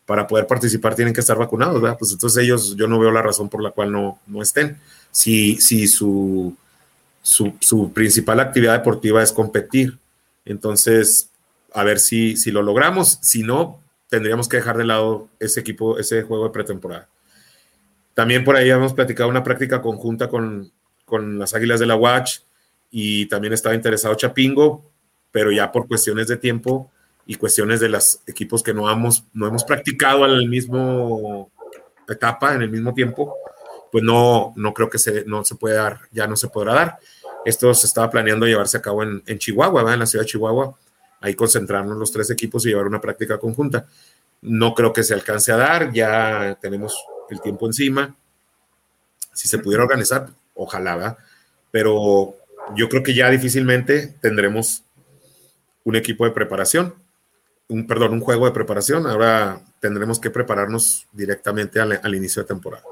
para 0.06 0.28
poder 0.28 0.48
participar 0.48 0.96
tienen 0.96 1.14
que 1.14 1.22
estar 1.22 1.38
vacunados, 1.38 1.82
¿verdad? 1.82 1.98
Pues 1.98 2.12
entonces 2.12 2.44
ellos, 2.44 2.76
yo 2.76 2.88
no 2.88 3.00
veo 3.00 3.12
la 3.12 3.22
razón 3.22 3.48
por 3.48 3.62
la 3.62 3.72
cual 3.72 3.92
no, 3.92 4.20
no 4.28 4.42
estén. 4.42 4.78
Si, 5.12 5.58
si 5.62 5.88
su, 5.88 6.56
su, 7.22 7.54
su, 7.60 7.94
principal 7.94 8.40
actividad 8.40 8.74
deportiva 8.74 9.22
es 9.22 9.32
competir, 9.32 10.00
entonces, 10.46 11.30
a 11.74 11.84
ver 11.84 12.00
si, 12.00 12.36
si 12.36 12.52
lo 12.52 12.64
logramos, 12.64 13.20
si 13.22 13.44
no, 13.44 13.80
tendríamos 14.12 14.50
que 14.50 14.58
dejar 14.58 14.78
de 14.78 14.84
lado 14.84 15.30
ese 15.40 15.62
equipo, 15.62 15.98
ese 15.98 16.24
juego 16.24 16.44
de 16.44 16.50
pretemporada. 16.50 17.08
También 18.14 18.44
por 18.44 18.58
ahí 18.58 18.70
hemos 18.70 18.94
platicado 18.94 19.30
una 19.30 19.42
práctica 19.42 19.82
conjunta 19.82 20.28
con, 20.28 20.70
con 21.06 21.40
las 21.40 21.54
Águilas 21.54 21.80
de 21.80 21.86
la 21.86 21.96
Watch 21.96 22.40
y 22.92 23.28
también 23.28 23.54
estaba 23.54 23.74
interesado 23.74 24.14
Chapingo, 24.16 24.84
pero 25.32 25.50
ya 25.50 25.72
por 25.72 25.88
cuestiones 25.88 26.28
de 26.28 26.36
tiempo 26.36 26.92
y 27.26 27.36
cuestiones 27.36 27.80
de 27.80 27.88
los 27.88 28.20
equipos 28.28 28.62
que 28.62 28.74
no 28.74 28.92
hemos, 28.92 29.24
no 29.32 29.48
hemos 29.48 29.64
practicado 29.64 30.26
al 30.26 30.46
mismo 30.50 31.50
etapa, 32.06 32.54
en 32.54 32.64
el 32.64 32.70
mismo 32.70 32.94
tiempo, 32.94 33.34
pues 33.94 34.04
no, 34.04 34.52
no 34.58 34.74
creo 34.74 34.90
que 34.90 35.00
se, 35.00 35.24
no 35.24 35.46
se 35.46 35.56
pueda 35.56 35.84
dar, 35.84 36.00
ya 36.12 36.28
no 36.28 36.36
se 36.36 36.50
podrá 36.50 36.74
dar. 36.74 36.98
Esto 37.46 37.74
se 37.74 37.88
estaba 37.88 38.10
planeando 38.10 38.46
llevarse 38.46 38.76
a 38.76 38.82
cabo 38.82 39.04
en, 39.04 39.24
en 39.26 39.40
Chihuahua, 39.40 39.94
en 39.94 40.00
la 40.00 40.06
ciudad 40.06 40.26
de 40.26 40.32
Chihuahua, 40.32 40.76
ahí 41.22 41.36
concentrarnos 41.36 41.98
los 41.98 42.12
tres 42.12 42.30
equipos 42.32 42.66
y 42.66 42.70
llevar 42.70 42.88
una 42.88 43.00
práctica 43.00 43.38
conjunta. 43.38 43.86
No 44.42 44.74
creo 44.74 44.92
que 44.92 45.04
se 45.04 45.14
alcance 45.14 45.52
a 45.52 45.58
dar, 45.58 45.94
ya 45.94 46.58
tenemos 46.60 47.06
el 47.30 47.40
tiempo 47.42 47.68
encima. 47.68 48.16
Si 49.34 49.48
se 49.48 49.60
pudiera 49.60 49.84
organizar, 49.84 50.30
ojalá, 50.56 50.96
¿verdad? 50.96 51.18
Pero 51.70 52.36
yo 52.76 52.90
creo 52.90 53.04
que 53.04 53.14
ya 53.14 53.30
difícilmente 53.30 54.16
tendremos 54.20 54.84
un 55.84 55.96
equipo 55.96 56.26
de 56.26 56.32
preparación, 56.32 56.96
un, 57.70 57.88
perdón, 57.88 58.14
un 58.14 58.20
juego 58.20 58.46
de 58.46 58.52
preparación. 58.52 59.08
Ahora 59.08 59.62
tendremos 59.80 60.20
que 60.20 60.30
prepararnos 60.30 61.08
directamente 61.12 61.80
al, 61.80 62.16
inicio 62.16 62.42
de 62.42 62.48
temporada. 62.48 62.84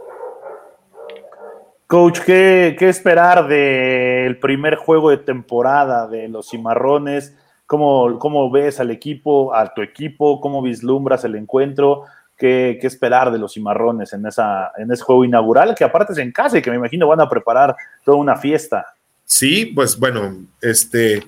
Coach, 1.88 2.20
¿qué, 2.20 2.76
¿qué, 2.78 2.88
esperar 2.88 3.47
del 3.47 4.38
primer 4.39 4.76
juego 4.76 5.10
de 5.10 5.18
temporada 5.18 6.08
de 6.08 6.30
los 6.30 6.49
cimarrones? 6.49 7.36
¿Cómo, 7.70 8.17
¿Cómo 8.17 8.49
ves 8.49 8.80
al 8.80 8.89
equipo, 8.89 9.53
a 9.53 9.72
tu 9.72 9.84
equipo? 9.84 10.41
¿Cómo 10.41 10.61
vislumbras 10.63 11.24
el 11.24 11.36
encuentro? 11.36 12.05
qué, 12.39 12.80
esperar 12.82 13.32
de 13.32 13.38
los 13.38 13.53
cimarrones 13.53 14.13
en 14.13 14.26
ese 14.26 15.03
juego 15.03 15.26
inaugural, 15.26 15.76
que 15.76 15.84
aparte 15.84 16.13
es 16.13 16.20
en 16.20 16.32
casa 16.32 16.57
y 16.57 16.61
que 16.61 16.72
me 16.72 16.78
imagino 16.78 17.07
van 17.07 17.22
a 17.22 17.30
preparar 17.30 17.76
toda 18.03 18.17
una 18.17 18.38
fiesta. 18.38 18.86
Sí, 19.26 19.67
pues 19.67 19.99
bueno, 19.99 20.45
este, 20.61 21.24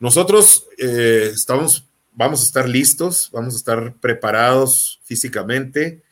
nosotros 0.00 0.66
eh, 0.76 1.30
estamos, 1.32 1.86
vamos 2.12 2.42
a 2.42 2.44
estar 2.44 2.68
listos, 2.68 3.30
vamos 3.32 3.54
a 3.54 3.56
estar 3.56 3.94
preparados 3.94 5.00
físicamente, 5.04 6.02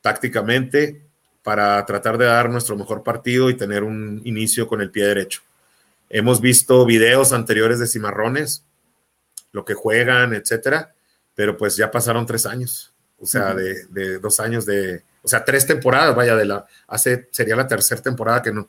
tácticamente, 0.00 1.02
para 1.42 1.84
tratar 1.84 2.16
de 2.16 2.26
dar 2.26 2.48
nuestro 2.48 2.76
mejor 2.76 3.02
partido 3.02 3.50
y 3.50 3.56
tener 3.56 3.82
un 3.82 4.22
inicio 4.24 4.66
con 4.66 4.80
el 4.80 4.90
pie 4.90 5.04
derecho. 5.04 5.42
Hemos 6.08 6.40
visto 6.40 6.86
videos 6.86 7.32
anteriores 7.32 7.80
de 7.80 7.88
cimarrones, 7.88 8.64
lo 9.54 9.64
que 9.64 9.72
juegan, 9.72 10.34
etcétera. 10.34 10.92
Pero 11.34 11.56
pues 11.56 11.76
ya 11.76 11.90
pasaron 11.90 12.26
tres 12.26 12.44
años, 12.44 12.92
o 13.18 13.24
sea, 13.24 13.54
de, 13.54 14.18
dos 14.18 14.38
años 14.40 14.66
de, 14.66 15.02
o 15.22 15.28
sea, 15.28 15.44
tres 15.44 15.66
temporadas, 15.66 16.14
vaya, 16.14 16.36
de 16.36 16.44
la, 16.44 16.66
hace, 16.86 17.28
sería 17.30 17.56
la 17.56 17.66
tercera 17.66 18.02
temporada 18.02 18.42
que 18.42 18.52
no, 18.52 18.68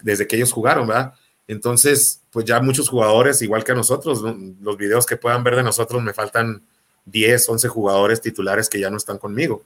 desde 0.00 0.26
que 0.26 0.36
ellos 0.36 0.52
jugaron, 0.52 0.86
¿verdad? 0.86 1.14
Entonces, 1.48 2.20
pues 2.30 2.44
ya 2.44 2.60
muchos 2.60 2.88
jugadores, 2.88 3.42
igual 3.42 3.64
que 3.64 3.72
a 3.72 3.74
nosotros, 3.74 4.22
los 4.60 4.76
videos 4.76 5.06
que 5.06 5.16
puedan 5.16 5.42
ver 5.42 5.56
de 5.56 5.62
nosotros, 5.62 6.02
me 6.02 6.12
faltan 6.12 6.62
10, 7.06 7.48
11 7.48 7.68
jugadores 7.68 8.20
titulares 8.20 8.68
que 8.68 8.80
ya 8.80 8.90
no 8.90 8.96
están 8.96 9.18
conmigo 9.18 9.62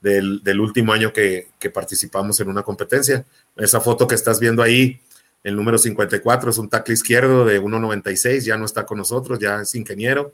del, 0.00 0.60
último 0.60 0.92
año 0.92 1.12
que, 1.12 1.48
que, 1.58 1.70
participamos 1.70 2.38
en 2.40 2.48
una 2.48 2.62
competencia. 2.62 3.24
Esa 3.56 3.80
foto 3.80 4.06
que 4.06 4.14
estás 4.14 4.38
viendo 4.38 4.62
ahí, 4.62 5.00
el 5.46 5.54
número 5.54 5.78
54, 5.78 6.50
es 6.50 6.58
un 6.58 6.68
tackle 6.68 6.92
izquierdo 6.92 7.44
de 7.44 7.62
1.96, 7.62 8.40
ya 8.40 8.56
no 8.56 8.64
está 8.64 8.84
con 8.84 8.98
nosotros, 8.98 9.38
ya 9.38 9.60
es 9.60 9.76
ingeniero. 9.76 10.32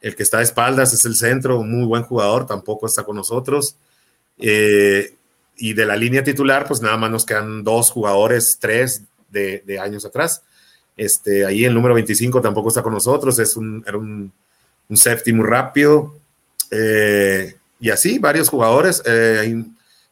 El 0.00 0.16
que 0.16 0.24
está 0.24 0.38
de 0.38 0.42
espaldas 0.42 0.92
es 0.92 1.04
el 1.04 1.14
centro, 1.14 1.60
un 1.60 1.70
muy 1.70 1.86
buen 1.86 2.02
jugador, 2.02 2.44
tampoco 2.44 2.86
está 2.86 3.04
con 3.04 3.14
nosotros. 3.14 3.76
Eh, 4.36 5.14
y 5.56 5.74
de 5.74 5.86
la 5.86 5.94
línea 5.94 6.24
titular, 6.24 6.66
pues 6.66 6.82
nada 6.82 6.96
más 6.96 7.08
nos 7.08 7.24
quedan 7.24 7.62
dos 7.62 7.92
jugadores, 7.92 8.58
tres 8.60 9.04
de, 9.30 9.78
años 9.80 10.04
atrás. 10.04 10.42
Este, 10.96 11.46
ahí 11.46 11.64
el 11.64 11.72
número 11.72 11.94
25 11.94 12.40
tampoco 12.40 12.70
está 12.70 12.82
con 12.82 12.94
nosotros, 12.94 13.38
es 13.38 13.56
un, 13.56 13.84
era 13.86 13.96
un, 13.96 14.32
un 14.88 14.96
safety 14.96 15.32
muy 15.32 15.46
rápido. 15.46 16.16
Eh, 16.72 17.54
y 17.78 17.90
así, 17.90 18.18
varios 18.18 18.48
jugadores. 18.48 19.04
Eh, 19.06 19.54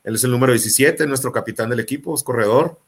él 0.05 0.15
es 0.15 0.23
el 0.23 0.31
número 0.31 0.53
17, 0.53 1.05
nuestro 1.09 1.33
capitán 1.33 1.69
del 1.69 1.81
equipo, 1.81 2.15
es 2.15 2.23
corredor. 2.23 2.79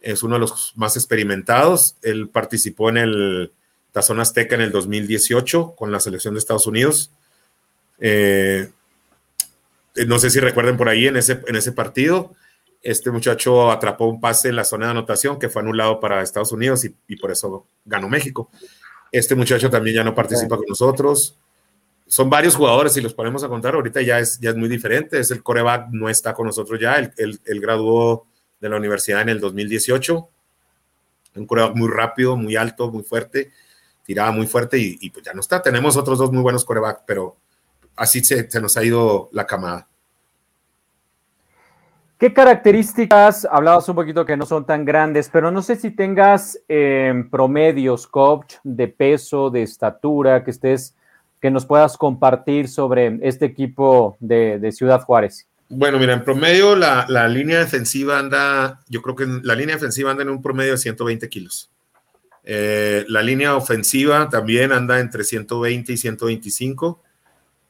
Es 0.00 0.22
uno 0.22 0.34
de 0.34 0.40
los 0.40 0.72
más 0.76 0.96
experimentados. 0.96 1.96
Él 2.02 2.28
participó 2.28 2.88
en 2.90 2.96
el 2.98 3.52
Tazón 3.92 4.20
Azteca 4.20 4.54
en 4.54 4.62
el 4.62 4.72
2018 4.72 5.74
con 5.76 5.92
la 5.92 6.00
selección 6.00 6.34
de 6.34 6.38
Estados 6.38 6.66
Unidos. 6.66 7.10
Eh, 7.98 8.70
no 10.06 10.18
sé 10.18 10.30
si 10.30 10.40
recuerden 10.40 10.76
por 10.76 10.88
ahí 10.88 11.06
en 11.06 11.16
ese, 11.16 11.40
en 11.46 11.56
ese 11.56 11.72
partido. 11.72 12.34
Este 12.82 13.10
muchacho 13.10 13.70
atrapó 13.70 14.06
un 14.06 14.20
pase 14.20 14.48
en 14.48 14.56
la 14.56 14.64
zona 14.64 14.86
de 14.86 14.92
anotación 14.92 15.38
que 15.38 15.48
fue 15.48 15.62
anulado 15.62 16.00
para 16.00 16.22
Estados 16.22 16.52
Unidos 16.52 16.84
y, 16.84 16.94
y 17.08 17.16
por 17.16 17.30
eso 17.30 17.66
ganó 17.84 18.08
México. 18.08 18.50
Este 19.12 19.34
muchacho 19.34 19.68
también 19.68 19.96
ya 19.96 20.04
no 20.04 20.14
participa 20.14 20.56
con 20.56 20.66
nosotros 20.68 21.36
son 22.10 22.28
varios 22.28 22.56
jugadores, 22.56 22.92
si 22.92 23.00
los 23.00 23.14
ponemos 23.14 23.44
a 23.44 23.48
contar, 23.48 23.76
ahorita 23.76 24.02
ya 24.02 24.18
es, 24.18 24.40
ya 24.40 24.50
es 24.50 24.56
muy 24.56 24.68
diferente, 24.68 25.20
es 25.20 25.30
el 25.30 25.44
coreback, 25.44 25.90
no 25.92 26.08
está 26.08 26.34
con 26.34 26.44
nosotros 26.44 26.80
ya, 26.80 26.96
él, 26.96 27.40
graduó 27.60 28.26
de 28.60 28.68
la 28.68 28.76
universidad 28.76 29.22
en 29.22 29.30
el 29.30 29.40
2018, 29.40 30.28
un 31.36 31.46
coreback 31.46 31.74
muy 31.74 31.88
rápido, 31.88 32.36
muy 32.36 32.56
alto, 32.56 32.90
muy 32.90 33.02
fuerte, 33.02 33.50
tiraba 34.04 34.32
muy 34.32 34.46
fuerte 34.46 34.78
y, 34.78 35.10
pues 35.10 35.24
ya 35.24 35.32
no 35.32 35.40
está. 35.40 35.62
Tenemos 35.62 35.96
otros 35.96 36.18
dos 36.18 36.32
muy 36.32 36.42
buenos 36.42 36.64
corebacks, 36.64 37.02
pero 37.06 37.36
así 37.96 38.22
se, 38.24 38.48
nos 38.60 38.76
ha 38.76 38.84
ido 38.84 39.28
la 39.32 39.46
camada. 39.46 39.86
¿Qué 42.18 42.34
características, 42.34 43.48
hablabas 43.50 43.88
un 43.88 43.94
poquito 43.94 44.26
que 44.26 44.36
no 44.36 44.44
son 44.44 44.66
tan 44.66 44.84
grandes, 44.84 45.30
pero 45.30 45.50
no 45.50 45.62
sé 45.62 45.76
si 45.76 45.90
tengas 45.90 46.60
eh, 46.68 47.24
promedios, 47.30 48.06
coach, 48.06 48.56
de 48.62 48.88
peso, 48.88 49.48
de 49.48 49.62
estatura, 49.62 50.44
que 50.44 50.50
estés 50.50 50.94
que 51.40 51.50
nos 51.50 51.64
puedas 51.64 51.96
compartir 51.96 52.68
sobre 52.68 53.18
este 53.22 53.46
equipo 53.46 54.16
de, 54.20 54.70
Ciudad 54.72 55.02
Juárez. 55.02 55.48
Bueno, 55.72 56.00
mira, 56.00 56.14
en 56.14 56.24
promedio 56.24 56.74
la, 56.74 57.28
línea 57.28 57.60
defensiva 57.60 58.18
anda, 58.18 58.80
yo 58.88 59.00
creo 59.02 59.14
que 59.14 59.26
la 59.44 59.54
línea 59.54 59.76
defensiva 59.76 60.10
anda 60.10 60.24
en 60.24 60.28
un 60.28 60.42
promedio 60.42 60.72
de 60.72 60.78
120 60.78 61.28
kilos. 61.28 61.70
Eh, 62.42 63.04
la 63.06 63.22
línea 63.22 63.54
ofensiva 63.54 64.28
también 64.28 64.72
anda 64.72 64.98
entre 64.98 65.22
120 65.22 65.92
y 65.92 65.96
125. 65.96 67.00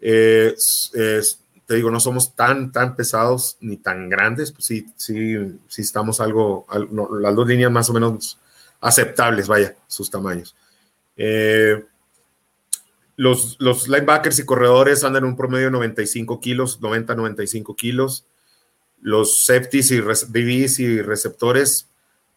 te 0.00 1.74
digo, 1.74 1.90
no 1.90 2.00
somos 2.00 2.34
tan, 2.34 2.72
tan 2.72 2.96
pesados 2.96 3.58
ni 3.60 3.76
tan 3.76 4.08
grandes, 4.08 4.50
pues 4.50 4.64
sí, 4.64 4.86
sí, 4.96 5.36
sí 5.68 5.82
estamos 5.82 6.22
algo, 6.22 6.66
las 7.20 7.34
dos 7.34 7.46
líneas 7.46 7.70
más 7.70 7.90
o 7.90 7.92
menos 7.92 8.38
aceptables, 8.80 9.46
vaya, 9.46 9.76
sus 9.86 10.10
tamaños. 10.10 10.56
Eh, 11.18 11.84
los, 13.20 13.86
linebackers 13.86 14.38
y 14.38 14.46
corredores 14.46 15.04
andan 15.04 15.24
en 15.24 15.30
un 15.30 15.36
promedio 15.36 15.66
de 15.66 15.72
95 15.72 16.40
kilos, 16.40 16.80
90, 16.80 17.14
95 17.14 17.76
kilos. 17.76 18.24
Los 19.02 19.44
safeties 19.44 19.90
y 19.90 20.00
BBs 20.00 20.78
y 20.80 21.02
receptores 21.02 21.86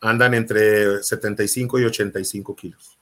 andan 0.02 0.34
entre 0.34 1.02
75 1.02 1.80
y 1.80 1.86
85 1.86 2.56
kilos. 2.56 2.98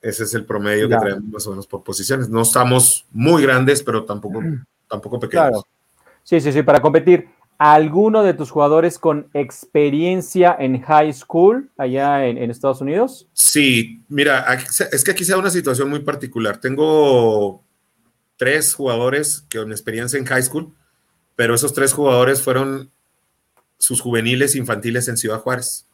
Ese 0.00 0.24
es 0.24 0.34
el 0.34 0.44
promedio 0.44 0.88
que 0.88 0.96
traemos 0.96 1.22
más 1.22 1.46
o 1.46 1.50
menos 1.50 1.68
por 1.68 1.84
posiciones. 1.84 2.28
No 2.28 2.42
estamos 2.42 3.06
muy 3.12 3.42
grandes, 3.42 3.80
pero 3.80 4.04
tampoco, 4.04 4.42
tampoco 4.88 5.20
pequeños. 5.20 5.62
Sí, 6.24 6.40
sí, 6.40 6.52
sí, 6.52 6.64
para 6.64 6.80
competir 6.80 7.28
alguno 7.58 8.22
de 8.22 8.34
tus 8.34 8.50
jugadores 8.50 8.98
con 8.98 9.28
experiencia 9.34 10.56
en 10.58 10.80
high 10.82 11.12
school 11.12 11.70
allá 11.76 12.26
en, 12.26 12.50
Estados 12.50 12.80
Unidos? 12.80 13.28
Sí, 13.32 14.02
mira, 14.08 14.46
es 14.54 15.04
que 15.04 15.10
aquí 15.10 15.24
se 15.24 15.32
da 15.32 15.38
una 15.38 15.50
situación 15.50 15.88
muy 15.88 16.00
particular. 16.00 16.58
Tengo 16.58 17.62
tres 18.36 18.74
jugadores 18.74 19.46
con 19.52 19.70
experiencia 19.70 20.18
en 20.18 20.26
high 20.26 20.42
school, 20.42 20.74
pero 21.36 21.54
esos 21.54 21.72
tres 21.72 21.92
jugadores 21.92 22.42
fueron 22.42 22.90
sus 23.78 24.00
juveniles 24.00 24.56
infantiles 24.56 25.08
en 25.08 25.16
Ciudad 25.16 25.38
Juárez. 25.38 25.86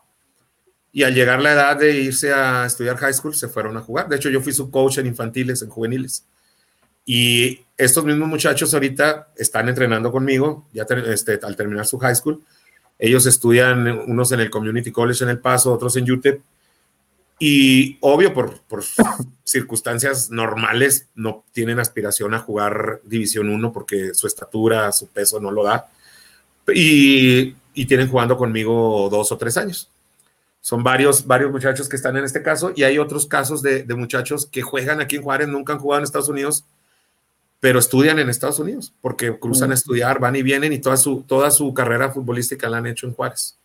Y 0.92 1.02
al 1.02 1.14
llegar 1.14 1.42
la 1.42 1.52
edad 1.52 1.78
de 1.78 2.00
irse 2.00 2.32
a 2.32 2.64
estudiar 2.64 2.96
high 2.96 3.12
school, 3.12 3.34
se 3.34 3.48
fueron 3.48 3.76
a 3.76 3.80
jugar. 3.80 4.08
De 4.08 4.16
hecho, 4.16 4.30
yo 4.30 4.40
fui 4.40 4.52
su 4.52 4.70
coach 4.70 4.98
en 4.98 5.06
infantiles, 5.06 5.62
en 5.62 5.68
juveniles. 5.68 6.26
Y 7.04 7.60
estos 7.78 8.04
mismos 8.04 8.28
muchachos 8.28 8.74
ahorita 8.74 9.28
están 9.36 9.68
entrenando 9.68 10.10
conmigo, 10.10 10.66
ya 10.72 10.84
este, 11.06 11.38
al 11.40 11.54
terminar 11.54 11.86
su 11.86 11.96
high 11.98 12.16
school. 12.16 12.42
Ellos 12.98 13.24
estudian 13.26 13.86
unos 13.86 14.32
en 14.32 14.40
el 14.40 14.50
Community 14.50 14.90
College 14.90 15.22
en 15.22 15.30
El 15.30 15.38
Paso, 15.38 15.72
otros 15.72 15.96
en 15.96 16.10
UTEP. 16.10 16.42
Y 17.38 17.96
obvio, 18.00 18.34
por, 18.34 18.60
por 18.62 18.82
circunstancias 19.44 20.28
normales, 20.28 21.06
no 21.14 21.44
tienen 21.52 21.78
aspiración 21.78 22.34
a 22.34 22.40
jugar 22.40 23.00
División 23.04 23.48
1 23.48 23.72
porque 23.72 24.12
su 24.12 24.26
estatura, 24.26 24.90
su 24.90 25.06
peso 25.06 25.38
no 25.38 25.52
lo 25.52 25.62
da. 25.62 25.88
Y, 26.74 27.54
y 27.74 27.86
tienen 27.86 28.08
jugando 28.08 28.36
conmigo 28.36 29.08
dos 29.08 29.30
o 29.30 29.38
tres 29.38 29.56
años. 29.56 29.88
Son 30.60 30.82
varios, 30.82 31.24
varios 31.24 31.52
muchachos 31.52 31.88
que 31.88 31.94
están 31.94 32.16
en 32.16 32.24
este 32.24 32.42
caso 32.42 32.72
y 32.74 32.82
hay 32.82 32.98
otros 32.98 33.26
casos 33.28 33.62
de, 33.62 33.84
de 33.84 33.94
muchachos 33.94 34.46
que 34.46 34.62
juegan 34.62 35.00
aquí 35.00 35.14
en 35.14 35.22
Juárez, 35.22 35.46
nunca 35.46 35.74
han 35.74 35.78
jugado 35.78 36.00
en 36.00 36.04
Estados 36.04 36.28
Unidos 36.28 36.64
pero 37.60 37.78
estudian 37.78 38.18
en 38.18 38.28
Estados 38.28 38.58
Unidos 38.58 38.94
porque 39.00 39.38
cruzan 39.38 39.72
a 39.72 39.74
estudiar, 39.74 40.20
van 40.20 40.36
y 40.36 40.42
vienen 40.42 40.72
y 40.72 40.78
toda 40.78 40.96
su, 40.96 41.22
toda 41.22 41.50
su 41.50 41.74
carrera 41.74 42.10
futbolística 42.10 42.68
la 42.68 42.78
han 42.78 42.86
hecho 42.86 43.06
en 43.06 43.14
Juárez. 43.14 43.58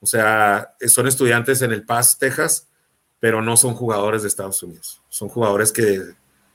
O 0.00 0.06
sea, 0.06 0.74
son 0.86 1.06
estudiantes 1.06 1.62
en 1.62 1.72
El 1.72 1.84
Paz, 1.84 2.18
Texas, 2.18 2.68
pero 3.20 3.42
no 3.42 3.56
son 3.56 3.74
jugadores 3.74 4.22
de 4.22 4.28
Estados 4.28 4.62
Unidos. 4.62 5.02
Son 5.08 5.28
jugadores 5.28 5.72
que 5.72 6.00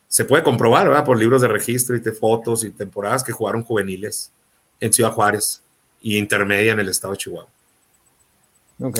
se 0.07 0.25
puede 0.25 0.43
comprobar, 0.43 0.87
¿verdad? 0.87 1.05
Por 1.05 1.17
libros 1.17 1.41
de 1.41 1.47
registro 1.47 1.95
y 1.95 1.99
de 1.99 2.11
fotos 2.11 2.63
y 2.63 2.71
temporadas 2.71 3.23
que 3.23 3.31
jugaron 3.31 3.63
juveniles 3.63 4.31
en 4.79 4.91
Ciudad 4.91 5.11
Juárez 5.11 5.63
y 6.01 6.17
intermedia 6.17 6.73
en 6.73 6.79
el 6.79 6.89
estado 6.89 7.13
de 7.13 7.17
Chihuahua. 7.17 7.49
Ok. 8.79 8.99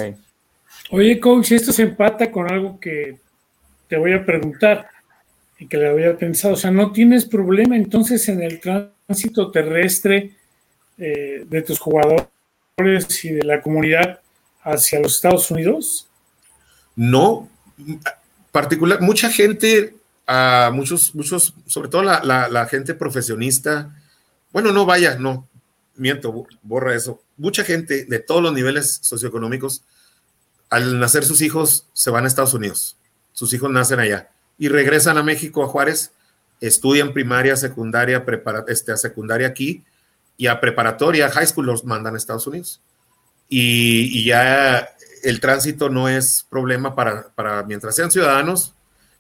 Oye, 0.92 1.20
coach, 1.20 1.52
esto 1.52 1.72
se 1.72 1.84
empata 1.84 2.32
con 2.32 2.52
algo 2.52 2.80
que 2.80 3.20
te 3.88 3.98
voy 3.98 4.14
a 4.14 4.26
preguntar 4.26 4.90
que 5.68 5.78
le 5.78 5.90
había 5.90 6.18
pensado. 6.18 6.56
O 6.56 6.58
sea, 6.58 6.72
no 6.72 6.92
tienes 6.92 7.26
problema 7.26 7.76
entonces 7.76 8.28
en 8.30 8.42
el 8.42 8.60
tránsito 8.60 9.52
terrestre 9.52 10.36
eh, 10.98 11.46
de 11.50 11.62
tus 11.62 11.80
jugadores 11.80 12.28
y 13.24 13.30
de 13.30 13.44
la 13.44 13.62
comunidad 13.62 14.20
hacia 14.64 15.00
los 15.00 15.16
Estados 15.16 15.50
Unidos? 15.52 16.08
No, 16.96 17.50
particular, 18.52 19.02
mucha 19.02 19.32
gente, 19.32 19.96
muchos, 20.72 21.16
muchos, 21.16 21.54
sobre 21.68 21.90
todo 21.90 22.04
la, 22.04 22.48
la, 22.50 22.66
gente 22.68 22.94
profesionista, 22.94 23.96
bueno, 24.52 24.72
no 24.72 24.86
vaya, 24.86 25.16
no, 25.16 25.48
miento, 25.96 26.48
borra 26.62 26.96
eso. 26.96 27.22
Mucha 27.38 27.64
gente 27.64 28.06
de 28.06 28.20
todos 28.20 28.44
los 28.44 28.54
niveles 28.54 29.00
socioeconómicos, 29.02 29.84
al 30.70 31.00
nacer 31.00 31.24
sus 31.24 31.42
hijos, 31.42 31.88
se 31.94 32.12
van 32.12 32.26
a 32.26 32.28
Estados 32.28 32.54
Unidos. 32.54 32.98
Sus 33.34 33.54
hijos 33.54 33.72
nacen 33.72 34.00
allá 34.00 34.30
y 34.62 34.68
regresan 34.68 35.18
a 35.18 35.24
México, 35.24 35.64
a 35.64 35.68
Juárez, 35.68 36.12
estudian 36.60 37.14
primaria, 37.14 37.56
secundaria, 37.56 38.24
prepara, 38.26 38.64
este, 38.68 38.92
a 38.92 38.98
secundaria 38.98 39.48
aquí 39.48 39.84
y 40.38 40.46
a 40.46 40.60
preparatoria, 40.60 41.32
high 41.32 41.48
school 41.48 41.66
los 41.66 41.84
mandan 41.84 42.14
a 42.14 42.18
Estados 42.20 42.46
Unidos. 42.46 42.80
Y, 43.50 44.24
ya 44.24 44.88
el 45.24 45.40
tránsito 45.40 45.90
no 45.90 46.08
es 46.08 46.46
problema 46.48 46.94
para, 46.94 47.30
para, 47.30 47.64
mientras 47.64 47.96
sean 47.96 48.12
ciudadanos, 48.12 48.76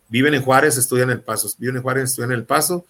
viven 0.09 0.35
en 0.35 0.43
Juárez, 0.43 0.77
estudian 0.77 1.09
el 1.09 1.21
Paso, 1.21 1.49
viven 1.57 1.77
en 1.77 1.81
Juárez, 1.81 2.11
estudian 2.11 2.33
el 2.33 2.43
Paso, 2.43 2.85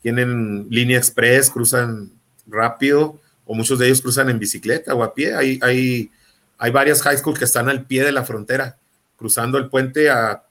tienen 0.00 0.68
línea 0.70 0.98
express, 0.98 1.50
cruzan 1.50 2.12
rápido, 2.46 3.18
o 3.44 3.52
muchos 3.52 3.80
de 3.80 3.86
ellos 3.86 4.00
cruzan 4.00 4.30
en 4.30 4.38
bicicleta 4.38 4.94
o 4.94 5.02
a 5.02 5.12
pie. 5.12 5.34
Hay, 5.34 5.58
hay, 5.60 6.08
hay 6.56 6.70
varias 6.70 7.02
high 7.02 7.18
school 7.18 7.36
que 7.36 7.46
están 7.46 7.68
al 7.68 7.84
pie 7.84 8.04
de 8.04 8.12
la 8.12 8.22
frontera, 8.22 8.78
cruzando 9.16 9.58
el 9.58 9.68
puente 9.68 10.08
a 10.08 10.45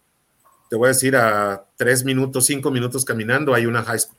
te 0.70 0.76
voy 0.76 0.88
a 0.88 0.90
decir, 0.90 1.16
a 1.16 1.66
tres 1.76 2.04
minutos, 2.04 2.46
cinco 2.46 2.72
minutos 2.72 3.06
caminando, 3.06 3.54
hay 3.54 3.66
una 3.66 3.84
high 3.84 4.00
school, 4.00 4.18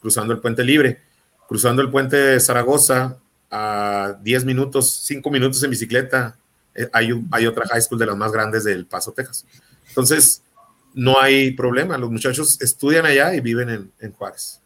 cruzando 0.00 0.32
el 0.32 0.40
puente 0.40 0.64
libre, 0.64 1.00
cruzando 1.48 1.82
el 1.82 1.90
puente 1.90 2.16
de 2.16 2.40
Zaragoza, 2.40 3.18
a 3.50 4.16
diez 4.22 4.44
minutos, 4.44 5.00
cinco 5.04 5.30
minutos 5.30 5.62
en 5.62 5.70
bicicleta, 5.70 6.36
eh, 6.74 6.88
hay, 6.92 7.10
hay 7.30 7.46
otra 7.46 7.66
high 7.66 7.80
school 7.80 7.98
de 7.98 8.06
las 8.06 8.16
más 8.16 8.30
grandes 8.30 8.64
del 8.64 8.86
Paso, 8.86 9.12
Texas. 9.12 9.46
Entonces, 9.88 10.42
no 10.94 11.20
hay 11.20 11.52
problema, 11.52 11.98
los 11.98 12.10
muchachos 12.10 12.60
estudian 12.60 13.06
allá 13.06 13.34
y 13.34 13.40
viven 13.40 13.90
en, 13.98 14.12
Juárez. 14.12 14.60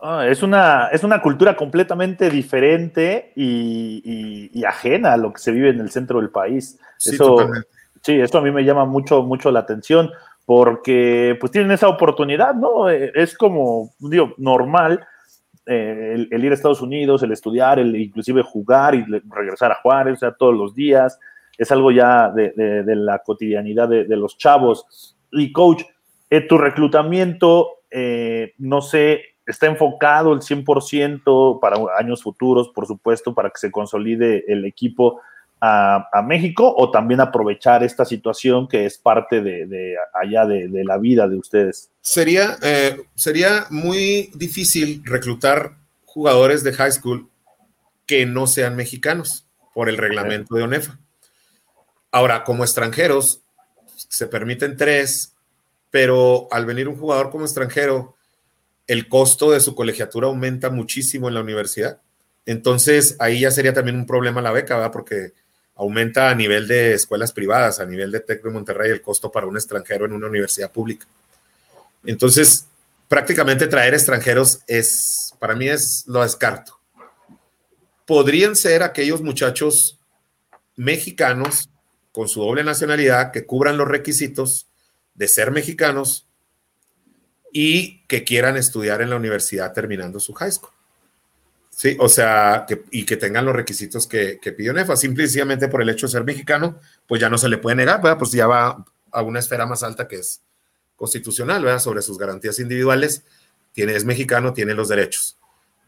Ah, 0.00 0.26
es, 0.28 0.42
una, 0.42 0.88
es 0.88 1.04
una 1.04 1.22
cultura 1.22 1.56
completamente 1.56 2.30
diferente 2.30 3.32
y, 3.36 4.64
ajena 4.64 5.14
a 5.14 5.16
lo 5.16 5.32
que 5.32 5.40
se 5.40 5.50
vive 5.50 5.70
en 5.70 5.80
el 5.80 5.90
centro 5.90 6.20
del 6.20 6.30
país. 6.30 6.78
Sí, 6.98 7.14
eso, 7.14 7.50
sí, 8.02 8.20
esto 8.20 8.38
a 8.38 8.42
mí 8.42 8.50
me 8.50 8.64
llama 8.64 8.84
mucho, 8.84 9.22
mucho 9.22 9.50
la 9.50 9.60
atención 9.60 10.10
porque 10.44 11.36
pues 11.40 11.52
tienen 11.52 11.70
esa 11.70 11.88
oportunidad, 11.88 12.54
¿no? 12.54 12.90
Eh, 12.90 13.12
es 13.14 13.36
como, 13.36 13.90
digo, 14.00 14.34
normal 14.38 15.06
eh, 15.64 16.26
el, 16.28 16.44
ir 16.44 16.50
a 16.50 16.54
Estados 16.54 16.82
Unidos, 16.82 17.22
el 17.22 17.32
estudiar, 17.32 17.78
el 17.78 17.94
inclusive 17.94 18.42
jugar 18.42 18.94
y 18.94 19.04
regresar 19.04 19.70
a 19.70 19.76
Juárez, 19.76 20.14
o 20.14 20.16
sea, 20.16 20.32
todos 20.32 20.54
los 20.54 20.74
días 20.74 21.18
es 21.56 21.70
algo 21.70 21.92
ya 21.92 22.30
de, 22.30 22.82
la 22.96 23.20
cotidianidad 23.20 23.88
de, 23.88 24.16
los 24.16 24.36
chavos. 24.36 25.16
Y 25.30 25.52
coach, 25.52 25.82
eh, 26.30 26.40
tu 26.40 26.58
reclutamiento, 26.58 27.82
eh, 27.90 28.54
no 28.58 28.80
sé, 28.80 29.22
está 29.46 29.66
enfocado 29.66 30.32
el 30.32 30.40
100% 30.40 31.60
para 31.60 31.76
años 31.96 32.22
futuros, 32.22 32.68
por 32.70 32.86
supuesto, 32.86 33.34
para 33.34 33.50
que 33.50 33.58
se 33.58 33.70
consolide 33.70 34.44
el 34.48 34.64
equipo 34.64 35.20
a, 35.64 36.22
México 36.26 36.74
o 36.76 36.90
también 36.90 37.20
aprovechar 37.20 37.84
esta 37.84 38.04
situación 38.04 38.66
que 38.66 38.84
es 38.84 38.98
parte 38.98 39.40
de, 39.40 39.96
allá 40.12 40.44
de, 40.44 40.68
la 40.84 40.98
vida 40.98 41.28
de 41.28 41.36
ustedes? 41.36 41.90
Sería, 42.00 42.58
eh, 42.62 43.00
sería 43.14 43.66
muy 43.70 44.30
difícil 44.34 45.02
reclutar 45.04 45.76
jugadores 46.04 46.64
de 46.64 46.72
high 46.72 46.90
school 46.90 47.30
que 48.06 48.26
no 48.26 48.48
sean 48.48 48.74
mexicanos 48.74 49.46
por 49.72 49.88
el 49.88 49.98
reglamento 49.98 50.56
de 50.56 50.64
ONEFA. 50.64 50.98
Ahora, 52.10 52.42
como 52.42 52.64
extranjeros, 52.64 53.42
se 53.94 54.26
permiten 54.26 54.76
tres, 54.76 55.36
pero 55.90 56.48
al 56.50 56.66
venir 56.66 56.88
un 56.88 56.96
jugador 56.96 57.30
como 57.30 57.44
extranjero, 57.44 58.16
el 58.88 59.08
costo 59.08 59.52
de 59.52 59.60
su 59.60 59.76
colegiatura 59.76 60.26
aumenta 60.26 60.70
muchísimo 60.70 61.28
en 61.28 61.34
la 61.34 61.40
universidad. 61.40 62.00
Entonces, 62.46 63.14
ahí 63.20 63.40
ya 63.40 63.52
sería 63.52 63.72
también 63.72 63.96
un 63.96 64.06
problema 64.06 64.42
la 64.42 64.50
beca, 64.50 64.74
¿verdad? 64.74 64.90
Porque 64.90 65.32
aumenta 65.82 66.30
a 66.30 66.34
nivel 66.34 66.68
de 66.68 66.94
escuelas 66.94 67.32
privadas, 67.32 67.80
a 67.80 67.86
nivel 67.86 68.12
de 68.12 68.20
TEC 68.20 68.42
de 68.42 68.50
Monterrey, 68.50 68.90
el 68.90 69.02
costo 69.02 69.30
para 69.30 69.46
un 69.46 69.56
extranjero 69.56 70.06
en 70.06 70.12
una 70.12 70.28
universidad 70.28 70.70
pública. 70.70 71.06
Entonces, 72.04 72.66
prácticamente 73.08 73.66
traer 73.66 73.94
extranjeros 73.94 74.60
es, 74.66 75.34
para 75.38 75.54
mí 75.54 75.68
es, 75.68 76.04
lo 76.06 76.22
descarto. 76.22 76.78
Podrían 78.06 78.56
ser 78.56 78.82
aquellos 78.82 79.22
muchachos 79.22 79.98
mexicanos 80.76 81.68
con 82.12 82.28
su 82.28 82.40
doble 82.40 82.62
nacionalidad 82.62 83.32
que 83.32 83.44
cubran 83.44 83.76
los 83.76 83.88
requisitos 83.88 84.68
de 85.14 85.28
ser 85.28 85.50
mexicanos 85.50 86.26
y 87.52 88.06
que 88.06 88.24
quieran 88.24 88.56
estudiar 88.56 89.02
en 89.02 89.10
la 89.10 89.16
universidad 89.16 89.72
terminando 89.72 90.20
su 90.20 90.32
high 90.34 90.52
school. 90.52 90.71
Sí, 91.74 91.96
o 91.98 92.08
sea, 92.08 92.66
que, 92.68 92.84
y 92.90 93.04
que 93.06 93.16
tengan 93.16 93.46
los 93.46 93.56
requisitos 93.56 94.06
que, 94.06 94.38
que 94.40 94.52
pidió 94.52 94.74
NEFA, 94.74 94.94
simplemente 94.94 95.68
por 95.68 95.80
el 95.80 95.88
hecho 95.88 96.06
de 96.06 96.12
ser 96.12 96.22
mexicano, 96.22 96.78
pues 97.08 97.20
ya 97.20 97.30
no 97.30 97.38
se 97.38 97.48
le 97.48 97.58
puede 97.58 97.76
negar, 97.76 98.02
¿verdad? 98.02 98.18
Pues 98.18 98.30
ya 98.30 98.46
va 98.46 98.84
a 99.10 99.22
una 99.22 99.38
esfera 99.38 99.66
más 99.66 99.82
alta 99.82 100.06
que 100.06 100.16
es 100.16 100.42
constitucional, 100.96 101.64
¿verdad? 101.64 101.80
Sobre 101.80 102.02
sus 102.02 102.18
garantías 102.18 102.58
individuales, 102.58 103.24
tiene, 103.72 103.96
es 103.96 104.04
mexicano, 104.04 104.52
tiene 104.52 104.74
los 104.74 104.88
derechos. 104.88 105.38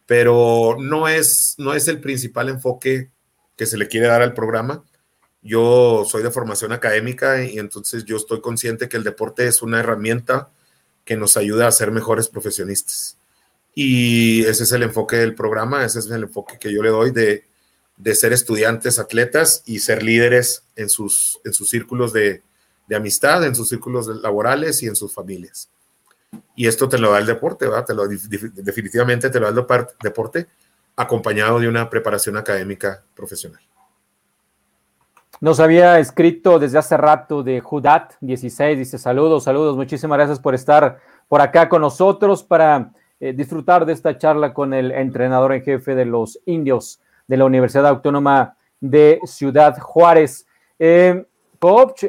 Pero 0.07 0.76
no 0.80 1.07
es, 1.07 1.55
no 1.59 1.74
es 1.74 1.87
el 1.87 2.01
principal 2.01 2.49
enfoque 2.49 3.11
que 3.57 3.66
se 3.66 3.76
le 3.76 3.87
quiere 3.87 4.07
dar 4.07 4.22
al 4.22 4.35
programa. 4.35 4.85
Yo 5.43 6.07
soy 6.09 6.22
de 6.22 6.30
formación 6.30 6.72
académica 6.72 7.45
y 7.45 7.59
entonces 7.59 8.05
yo 8.07 8.16
estoy 8.16 8.41
consciente 8.41 8.89
que 8.89 8.97
el 8.97 9.05
deporte 9.05 9.47
es 9.47 9.61
una 9.61 9.80
herramienta 9.80 10.51
que 11.05 11.16
nos 11.16 11.37
ayuda 11.37 11.68
a 11.68 11.72
ser 11.72 11.91
mejores 11.91 12.28
profesionistas. 12.28 13.18
Y 13.75 14.45
ese 14.45 14.62
es 14.64 14.72
el 14.72 14.85
enfoque 14.85 15.16
del 15.16 15.35
programa, 15.35 15.85
ese 15.85 15.99
es 15.99 16.07
el 16.07 16.22
enfoque 16.22 16.59
que 16.59 16.72
yo 16.72 16.83
le 16.83 16.91
doy 16.91 17.11
de, 17.11 17.45
ser 18.14 18.33
estudiantes, 18.33 18.99
atletas 18.99 19.62
y 19.66 19.81
ser 19.81 20.03
líderes 20.03 20.64
en 20.77 20.89
sus, 20.89 21.41
en 21.45 21.53
sus 21.53 21.70
círculos 21.70 22.12
de, 22.12 22.43
amistad, 22.95 23.45
en 23.45 23.55
sus 23.55 23.68
círculos 23.68 24.07
laborales 24.07 24.83
y 24.83 24.87
en 24.87 24.95
sus 24.95 25.12
familias. 25.12 25.68
Y 26.55 26.66
esto 26.66 26.89
te 26.89 26.99
lo 26.99 27.12
da 27.12 27.18
el 27.18 27.27
deporte, 27.27 27.66
¿verdad? 27.66 27.85
Te 27.85 27.95
lo, 27.95 28.07
definitivamente 28.07 29.31
te 29.31 29.41
lo 29.41 29.51
da 29.51 29.77
el 29.77 29.87
deporte 30.03 30.47
acompañado 30.97 31.59
de 31.59 31.68
una 31.68 31.91
preparación 31.91 32.37
académica 32.37 33.03
profesional. 33.14 33.61
Nos 35.41 35.59
había 35.59 35.99
escrito 35.99 36.59
desde 36.59 36.79
hace 36.79 36.97
rato 36.97 37.43
de 37.43 37.61
Judat 37.61 38.14
16, 38.20 38.79
dice 38.79 38.99
saludos, 38.99 39.45
saludos, 39.45 39.77
muchísimas 39.77 40.16
gracias 40.16 40.39
por 40.39 40.55
estar 40.55 41.01
por 41.29 41.41
acá 41.41 41.68
con 41.68 41.83
nosotros 41.83 42.43
para 42.45 42.93
eh, 43.25 43.33
disfrutar 43.33 43.87
de 43.87 43.95
esta 43.95 44.18
charla 44.18 44.53
con 44.53 44.75
el 44.75 44.93
entrenador 44.93 45.55
en 45.55 45.62
jefe 45.62 45.95
de 45.95 46.05
los 46.05 46.39
indios 46.45 47.01
de 47.27 47.39
la 47.39 47.47
Universidad 47.47 47.87
Autónoma 47.87 48.59
de 48.81 49.18
Ciudad 49.25 49.79
Juárez. 49.79 50.47
Eh, 50.79 51.25
coach, 51.59 52.05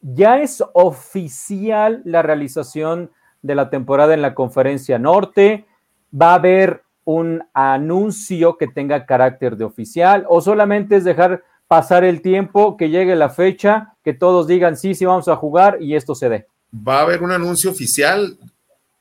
ya 0.00 0.40
es 0.40 0.60
oficial 0.74 2.02
la 2.04 2.22
realización 2.22 3.12
de 3.40 3.54
la 3.54 3.70
temporada 3.70 4.14
en 4.14 4.20
la 4.20 4.34
conferencia 4.34 4.98
norte. 4.98 5.64
¿Va 6.12 6.32
a 6.32 6.34
haber 6.34 6.82
un 7.04 7.44
anuncio 7.54 8.58
que 8.58 8.66
tenga 8.66 9.06
carácter 9.06 9.56
de 9.56 9.62
oficial 9.62 10.26
o 10.28 10.40
solamente 10.40 10.96
es 10.96 11.04
dejar 11.04 11.44
pasar 11.68 12.02
el 12.02 12.20
tiempo, 12.20 12.76
que 12.76 12.90
llegue 12.90 13.14
la 13.14 13.30
fecha, 13.30 13.94
que 14.02 14.12
todos 14.12 14.48
digan 14.48 14.76
sí, 14.76 14.96
sí 14.96 15.04
vamos 15.04 15.28
a 15.28 15.36
jugar 15.36 15.80
y 15.80 15.94
esto 15.94 16.16
se 16.16 16.28
dé. 16.28 16.46
Va 16.74 16.98
a 16.98 17.02
haber 17.02 17.22
un 17.22 17.30
anuncio 17.30 17.70
oficial 17.70 18.36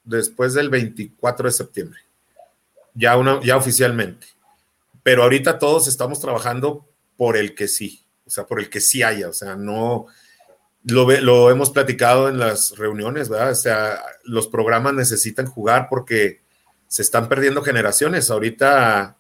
después 0.04 0.54
del 0.54 0.70
24 0.70 1.48
de 1.48 1.54
septiembre, 1.54 2.00
ya, 2.94 3.18
una, 3.18 3.42
ya 3.42 3.58
oficialmente. 3.58 4.28
Pero 5.04 5.24
ahorita 5.24 5.60
todos 5.60 5.88
estamos 5.88 6.20
trabajando 6.20 6.88
por 7.18 7.38
el 7.38 7.56
que 7.56 7.68
sí, 7.68 8.04
o 8.26 8.30
sea, 8.30 8.46
por 8.46 8.60
el 8.60 8.70
que 8.70 8.82
sí 8.82 9.04
haya, 9.04 9.30
o 9.30 9.34
sea, 9.34 9.56
no, 9.56 10.08
lo, 10.84 11.10
lo 11.22 11.50
hemos 11.50 11.70
platicado 11.70 12.30
en 12.30 12.40
las 12.40 12.78
reuniones, 12.78 13.30
¿verdad? 13.30 13.52
O 13.52 13.56
sea, 13.56 14.02
los 14.24 14.48
programas 14.48 14.94
necesitan 14.94 15.46
jugar 15.46 15.88
porque 15.90 16.42
se 16.88 17.02
están 17.02 17.30
perdiendo 17.30 17.62
generaciones. 17.62 18.30
Ahorita 18.30 19.18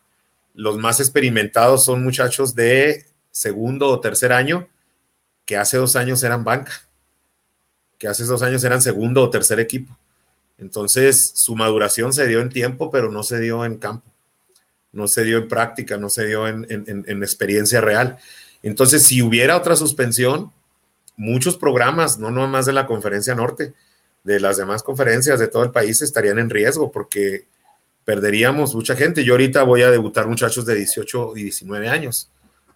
los 0.53 0.77
más 0.77 0.99
experimentados 0.99 1.85
son 1.85 2.03
muchachos 2.03 2.55
de 2.55 3.05
segundo 3.31 3.87
o 3.87 3.99
tercer 3.99 4.33
año 4.33 4.67
que 5.45 5.57
hace 5.57 5.77
dos 5.77 5.95
años 5.95 6.23
eran 6.23 6.43
banca, 6.43 6.71
que 7.97 8.07
hace 8.07 8.23
dos 8.25 8.41
años 8.41 8.63
eran 8.63 8.81
segundo 8.81 9.23
o 9.23 9.29
tercer 9.29 9.59
equipo. 9.59 9.97
Entonces, 10.61 11.31
su 11.35 11.55
maduración 11.55 12.13
se 12.13 12.27
dio 12.27 12.39
en 12.39 12.49
tiempo, 12.49 12.91
pero 12.91 13.11
no 13.11 13.23
se 13.23 13.39
dio 13.39 13.65
en 13.65 13.77
campo, 13.77 14.09
no 14.91 15.07
se 15.07 15.23
dio 15.23 15.39
en 15.39 15.47
práctica, 15.47 15.97
no 15.97 16.09
se 16.09 16.27
dio 16.27 16.47
en, 16.47 16.65
experiencia 17.23 17.81
real. 17.81 18.17
Entonces, 18.61 19.03
si 19.03 19.23
hubiera 19.23 19.57
otra 19.57 19.75
suspensión, 19.75 20.51
muchos 21.17 21.57
programas, 21.57 22.19
no 22.19 22.29
nomás 22.29 22.67
de 22.67 22.73
la 22.73 22.85
conferencia 22.85 23.33
norte, 23.33 23.73
de 24.23 24.39
las 24.39 24.57
demás 24.57 24.83
conferencias 24.83 25.39
de 25.39 25.47
todo 25.47 25.63
el 25.63 25.71
país 25.71 25.99
estarían 26.03 26.37
en 26.37 26.51
riesgo 26.51 26.91
porque 26.91 27.47
perderíamos 28.05 28.75
mucha 28.75 28.95
gente. 28.95 29.23
Yo 29.23 29.33
ahorita 29.33 29.63
voy 29.63 29.81
a 29.81 29.89
debutar 29.89 30.27
muchachos 30.27 30.63
de 30.67 30.75
18 30.75 31.37
y 31.37 31.43
19 31.43 31.89
años 31.89 32.29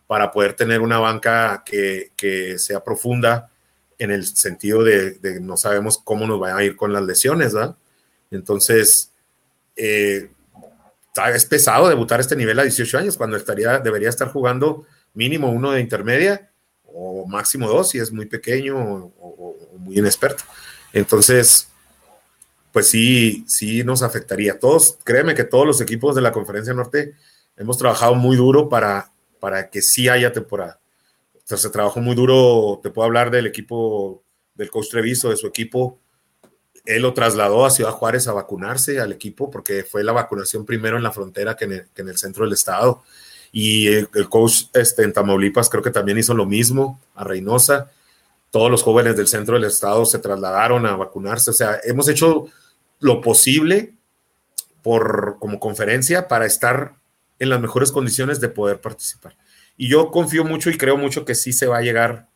para 0.07 0.31
poder 0.31 0.53
tener 0.53 0.81
una 0.81 0.97
banca 0.97 1.63
que, 1.63 2.55
sea 2.57 2.83
profunda 2.83 3.51
en 3.97 4.11
el 4.11 4.25
sentido 4.25 4.83
de, 4.83 5.17
no 5.41 5.57
sabemos 5.57 5.99
cómo 6.03 6.27
nos 6.27 6.41
va 6.41 6.55
a 6.55 6.63
ir 6.63 6.75
con 6.75 6.93
las 6.93 7.03
lesiones, 7.03 7.53
¿verdad? 7.53 7.75
Entonces, 8.31 9.11
eh, 9.75 10.29
es 11.33 11.45
pesado 11.45 11.87
debutar 11.87 12.19
este 12.19 12.35
nivel 12.35 12.59
a 12.59 12.63
18 12.63 12.97
años 12.97 13.17
cuando 13.17 13.37
estaría, 13.37 13.79
debería 13.79 14.09
estar 14.09 14.29
jugando 14.29 14.85
mínimo 15.13 15.49
uno 15.49 15.71
de 15.71 15.81
intermedia 15.81 16.49
o 16.85 17.25
máximo 17.25 17.67
dos 17.67 17.89
si 17.89 17.99
es 17.99 18.11
muy 18.11 18.25
pequeño 18.25 18.77
o, 18.77 19.57
muy 19.77 19.97
inexperto. 19.97 20.43
Entonces, 20.93 21.67
pues 22.71 22.87
sí, 22.87 23.45
sí 23.47 23.83
nos 23.83 24.01
afectaría. 24.01 24.59
Todos, 24.59 24.97
créeme 25.03 25.35
que 25.35 25.43
todos 25.43 25.65
los 25.65 25.81
equipos 25.81 26.15
de 26.15 26.21
la 26.21 26.31
Conferencia 26.31 26.73
Norte 26.73 27.13
hemos 27.57 27.77
trabajado 27.77 28.15
muy 28.15 28.35
duro 28.35 28.67
para, 28.67 29.11
para 29.39 29.69
que 29.69 29.81
sí 29.81 30.09
haya 30.09 30.33
temporada. 30.33 30.79
Se 31.45 31.69
trabajó 31.69 32.01
muy 32.01 32.15
duro, 32.15 32.79
te 32.81 32.89
puedo 32.89 33.05
hablar 33.05 33.29
del 33.29 33.45
equipo 33.45 34.23
del 34.55 34.71
coach 34.71 34.89
Treviso, 34.89 35.29
de 35.29 35.37
su 35.37 35.45
equipo. 35.45 35.99
Él 36.85 37.03
lo 37.03 37.13
trasladó 37.13 37.65
a 37.65 37.69
Ciudad 37.69 37.91
Juárez 37.91 38.27
a 38.27 38.33
vacunarse 38.33 38.99
al 38.99 39.11
equipo 39.11 39.51
porque 39.51 39.83
fue 39.83 40.03
la 40.03 40.11
vacunación 40.11 40.65
primero 40.65 40.97
en 40.97 41.03
la 41.03 41.11
frontera 41.11 41.55
que 41.55 41.65
en 41.65 42.09
el, 42.09 42.17
centro 42.17 42.45
del 42.45 42.53
estado. 42.53 43.03
Y 43.51 43.87
el, 43.87 44.09
coach 44.27 44.63
este, 44.73 45.03
en 45.03 45.13
Tamaulipas 45.13 45.69
creo 45.69 45.83
que 45.83 45.91
también 45.91 46.17
hizo 46.17 46.33
lo 46.33 46.47
mismo 46.47 46.99
a 47.13 47.23
Reynosa. 47.23 47.91
todos 48.49 48.71
los 48.71 48.81
jóvenes 48.81 49.15
del 49.15 49.27
centro 49.27 49.53
del 49.53 49.65
estado 49.65 50.03
se 50.05 50.17
trasladaron 50.17 50.87
a 50.87 50.95
vacunarse. 50.95 51.51
O 51.51 51.53
sea, 51.53 51.79
hemos 51.83 52.07
hecho 52.07 52.47
lo 52.99 53.21
posible 53.21 53.93
por, 54.81 55.37
como 55.39 55.59
conferencia 55.59 56.27
para 56.27 56.47
estar 56.47 56.95
en 57.37 57.49
las 57.49 57.61
mejores 57.61 57.91
condiciones 57.91 58.39
de 58.39 58.49
poder 58.49 58.81
participar. 58.81 59.35
Y 59.77 59.89
yo 59.89 60.11
confío 60.11 60.43
mucho 60.45 60.69
y 60.69 60.77
creo 60.77 60.97
mucho 60.97 61.25
que 61.25 61.35
sí 61.35 61.51
se 61.53 61.67
va 61.67 61.77
a 61.77 61.81
llegar, 61.81 62.29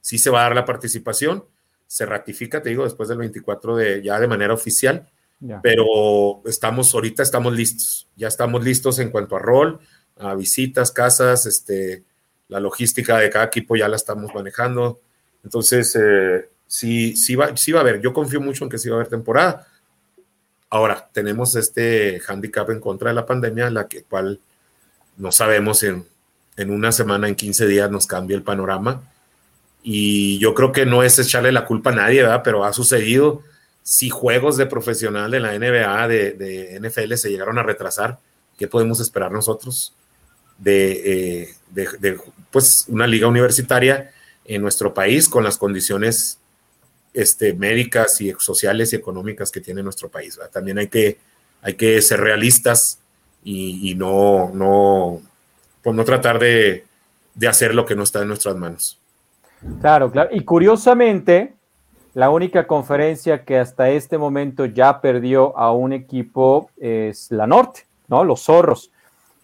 sí 0.00 0.18
se 0.18 0.30
va 0.30 0.40
a 0.40 0.42
dar 0.44 0.54
la 0.54 0.64
participación. 0.64 1.44
Se 1.86 2.06
ratifica, 2.06 2.62
te 2.62 2.70
digo, 2.70 2.84
después 2.84 3.08
del 3.08 3.18
24 3.18 3.76
de 3.76 4.02
ya 4.02 4.18
de 4.18 4.28
manera 4.28 4.54
oficial. 4.54 5.08
Pero 5.62 6.42
estamos, 6.46 6.94
ahorita 6.94 7.22
estamos 7.22 7.54
listos. 7.54 8.08
Ya 8.16 8.28
estamos 8.28 8.64
listos 8.64 8.98
en 8.98 9.10
cuanto 9.10 9.36
a 9.36 9.38
rol, 9.38 9.80
a 10.16 10.34
visitas, 10.34 10.90
casas, 10.90 11.44
este, 11.44 12.04
la 12.48 12.58
logística 12.58 13.18
de 13.18 13.28
cada 13.28 13.44
equipo 13.44 13.76
ya 13.76 13.86
la 13.86 13.96
estamos 13.96 14.34
manejando. 14.34 15.00
Entonces, 15.44 15.94
eh, 15.94 16.48
sí, 16.66 17.14
sí, 17.16 17.36
va, 17.36 17.54
sí 17.54 17.70
va 17.72 17.80
a 17.80 17.82
haber. 17.82 18.00
Yo 18.00 18.14
confío 18.14 18.40
mucho 18.40 18.64
en 18.64 18.70
que 18.70 18.78
sí 18.78 18.88
va 18.88 18.96
a 18.96 19.00
haber 19.00 19.10
temporada. 19.10 19.66
Ahora, 20.70 21.08
tenemos 21.12 21.54
este 21.54 22.20
handicap 22.26 22.70
en 22.70 22.80
contra 22.80 23.10
de 23.10 23.14
la 23.14 23.26
pandemia, 23.26 23.70
la 23.70 23.86
que 23.86 24.04
cual 24.04 24.40
no 25.18 25.30
sabemos 25.32 25.82
en, 25.82 26.06
en 26.56 26.70
una 26.70 26.92
semana, 26.92 27.28
en 27.28 27.34
15 27.34 27.66
días 27.66 27.90
nos 27.90 28.06
cambia 28.06 28.36
el 28.36 28.42
panorama. 28.42 29.02
Y 29.82 30.38
yo 30.38 30.54
creo 30.54 30.72
que 30.72 30.86
no 30.86 31.02
es 31.02 31.18
echarle 31.18 31.52
la 31.52 31.64
culpa 31.64 31.90
a 31.90 31.94
nadie, 31.94 32.22
¿verdad? 32.22 32.42
Pero 32.42 32.64
ha 32.64 32.72
sucedido. 32.72 33.42
Si 33.82 34.10
juegos 34.10 34.56
de 34.56 34.66
profesional 34.66 35.30
de 35.30 35.40
la 35.40 35.56
NBA, 35.56 36.08
de, 36.08 36.32
de 36.32 36.80
NFL 36.80 37.14
se 37.14 37.30
llegaron 37.30 37.58
a 37.58 37.62
retrasar, 37.62 38.18
¿qué 38.58 38.66
podemos 38.66 38.98
esperar 39.00 39.30
nosotros 39.30 39.94
de, 40.58 41.42
eh, 41.42 41.54
de, 41.70 41.88
de 42.00 42.20
pues, 42.50 42.86
una 42.88 43.06
liga 43.06 43.28
universitaria 43.28 44.10
en 44.44 44.62
nuestro 44.62 44.94
país 44.94 45.28
con 45.28 45.44
las 45.44 45.58
condiciones 45.58 46.38
este, 47.16 47.54
médicas 47.54 48.20
y 48.20 48.32
sociales 48.38 48.92
y 48.92 48.96
económicas 48.96 49.50
que 49.50 49.60
tiene 49.60 49.82
nuestro 49.82 50.08
país. 50.10 50.38
También 50.52 50.78
hay 50.78 50.88
que, 50.88 51.18
hay 51.62 51.74
que 51.74 52.00
ser 52.02 52.20
realistas 52.20 52.98
y, 53.42 53.94
no, 53.94 54.50
no, 54.52 55.22
pues 55.86 55.94
no 55.94 56.04
tratar 56.04 56.40
de, 56.40 56.84
de, 57.36 57.46
hacer 57.46 57.72
lo 57.72 57.86
que 57.86 57.94
no 57.94 58.02
está 58.02 58.20
en 58.20 58.26
nuestras 58.26 58.56
manos. 58.56 58.98
Claro, 59.80 60.10
claro. 60.10 60.30
Y 60.32 60.40
curiosamente, 60.40 61.54
la 62.14 62.28
única 62.28 62.66
conferencia 62.66 63.44
que 63.44 63.56
hasta 63.56 63.88
este 63.90 64.18
momento 64.18 64.64
ya 64.64 65.00
perdió 65.00 65.56
a 65.56 65.70
un 65.70 65.92
equipo 65.92 66.70
es 66.76 67.30
la 67.30 67.46
Norte, 67.46 67.86
¿no? 68.08 68.24
Los 68.24 68.42
Zorros. 68.42 68.90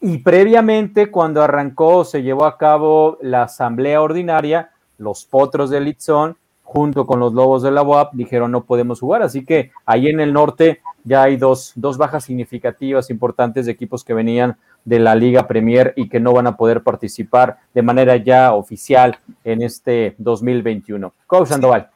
Y 0.00 0.18
previamente, 0.18 1.12
cuando 1.12 1.44
arrancó, 1.44 2.04
se 2.04 2.24
llevó 2.24 2.46
a 2.46 2.58
cabo 2.58 3.18
la 3.22 3.44
asamblea 3.44 4.02
ordinaria, 4.02 4.72
los 4.98 5.24
Potros 5.24 5.70
de 5.70 5.80
Litzón 5.80 6.36
junto 6.64 7.06
con 7.06 7.20
los 7.20 7.34
Lobos 7.34 7.62
de 7.62 7.70
la 7.70 7.84
UAP, 7.84 8.14
dijeron 8.14 8.50
no 8.50 8.64
podemos 8.64 8.98
jugar. 8.98 9.22
Así 9.22 9.44
que 9.44 9.70
ahí 9.86 10.08
en 10.08 10.18
el 10.18 10.32
norte 10.32 10.80
ya 11.04 11.22
hay 11.22 11.36
dos, 11.36 11.72
dos 11.76 11.98
bajas 11.98 12.24
significativas 12.24 13.10
importantes 13.10 13.66
de 13.66 13.72
equipos 13.72 14.02
que 14.02 14.14
venían 14.14 14.56
de 14.84 14.98
la 14.98 15.14
Liga 15.14 15.46
Premier 15.46 15.92
y 15.96 16.08
que 16.08 16.20
no 16.20 16.32
van 16.32 16.46
a 16.46 16.56
poder 16.56 16.82
participar 16.82 17.58
de 17.74 17.82
manera 17.82 18.16
ya 18.16 18.52
oficial 18.54 19.18
en 19.44 19.62
este 19.62 20.14
2021. 20.18 21.12
Coach 21.26 21.48
Sandoval. 21.48 21.88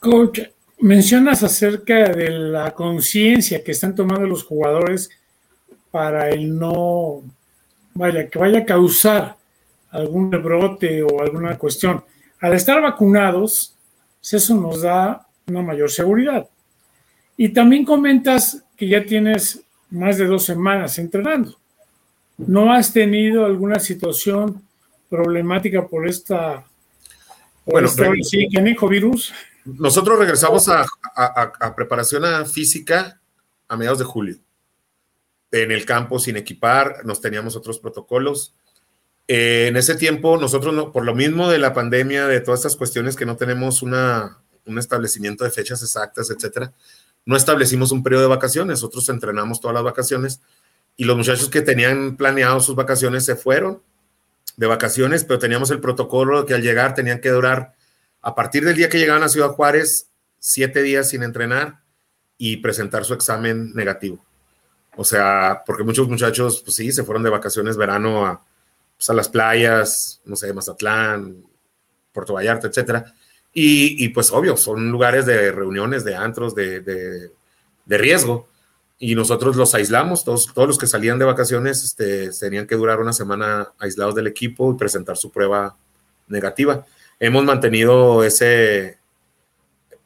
Coach, 0.00 0.40
mencionas 0.78 1.42
acerca 1.42 2.10
de 2.10 2.30
la 2.30 2.72
conciencia 2.72 3.62
que 3.62 3.72
están 3.72 3.94
tomando 3.94 4.26
los 4.26 4.44
jugadores 4.44 5.10
para 5.90 6.30
el 6.30 6.58
no, 6.58 7.22
vaya, 7.94 8.28
que 8.28 8.38
vaya 8.38 8.60
a 8.60 8.64
causar 8.64 9.36
algún 9.90 10.30
rebrote 10.32 11.02
o 11.02 11.22
alguna 11.22 11.56
cuestión 11.56 12.02
al 12.44 12.52
estar 12.52 12.82
vacunados, 12.82 13.74
eso 14.20 14.54
nos 14.54 14.82
da 14.82 15.26
una 15.46 15.62
mayor 15.62 15.90
seguridad. 15.90 16.46
Y 17.38 17.48
también 17.48 17.86
comentas 17.86 18.62
que 18.76 18.86
ya 18.86 19.02
tienes 19.02 19.63
más 19.94 20.18
de 20.18 20.26
dos 20.26 20.44
semanas 20.44 20.98
entrenando. 20.98 21.56
¿No 22.36 22.72
has 22.72 22.92
tenido 22.92 23.44
alguna 23.44 23.78
situación 23.78 24.62
problemática 25.08 25.86
por 25.86 26.08
esta, 26.08 26.64
bueno, 27.64 27.88
este 27.88 28.08
virus? 28.88 29.32
Nosotros 29.64 30.18
regresamos 30.18 30.68
a, 30.68 30.84
a, 31.14 31.76
preparación 31.76 32.46
física 32.46 33.20
a 33.68 33.76
mediados 33.76 34.00
de 34.00 34.04
julio. 34.04 34.36
En 35.52 35.70
el 35.70 35.86
campo 35.86 36.18
sin 36.18 36.36
equipar, 36.36 37.04
nos 37.04 37.20
teníamos 37.20 37.54
otros 37.54 37.78
protocolos. 37.78 38.52
Eh, 39.28 39.66
en 39.68 39.76
ese 39.76 39.94
tiempo, 39.94 40.36
nosotros, 40.36 40.74
no, 40.74 40.90
por 40.90 41.04
lo 41.04 41.14
mismo 41.14 41.48
de 41.48 41.58
la 41.58 41.72
pandemia, 41.72 42.26
de 42.26 42.40
todas 42.40 42.60
estas 42.60 42.76
cuestiones 42.76 43.14
que 43.14 43.24
no 43.24 43.36
tenemos 43.36 43.80
una, 43.80 44.38
un 44.66 44.78
establecimiento 44.78 45.44
de 45.44 45.52
fechas 45.52 45.82
exactas, 45.82 46.30
etcétera, 46.30 46.72
no 47.26 47.36
establecimos 47.36 47.92
un 47.92 48.02
periodo 48.02 48.22
de 48.22 48.28
vacaciones. 48.28 48.80
Nosotros 48.80 49.08
entrenamos 49.08 49.60
todas 49.60 49.74
las 49.74 49.84
vacaciones 49.84 50.40
y 50.96 51.04
los 51.04 51.16
muchachos 51.16 51.48
que 51.48 51.62
tenían 51.62 52.16
planeado 52.16 52.60
sus 52.60 52.76
vacaciones 52.76 53.24
se 53.24 53.36
fueron 53.36 53.82
de 54.56 54.66
vacaciones, 54.66 55.24
pero 55.24 55.38
teníamos 55.38 55.70
el 55.70 55.80
protocolo 55.80 56.46
que 56.46 56.54
al 56.54 56.62
llegar 56.62 56.94
tenían 56.94 57.20
que 57.20 57.30
durar, 57.30 57.74
a 58.22 58.34
partir 58.34 58.64
del 58.64 58.76
día 58.76 58.88
que 58.88 58.98
llegaban 58.98 59.22
a 59.22 59.28
Ciudad 59.28 59.50
Juárez, 59.50 60.08
siete 60.38 60.82
días 60.82 61.10
sin 61.10 61.22
entrenar 61.22 61.80
y 62.38 62.58
presentar 62.58 63.04
su 63.04 63.14
examen 63.14 63.74
negativo. 63.74 64.24
O 64.96 65.04
sea, 65.04 65.62
porque 65.66 65.82
muchos 65.82 66.08
muchachos, 66.08 66.62
pues 66.62 66.76
sí, 66.76 66.92
se 66.92 67.02
fueron 67.02 67.22
de 67.22 67.30
vacaciones 67.30 67.76
verano 67.76 68.24
a, 68.24 68.44
pues, 68.96 69.10
a 69.10 69.14
las 69.14 69.28
playas, 69.28 70.20
no 70.24 70.36
sé, 70.36 70.52
Mazatlán, 70.52 71.44
Puerto 72.12 72.34
Vallarta, 72.34 72.68
etcétera. 72.68 73.12
Y, 73.56 74.08
pues 74.08 74.32
obvio, 74.32 74.56
son 74.56 74.90
lugares 74.90 75.26
de 75.26 75.52
reuniones, 75.52 76.04
de 76.04 76.16
antros, 76.16 76.56
de, 76.56 76.80
de, 76.80 77.98
riesgo. 77.98 78.48
Y 78.98 79.14
nosotros 79.14 79.54
los 79.54 79.74
aislamos, 79.74 80.24
todos, 80.24 80.52
todos 80.52 80.66
los 80.66 80.78
que 80.78 80.88
salían 80.88 81.20
de 81.20 81.24
vacaciones 81.24 81.84
este, 81.84 82.30
tenían 82.30 82.66
que 82.66 82.74
durar 82.74 83.00
una 83.00 83.12
semana 83.12 83.72
aislados 83.78 84.16
del 84.16 84.26
equipo 84.26 84.72
y 84.72 84.76
presentar 84.76 85.16
su 85.16 85.30
prueba 85.30 85.76
negativa. 86.26 86.84
Hemos 87.20 87.44
mantenido 87.44 88.24
ese, 88.24 88.98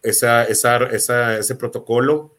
esa, 0.02 0.44
esa, 0.44 0.76
esa, 0.84 1.38
ese 1.38 1.54
protocolo 1.54 2.34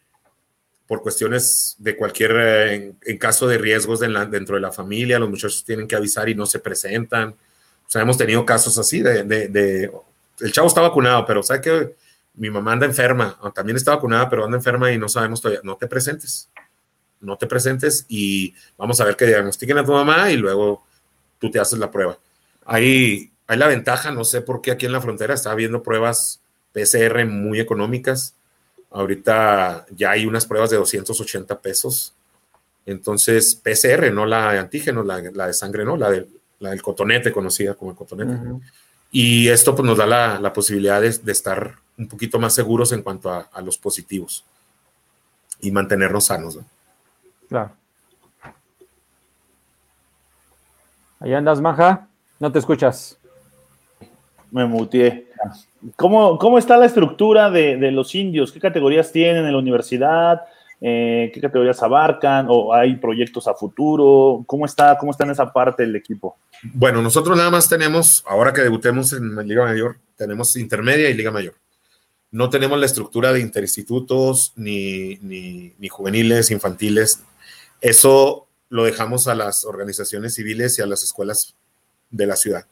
por 0.87 1.01
cuestiones 1.01 1.75
de 1.77 1.95
cualquier, 1.95 2.31
eh, 2.35 2.93
en, 3.01 3.17
caso 3.17 3.47
de 3.47 3.59
riesgos 3.59 3.99
dentro 3.99 4.55
de 4.55 4.61
la 4.61 4.71
familia, 4.71 5.19
los 5.19 5.29
muchachos 5.29 5.63
tienen 5.63 5.87
que 5.87 5.95
avisar 5.95 6.29
y 6.29 6.35
no 6.35 6.47
se 6.47 6.59
presentan. 6.59 7.29
O 7.29 7.89
sea, 7.89 8.01
hemos 8.01 8.17
tenido 8.17 8.43
casos 8.45 8.77
así 8.79 9.01
de, 9.01 9.23
de, 9.23 9.91
el 10.39 10.51
chavo 10.51 10.67
está 10.67 10.81
vacunado, 10.81 11.25
pero 11.25 11.43
sabe 11.43 11.61
que 11.61 11.95
mi 12.35 12.49
mamá 12.49 12.73
anda 12.73 12.85
enferma, 12.85 13.37
también 13.53 13.77
está 13.77 13.95
vacunada, 13.95 14.29
pero 14.29 14.45
anda 14.45 14.57
enferma 14.57 14.91
y 14.91 14.97
no 14.97 15.09
sabemos 15.09 15.41
todavía, 15.41 15.61
no 15.63 15.75
te 15.75 15.87
presentes, 15.87 16.49
no 17.19 17.37
te 17.37 17.47
presentes 17.47 18.05
y 18.07 18.53
vamos 18.77 18.99
a 19.01 19.05
ver 19.05 19.15
que 19.15 19.25
diagnostiquen 19.25 19.77
a 19.77 19.85
tu 19.85 19.91
mamá 19.91 20.31
y 20.31 20.37
luego 20.37 20.83
tú 21.39 21.51
te 21.51 21.59
haces 21.59 21.79
la 21.79 21.91
prueba. 21.91 22.17
Ahí 22.65 23.31
hay 23.47 23.57
la 23.57 23.67
ventaja, 23.67 24.11
no 24.11 24.23
sé 24.23 24.41
por 24.41 24.61
qué 24.61 24.71
aquí 24.71 24.85
en 24.85 24.91
la 24.91 25.01
frontera 25.01 25.33
está 25.33 25.51
habiendo 25.51 25.83
pruebas 25.83 26.39
PCR 26.71 27.25
muy 27.25 27.59
económicas 27.59 28.35
Ahorita 28.91 29.85
ya 29.95 30.11
hay 30.11 30.25
unas 30.25 30.45
pruebas 30.45 30.71
de 30.71 30.77
280 30.77 31.61
pesos. 31.61 32.13
Entonces, 32.85 33.53
PCR, 33.53 34.11
no 34.11 34.25
la 34.25 34.53
de 34.53 34.59
antígenos, 34.59 35.05
la, 35.05 35.21
de 35.21 35.53
sangre, 35.53 35.85
no, 35.85 35.95
la 35.95 36.09
del 36.09 36.81
cotonete, 36.81 37.31
conocida 37.31 37.75
como 37.75 37.91
el 37.91 37.97
cotonete. 37.97 38.33
Y 39.11 39.47
esto 39.47 39.75
pues, 39.75 39.85
nos 39.85 39.97
da 39.97 40.05
la, 40.39 40.53
posibilidad 40.53 41.01
de, 41.01 41.07
estar 41.07 41.75
un 41.97 42.07
poquito 42.07 42.39
más 42.39 42.53
seguros 42.53 42.91
en 42.91 43.01
cuanto 43.01 43.31
a, 43.31 43.61
los 43.61 43.77
positivos 43.77 44.45
y 45.59 45.71
mantenernos 45.71 46.25
sanos. 46.25 46.59
Claro. 47.47 47.71
Ahí 51.19 51.33
andas, 51.33 51.59
Maja. 51.59 52.07
No 52.39 52.51
te 52.51 52.59
escuchas. 52.59 53.17
Me 54.51 54.65
mutié. 54.65 55.27
¿Cómo, 55.95 56.37
¿Cómo, 56.37 56.57
está 56.57 56.77
la 56.77 56.85
estructura 56.85 57.49
de, 57.49 57.77
de, 57.77 57.91
los 57.91 58.15
indios? 58.15 58.51
¿Qué 58.51 58.59
categorías 58.59 59.11
tienen 59.11 59.45
en 59.45 59.51
la 59.51 59.57
universidad? 59.57 60.41
Eh, 60.81 61.31
¿Qué 61.33 61.41
categorías 61.41 61.81
abarcan? 61.83 62.47
¿O 62.49 62.73
hay 62.73 62.95
proyectos 62.95 63.47
a 63.47 63.53
futuro? 63.53 64.43
¿Cómo 64.47 64.65
está, 64.65 64.97
¿Cómo 64.97 65.11
está 65.11 65.25
en 65.25 65.31
esa 65.31 65.51
parte 65.51 65.83
el 65.83 65.95
equipo? 65.95 66.37
Bueno, 66.63 67.01
nosotros 67.01 67.37
nada 67.37 67.49
más 67.49 67.67
tenemos, 67.67 68.23
ahora 68.27 68.53
que 68.53 68.61
debutemos 68.61 69.13
en 69.13 69.35
la 69.35 69.43
Liga 69.43 69.65
Mayor, 69.65 69.97
tenemos 70.15 70.55
intermedia 70.55 71.09
y 71.09 71.13
Liga 71.13 71.31
Mayor. 71.31 71.55
No 72.31 72.49
tenemos 72.49 72.79
la 72.79 72.85
estructura 72.85 73.33
de 73.33 73.39
interinstitutos, 73.39 74.53
ni, 74.55 75.15
ni, 75.21 75.73
ni 75.77 75.87
juveniles, 75.89 76.51
infantiles. 76.51 77.23
Eso 77.81 78.47
lo 78.69 78.83
dejamos 78.83 79.27
a 79.27 79.35
las 79.35 79.65
organizaciones 79.65 80.35
civiles 80.35 80.77
y 80.77 80.81
a 80.81 80.85
las 80.85 81.03
escuelas 81.03 81.55
de 82.11 82.27
la 82.27 82.35
ciudad. 82.35 82.65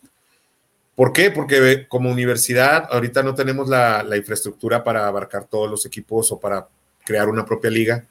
¿Por 0.98 1.14
qué? 1.14 1.30
Porque 1.30 1.88
como 1.88 2.10
universidad 2.10 2.88
ahorita 2.90 3.22
no 3.22 3.36
tenemos 3.36 3.70
la, 3.70 4.04
infraestructura 4.18 4.84
para 4.84 5.08
abarcar 5.08 5.46
todos 5.46 5.70
los 5.70 5.86
equipos 5.86 6.32
o 6.32 6.40
para 6.40 6.68
crear 7.08 7.30
una 7.30 7.46
propia 7.46 7.72
liga, 7.72 8.06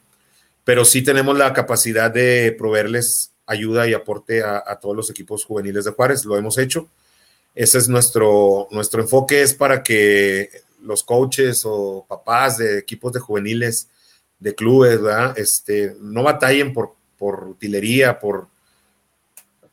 pero 0.63 0.83
sí 0.83 1.03
tenemos 1.03 1.37
la 1.37 1.53
capacidad 1.53 2.09
de 2.09 2.55
proveerles 2.57 3.31
ayuda 3.45 3.87
y 3.87 3.93
aporte 3.93 4.43
a, 4.43 4.77
todos 4.81 4.95
los 4.95 5.09
equipos 5.11 5.45
juveniles 5.45 5.85
de 5.85 5.91
Juárez. 5.91 6.25
Lo 6.25 6.35
hemos 6.35 6.57
hecho. 6.57 6.89
ese 7.53 7.77
es 7.77 7.87
nuestro, 7.87 8.67
nuestro 8.71 9.01
enfoque, 9.01 9.43
es 9.43 9.53
para 9.53 9.83
que 9.83 10.49
los 10.81 11.03
coaches 11.03 11.61
o 11.63 12.05
papás 12.07 12.57
de 12.57 12.79
equipos 12.79 13.13
de 13.13 13.19
juveniles, 13.19 13.87
de 14.39 14.55
clubes, 14.55 14.99
¿verdad? 14.99 15.37
Este, 15.37 15.95
no 15.99 16.23
batallen 16.23 16.73
por, 16.73 16.95
por 17.17 17.47
utilería, 17.47 18.19
por, 18.19 18.47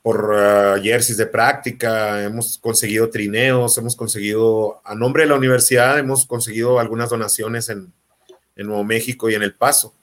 por 0.02 0.32
uh, 0.32 0.82
jerseys 0.82 1.16
de 1.16 1.26
práctica, 1.26 2.22
hemos 2.22 2.58
conseguido 2.58 3.08
trineos, 3.08 3.78
hemos 3.78 3.96
conseguido, 3.96 4.82
a 4.84 4.94
nombre 4.94 5.22
de 5.22 5.30
la 5.30 5.36
universidad, 5.36 5.98
hemos 5.98 6.26
conseguido 6.26 6.78
algunas 6.78 7.08
donaciones 7.08 7.70
en, 7.70 7.92
en 8.56 8.66
Nuevo 8.66 8.84
México 8.84 9.28
y 9.28 9.34
en 9.34 9.42
El 9.42 9.54
Paso. 9.54 9.94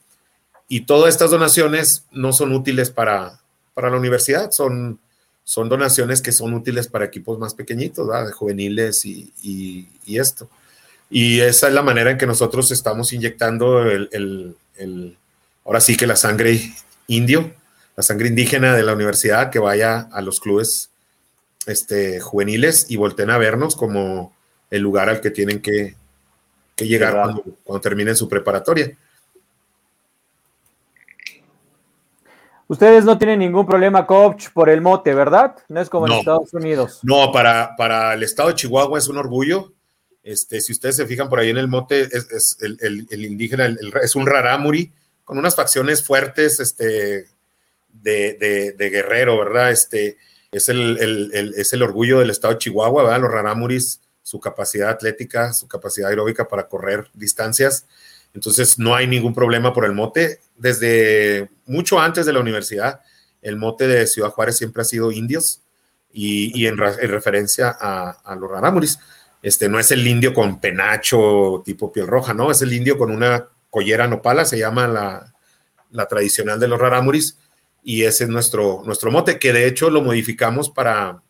Y 0.68 0.82
todas 0.82 1.12
estas 1.12 1.30
donaciones 1.30 2.06
no 2.12 2.32
son 2.32 2.52
útiles 2.52 2.90
para, 2.90 3.40
para 3.74 3.90
la 3.90 3.96
universidad, 3.96 4.50
son, 4.50 4.98
son 5.44 5.68
donaciones 5.68 6.22
que 6.22 6.32
son 6.32 6.54
útiles 6.54 6.88
para 6.88 7.04
equipos 7.04 7.38
más 7.38 7.54
pequeñitos, 7.54 8.06
¿verdad? 8.06 8.26
de 8.26 8.32
juveniles 8.32 9.04
y, 9.04 9.32
y, 9.42 10.18
esto. 10.18 10.48
Y 11.10 11.40
esa 11.40 11.68
es 11.68 11.74
la 11.74 11.82
manera 11.82 12.10
en 12.10 12.18
que 12.18 12.26
nosotros 12.26 12.70
estamos 12.70 13.12
inyectando 13.12 13.82
el, 13.82 14.08
el, 14.12 14.56
el 14.76 15.16
ahora 15.64 15.80
sí 15.80 15.96
que 15.96 16.06
la 16.06 16.16
sangre 16.16 16.72
indio 17.06 17.52
la 17.96 18.02
sangre 18.02 18.28
indígena 18.28 18.74
de 18.74 18.82
la 18.82 18.94
universidad 18.94 19.50
que 19.50 19.58
vaya 19.58 20.08
a 20.12 20.22
los 20.22 20.40
clubes 20.40 20.90
este, 21.66 22.20
juveniles 22.20 22.86
y 22.88 22.96
volten 22.96 23.30
a 23.30 23.38
vernos 23.38 23.76
como 23.76 24.34
el 24.70 24.82
lugar 24.82 25.08
al 25.08 25.20
que 25.20 25.30
tienen 25.30 25.60
que, 25.60 25.94
que 26.76 26.86
llegar 26.86 27.14
cuando, 27.14 27.44
cuando, 27.64 27.80
terminen 27.80 28.16
su 28.16 28.28
preparatoria. 28.28 28.96
Ustedes 32.68 33.04
no 33.04 33.18
tienen 33.18 33.40
ningún 33.40 33.66
problema, 33.66 34.06
coach, 34.06 34.48
por 34.54 34.70
el 34.70 34.80
mote, 34.80 35.12
¿verdad? 35.14 35.56
No 35.68 35.80
es 35.80 35.90
como 35.90 36.06
no, 36.06 36.14
en 36.14 36.18
Estados 36.20 36.54
Unidos. 36.54 37.00
No, 37.02 37.30
para, 37.30 37.76
para 37.76 38.14
el 38.14 38.22
estado 38.22 38.48
de 38.48 38.54
Chihuahua 38.54 38.98
es 38.98 39.08
un 39.08 39.18
orgullo. 39.18 39.72
Este, 40.22 40.60
si 40.60 40.72
ustedes 40.72 40.96
se 40.96 41.06
fijan 41.06 41.28
por 41.28 41.40
ahí 41.40 41.50
en 41.50 41.58
el 41.58 41.68
mote, 41.68 42.02
es, 42.02 42.30
es 42.30 42.56
el, 42.60 42.78
el, 42.80 43.06
el, 43.10 43.24
indígena, 43.26 43.76
es 44.02 44.14
un 44.14 44.26
rarámuri 44.26 44.90
con 45.24 45.36
unas 45.36 45.54
facciones 45.54 46.02
fuertes, 46.02 46.60
este, 46.60 47.26
de, 47.92 48.34
de, 48.34 48.72
de, 48.72 48.90
guerrero, 48.90 49.36
¿verdad? 49.38 49.70
Este, 49.70 50.16
es 50.50 50.68
el, 50.68 50.98
el, 50.98 51.54
es 51.56 51.72
el 51.72 51.82
orgullo 51.82 52.20
del 52.20 52.30
estado 52.30 52.54
de 52.54 52.58
Chihuahua, 52.58 53.04
¿verdad? 53.04 53.20
Los 53.20 53.30
rarámuris, 53.30 54.00
su 54.22 54.40
capacidad 54.40 54.90
atlética, 54.90 55.52
su 55.52 55.68
capacidad 55.68 56.10
aeróbica 56.10 56.48
para 56.48 56.68
correr 56.68 57.08
distancias. 57.14 57.86
Entonces, 58.34 58.78
no 58.78 58.94
hay 58.94 59.06
ningún 59.06 59.34
problema 59.34 59.72
por 59.72 59.84
el 59.84 59.92
mote. 59.92 60.40
Desde 60.56 61.50
mucho 61.66 62.00
antes 62.00 62.26
de 62.26 62.32
la 62.32 62.40
universidad, 62.40 63.00
el 63.42 63.56
mote 63.56 63.86
de 63.86 64.06
Ciudad 64.06 64.30
Juárez 64.30 64.56
siempre 64.56 64.82
ha 64.82 64.84
sido 64.84 65.12
indios 65.12 65.60
y, 66.12 66.66
en, 66.66 66.74
en, 66.74 67.10
referencia 67.10 67.76
a, 67.78 68.10
a, 68.10 68.36
los 68.36 68.50
rarámuris. 68.50 68.98
Este, 69.42 69.68
no 69.68 69.78
es 69.78 69.90
el 69.90 70.06
indio 70.06 70.32
con 70.32 70.60
penacho 70.60 71.62
tipo 71.64 71.92
piel 71.92 72.06
roja, 72.06 72.32
¿no? 72.32 72.50
Es 72.50 72.62
el 72.62 72.72
indio 72.72 72.96
con 72.96 73.10
una 73.10 73.48
collera 73.70 74.06
nopala, 74.06 74.44
se 74.44 74.58
llama 74.58 74.86
la, 74.86 75.34
la 75.90 76.06
tradicional 76.06 76.60
de 76.60 76.68
los 76.68 76.80
rarámuris 76.80 77.38
y 77.82 78.04
ese 78.04 78.24
es 78.24 78.30
nuestro, 78.30 78.82
nuestro 78.84 79.10
mote, 79.10 79.38
que 79.38 79.52
de 79.52 79.66
hecho 79.66 79.90
lo 79.90 80.02
modificamos 80.02 80.70
para, 80.70 81.22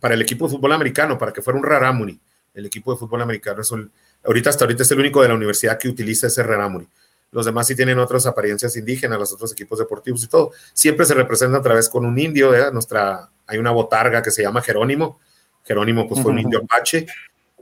para 0.00 0.14
el 0.14 0.22
equipo 0.22 0.46
de 0.46 0.52
fútbol 0.52 0.72
americano, 0.72 1.18
para 1.18 1.32
que 1.32 1.42
fuera 1.42 1.58
un 1.58 1.64
rarámuri. 1.64 2.18
El 2.54 2.66
equipo 2.66 2.92
de 2.92 2.98
fútbol 2.98 3.22
americano 3.22 3.60
es 3.60 3.70
un, 3.70 3.90
ahorita 4.24 4.50
hasta 4.50 4.64
ahorita 4.64 4.82
es 4.82 4.90
el 4.90 5.00
único 5.00 5.22
de 5.22 5.28
la 5.28 5.34
universidad 5.34 5.78
que 5.78 5.88
utiliza 5.88 6.26
ese 6.26 6.42
rarámuri. 6.42 6.88
Los 7.32 7.46
demás 7.46 7.66
sí 7.66 7.76
tienen 7.76 7.98
otras 7.98 8.26
apariencias 8.26 8.76
indígenas, 8.76 9.18
los 9.18 9.32
otros 9.32 9.52
equipos 9.52 9.78
deportivos 9.78 10.24
y 10.24 10.26
todo. 10.26 10.50
Siempre 10.72 11.06
se 11.06 11.14
representa 11.14 11.58
a 11.58 11.62
través 11.62 11.88
con 11.88 12.04
un 12.04 12.18
indio, 12.18 12.54
¿eh? 12.54 12.72
Nuestra, 12.72 13.28
hay 13.46 13.58
una 13.58 13.70
botarga 13.70 14.20
que 14.20 14.32
se 14.32 14.42
llama 14.42 14.62
Jerónimo. 14.62 15.20
Jerónimo 15.64 16.08
pues 16.08 16.22
fue 16.22 16.32
un 16.32 16.40
indio 16.40 16.60
apache. 16.64 17.06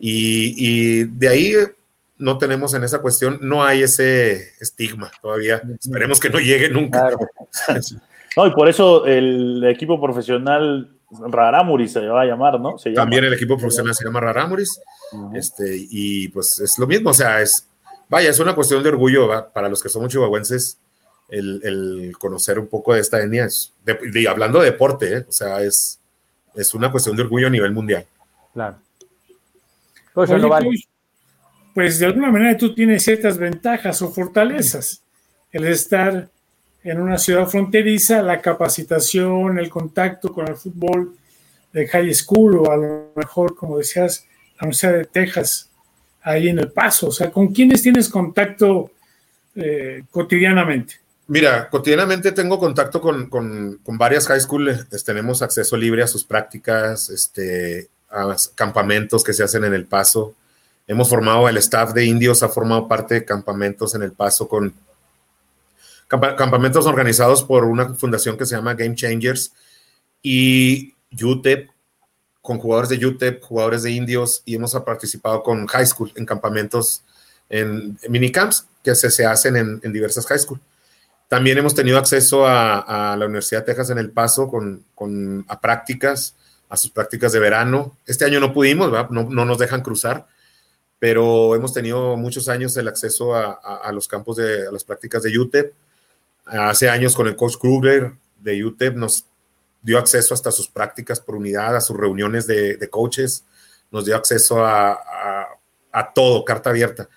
Y, 0.00 0.54
y 0.56 1.04
de 1.04 1.28
ahí 1.28 1.54
no 2.16 2.38
tenemos 2.38 2.72
en 2.74 2.84
esa 2.84 3.00
cuestión, 3.00 3.38
no 3.42 3.64
hay 3.64 3.82
ese 3.82 4.54
estigma 4.60 5.10
todavía. 5.20 5.62
Esperemos 5.78 6.18
que 6.18 6.30
no 6.30 6.38
llegue 6.38 6.68
nunca. 6.68 7.00
Claro. 7.00 7.18
No, 8.36 8.46
y 8.46 8.52
por 8.52 8.68
eso 8.68 9.04
el 9.04 9.64
equipo 9.64 10.00
profesional 10.00 10.97
Raramuris 11.10 11.92
se 11.92 12.06
va 12.06 12.22
a 12.22 12.26
llamar, 12.26 12.60
¿no? 12.60 12.78
Se 12.78 12.90
llama. 12.90 13.02
También 13.02 13.24
el 13.24 13.32
equipo 13.32 13.56
profesional 13.56 13.94
se 13.94 14.04
llama 14.04 14.20
Raramuris. 14.20 14.80
Uh 15.12 15.16
-huh. 15.16 15.38
este, 15.38 15.64
y 15.90 16.28
pues 16.28 16.60
es 16.60 16.78
lo 16.78 16.86
mismo, 16.86 17.10
o 17.10 17.14
sea, 17.14 17.40
es, 17.40 17.66
vaya, 18.08 18.28
es 18.28 18.38
una 18.40 18.54
cuestión 18.54 18.82
de 18.82 18.90
orgullo 18.90 19.26
¿va? 19.28 19.48
para 19.48 19.68
los 19.68 19.82
que 19.82 19.88
somos 19.88 20.12
chihuahuenses 20.12 20.78
el, 21.28 21.60
el, 21.64 22.18
conocer 22.18 22.58
un 22.58 22.66
poco 22.66 22.94
de 22.94 23.00
esta 23.00 23.20
etnia. 23.22 23.46
Es, 23.46 23.72
de, 23.84 23.98
de, 24.10 24.28
hablando 24.28 24.60
de 24.60 24.70
deporte, 24.70 25.18
¿eh? 25.18 25.24
o 25.28 25.32
sea, 25.32 25.62
es, 25.62 25.98
es 26.54 26.74
una 26.74 26.90
cuestión 26.90 27.16
de 27.16 27.22
orgullo 27.22 27.46
a 27.46 27.50
nivel 27.50 27.72
mundial. 27.72 28.06
Claro. 28.52 28.76
Oye, 30.14 30.38
no 30.38 30.48
vale. 30.48 30.70
Pues 31.74 31.98
de 32.00 32.06
alguna 32.06 32.30
manera 32.30 32.56
tú 32.56 32.74
tienes 32.74 33.04
ciertas 33.04 33.38
ventajas 33.38 34.02
o 34.02 34.10
fortalezas. 34.10 35.02
El 35.52 35.64
estar 35.66 36.28
en 36.82 37.00
una 37.00 37.18
ciudad 37.18 37.46
fronteriza, 37.46 38.22
la 38.22 38.40
capacitación, 38.40 39.58
el 39.58 39.68
contacto 39.68 40.32
con 40.32 40.48
el 40.48 40.56
fútbol 40.56 41.14
de 41.72 41.86
high 41.88 42.14
school 42.14 42.58
o 42.58 42.70
a 42.70 42.76
lo 42.76 43.12
mejor, 43.14 43.56
como 43.56 43.78
decías, 43.78 44.26
la 44.60 44.66
Universidad 44.66 44.92
de 44.92 45.04
Texas, 45.04 45.70
ahí 46.22 46.48
en 46.48 46.58
El 46.58 46.70
Paso. 46.70 47.08
O 47.08 47.12
sea, 47.12 47.30
¿con 47.30 47.48
quiénes 47.48 47.82
tienes 47.82 48.08
contacto 48.08 48.90
eh, 49.54 50.04
cotidianamente? 50.10 50.96
Mira, 51.26 51.68
cotidianamente 51.68 52.32
tengo 52.32 52.58
contacto 52.58 53.00
con, 53.00 53.28
con, 53.28 53.80
con 53.82 53.98
varias 53.98 54.26
high 54.26 54.40
schools, 54.40 54.88
tenemos 55.04 55.42
acceso 55.42 55.76
libre 55.76 56.02
a 56.02 56.06
sus 56.06 56.24
prácticas, 56.24 57.10
este, 57.10 57.88
a 58.08 58.34
campamentos 58.54 59.22
que 59.22 59.34
se 59.34 59.42
hacen 59.42 59.64
en 59.64 59.74
El 59.74 59.84
Paso. 59.84 60.34
Hemos 60.86 61.10
formado, 61.10 61.46
el 61.48 61.58
staff 61.58 61.92
de 61.92 62.06
indios 62.06 62.42
ha 62.42 62.48
formado 62.48 62.88
parte 62.88 63.14
de 63.14 63.24
campamentos 63.26 63.94
en 63.94 64.02
El 64.02 64.12
Paso 64.12 64.48
con 64.48 64.72
campamentos 66.08 66.86
organizados 66.86 67.42
por 67.42 67.64
una 67.64 67.94
fundación 67.94 68.38
que 68.38 68.46
se 68.46 68.56
llama 68.56 68.74
Game 68.74 68.94
Changers 68.94 69.52
y 70.22 70.94
UTEP, 71.22 71.70
con 72.40 72.58
jugadores 72.58 72.88
de 72.88 73.04
UTEP, 73.04 73.42
jugadores 73.42 73.82
de 73.82 73.90
indios, 73.90 74.42
y 74.46 74.54
hemos 74.54 74.74
participado 74.74 75.42
con 75.42 75.66
high 75.66 75.86
school 75.86 76.12
en 76.16 76.24
campamentos, 76.24 77.02
en, 77.50 77.98
en 78.02 78.12
minicamps 78.12 78.66
que 78.82 78.94
se, 78.94 79.10
se 79.10 79.26
hacen 79.26 79.56
en, 79.56 79.80
en, 79.82 79.92
diversas 79.92 80.26
high 80.26 80.38
school. 80.38 80.60
También 81.28 81.58
hemos 81.58 81.74
tenido 81.74 81.98
acceso 81.98 82.46
a, 82.46 83.14
la 83.18 83.26
Universidad 83.26 83.60
de 83.60 83.66
Texas 83.66 83.90
en 83.90 83.98
El 83.98 84.10
Paso 84.10 84.48
con, 84.48 84.82
con, 84.94 85.44
a 85.46 85.60
prácticas, 85.60 86.34
a 86.70 86.76
sus 86.78 86.90
prácticas 86.90 87.32
de 87.32 87.38
verano. 87.38 87.98
Este 88.06 88.24
año 88.24 88.40
no 88.40 88.54
pudimos, 88.54 88.90
no, 89.10 89.24
no, 89.24 89.44
nos 89.44 89.58
dejan 89.58 89.82
cruzar, 89.82 90.26
pero 90.98 91.54
hemos 91.54 91.74
tenido 91.74 92.16
muchos 92.16 92.48
años 92.48 92.74
el 92.78 92.88
acceso 92.88 93.34
a, 93.34 93.60
a, 93.62 93.76
a 93.84 93.92
los 93.92 94.08
campos 94.08 94.36
de 94.36 94.68
a 94.68 94.72
las 94.72 94.84
prácticas 94.84 95.22
de 95.22 95.38
UTEP 95.38 95.74
hace 96.48 96.88
años 96.88 97.14
con 97.14 97.26
el 97.26 97.36
coach 97.36 97.56
Kruger 97.56 98.12
de 98.38 98.64
UTEP 98.64 98.96
nos 98.96 99.26
dio 99.82 99.98
acceso 99.98 100.34
hasta 100.34 100.50
sus 100.50 100.68
prácticas 100.68 101.20
por 101.20 101.36
unidad, 101.36 101.76
a 101.76 101.80
sus 101.80 101.96
reuniones 101.96 102.46
de, 102.46 102.76
de 102.76 102.90
coaches, 102.90 103.44
nos 103.90 104.04
dio 104.04 104.16
acceso 104.16 104.64
a, 104.64 104.98
a, 105.92 106.12
todo, 106.14 106.44
carta 106.44 106.70
abierta. 106.70 107.08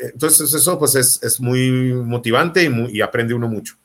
Entonces 0.00 0.52
eso 0.52 0.78
pues 0.78 0.94
es, 0.94 1.22
es 1.22 1.40
muy 1.40 1.92
motivante 1.92 2.62
y, 2.62 2.96
y, 2.96 3.00
aprende 3.00 3.34
uno 3.34 3.48
mucho. 3.48 3.76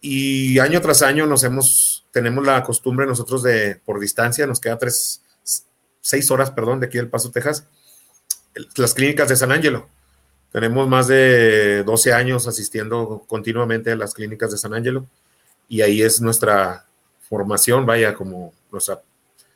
Y 0.00 0.58
año 0.58 0.80
tras 0.80 1.02
año 1.02 1.26
nos 1.26 1.44
hemos, 1.44 2.06
tenemos 2.10 2.44
la 2.44 2.62
costumbre 2.62 3.06
nosotros 3.06 3.42
de, 3.42 3.76
por 3.84 4.00
distancia, 4.00 4.46
nos 4.46 4.60
queda 4.60 4.78
tres, 4.78 5.22
seis 6.00 6.30
horas, 6.30 6.50
perdón, 6.50 6.80
de 6.80 6.86
aquí 6.86 6.98
del 6.98 7.08
Paso, 7.08 7.30
Texas, 7.30 7.66
las 8.76 8.94
clínicas 8.94 9.28
de 9.28 9.36
San 9.36 9.52
Ángelo 9.52 9.88
tenemos 10.52 10.86
más 10.86 11.08
de 11.08 11.82
12 11.82 12.12
años 12.12 12.46
asistiendo 12.46 13.24
continuamente 13.26 13.90
a 13.90 13.96
las 13.96 14.12
clínicas 14.12 14.50
de 14.50 14.58
San 14.58 14.74
Ángelo 14.74 15.06
y 15.66 15.80
ahí 15.80 16.02
es 16.02 16.20
nuestra 16.20 16.84
formación, 17.20 17.86
vaya, 17.86 18.14
como 18.14 18.52
nuestra 18.70 19.00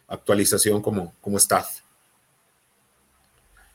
actualización 0.09 0.81
como, 0.81 1.13
como 1.21 1.37
staff. 1.37 1.81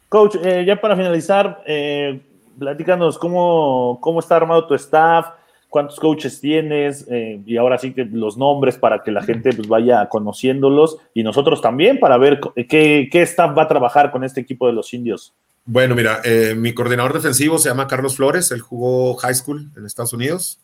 Coach, 0.09 0.37
eh, 0.43 0.65
ya 0.65 0.81
para 0.81 0.95
finalizar, 0.95 1.63
eh, 1.67 2.19
platícanos 2.57 3.19
cómo, 3.19 3.99
cómo 4.01 4.19
está 4.19 4.37
armado 4.37 4.65
tu 4.65 4.73
staff, 4.73 5.27
cuántos 5.69 5.99
coaches 5.99 6.41
tienes 6.41 7.05
eh, 7.09 7.39
y 7.45 7.55
ahora 7.57 7.77
sí 7.77 7.93
que 7.93 8.03
los 8.05 8.37
nombres 8.37 8.77
para 8.77 9.03
que 9.03 9.11
la 9.11 9.21
gente 9.21 9.53
pues, 9.53 9.67
vaya 9.67 10.09
conociéndolos 10.09 10.97
y 11.13 11.21
nosotros 11.21 11.61
también 11.61 11.99
para 11.99 12.17
ver 12.17 12.41
qué, 12.67 13.07
qué 13.11 13.21
staff 13.21 13.55
va 13.55 13.63
a 13.63 13.67
trabajar 13.67 14.11
con 14.11 14.23
este 14.23 14.41
equipo 14.41 14.65
de 14.65 14.73
los 14.73 14.93
indios. 14.93 15.33
Bueno, 15.73 15.95
mira, 15.95 16.19
eh, 16.25 16.53
mi 16.53 16.73
coordinador 16.73 17.13
defensivo 17.13 17.57
se 17.57 17.69
llama 17.69 17.87
Carlos 17.87 18.17
Flores, 18.17 18.51
él 18.51 18.59
jugó 18.59 19.15
high 19.15 19.33
school 19.33 19.71
en 19.77 19.85
Estados 19.85 20.11
Unidos, 20.11 20.59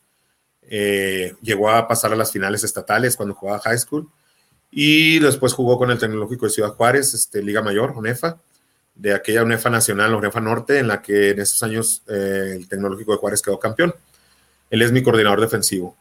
eh, 0.64 1.34
llegó 1.42 1.70
a 1.70 1.88
pasar 1.88 2.12
a 2.12 2.18
las 2.18 2.34
finales 2.34 2.66
estatales 2.66 3.16
cuando 3.16 3.34
jugaba 3.34 3.60
high 3.60 3.78
school 3.78 4.12
y 4.70 5.20
después 5.20 5.54
jugó 5.54 5.78
con 5.78 5.92
el 5.92 5.98
Tecnológico 5.98 6.46
de 6.46 6.52
Ciudad 6.52 6.74
Juárez, 6.74 7.14
este, 7.14 7.42
Liga 7.42 7.62
Mayor, 7.62 7.92
UNEFA, 7.92 8.42
de 8.96 9.14
aquella 9.14 9.44
UNEFA 9.44 9.70
Nacional, 9.70 10.14
UNEFA 10.14 10.42
Norte, 10.42 10.78
en 10.78 10.90
la 10.90 11.02
que 11.02 11.30
en 11.30 11.40
esos 11.40 11.64
años 11.64 12.04
eh, 12.10 12.56
el 12.58 12.68
Tecnológico 12.68 13.14
de 13.14 13.18
Juárez 13.20 13.42
quedó 13.42 13.58
campeón. 13.60 13.96
Él 14.70 14.82
es 14.82 14.92
mi 14.92 15.04
coordinador 15.04 15.40
defensivo. 15.40 15.96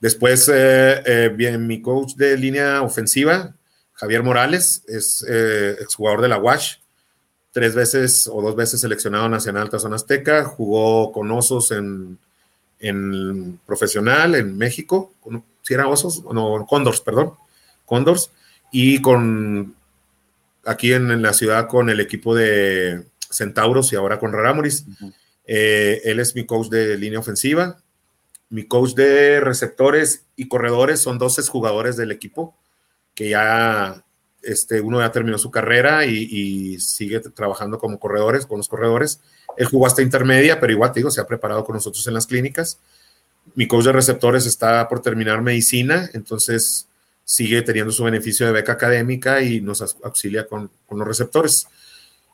Después, 0.00 0.50
bien, 1.36 1.66
mi 1.66 1.82
coach 1.82 2.14
de 2.14 2.38
línea 2.38 2.80
ofensiva, 2.80 3.54
Javier 3.92 4.22
Morales 4.22 4.82
es 4.88 5.26
exjugador 5.78 6.22
de 6.22 6.28
la 6.28 6.38
WASH, 6.38 6.78
tres 7.52 7.74
veces 7.74 8.28
o 8.32 8.40
dos 8.42 8.56
veces 8.56 8.80
seleccionado 8.80 9.28
nacional 9.28 9.70
Tazón 9.70 9.94
Azteca, 9.94 10.44
jugó 10.44 11.12
con 11.12 11.30
Osos 11.30 11.72
en, 11.72 12.18
profesional 13.66 14.34
en 14.34 14.56
México, 14.56 15.12
si 15.62 15.74
era 15.74 15.88
Osos, 15.88 16.24
no, 16.24 16.66
Condors, 16.66 17.00
perdón, 17.00 17.34
Condors, 17.84 18.30
y 18.72 19.02
con 19.02 19.74
aquí 20.64 20.92
en, 20.92 21.22
la 21.22 21.32
ciudad 21.32 21.68
con 21.68 21.90
el 21.90 22.00
equipo 22.00 22.34
de 22.34 23.04
Centauros 23.18 23.92
y 23.92 23.96
ahora 23.96 24.18
con 24.18 24.32
Rarámuris. 24.32 24.84
Eh, 25.46 26.00
él 26.04 26.20
es 26.20 26.34
mi 26.34 26.46
coach 26.46 26.68
de 26.68 26.96
línea 26.96 27.18
ofensiva, 27.18 27.78
mi 28.50 28.64
coach 28.64 28.94
de 28.94 29.40
receptores 29.40 30.24
y 30.36 30.48
corredores 30.48 31.00
son 31.00 31.18
12 31.18 31.42
jugadores 31.42 31.96
del 31.96 32.12
equipo 32.12 32.54
que 33.14 33.30
ya 33.30 34.04
este, 34.42 34.80
uno 34.80 35.00
ya 35.00 35.12
terminó 35.12 35.38
su 35.38 35.50
carrera 35.50 36.06
y, 36.06 36.78
sigue 36.78 37.20
trabajando 37.20 37.78
como 37.78 37.98
corredores, 37.98 38.46
con 38.46 38.58
los 38.58 38.68
corredores. 38.68 39.20
Él 39.56 39.66
jugó 39.66 39.86
hasta 39.86 40.02
intermedia, 40.02 40.60
pero 40.60 40.72
igual 40.72 40.92
te 40.92 41.00
digo, 41.00 41.10
se 41.10 41.20
ha 41.20 41.26
preparado 41.26 41.64
con 41.64 41.74
nosotros 41.74 42.06
en 42.06 42.14
las 42.14 42.26
clínicas. 42.26 42.78
Mi 43.54 43.66
coach 43.66 43.86
de 43.86 43.92
receptores 43.92 44.46
está 44.46 44.88
por 44.88 45.00
terminar 45.02 45.42
medicina, 45.42 46.08
entonces 46.14 46.86
sigue 47.24 47.62
teniendo 47.62 47.92
su 47.92 48.04
beneficio 48.04 48.46
de 48.46 48.52
beca 48.52 48.72
académica 48.72 49.42
y 49.42 49.60
nos 49.60 49.82
auxilia 50.02 50.46
con, 50.46 50.70
los 50.90 51.06
receptores. 51.06 51.68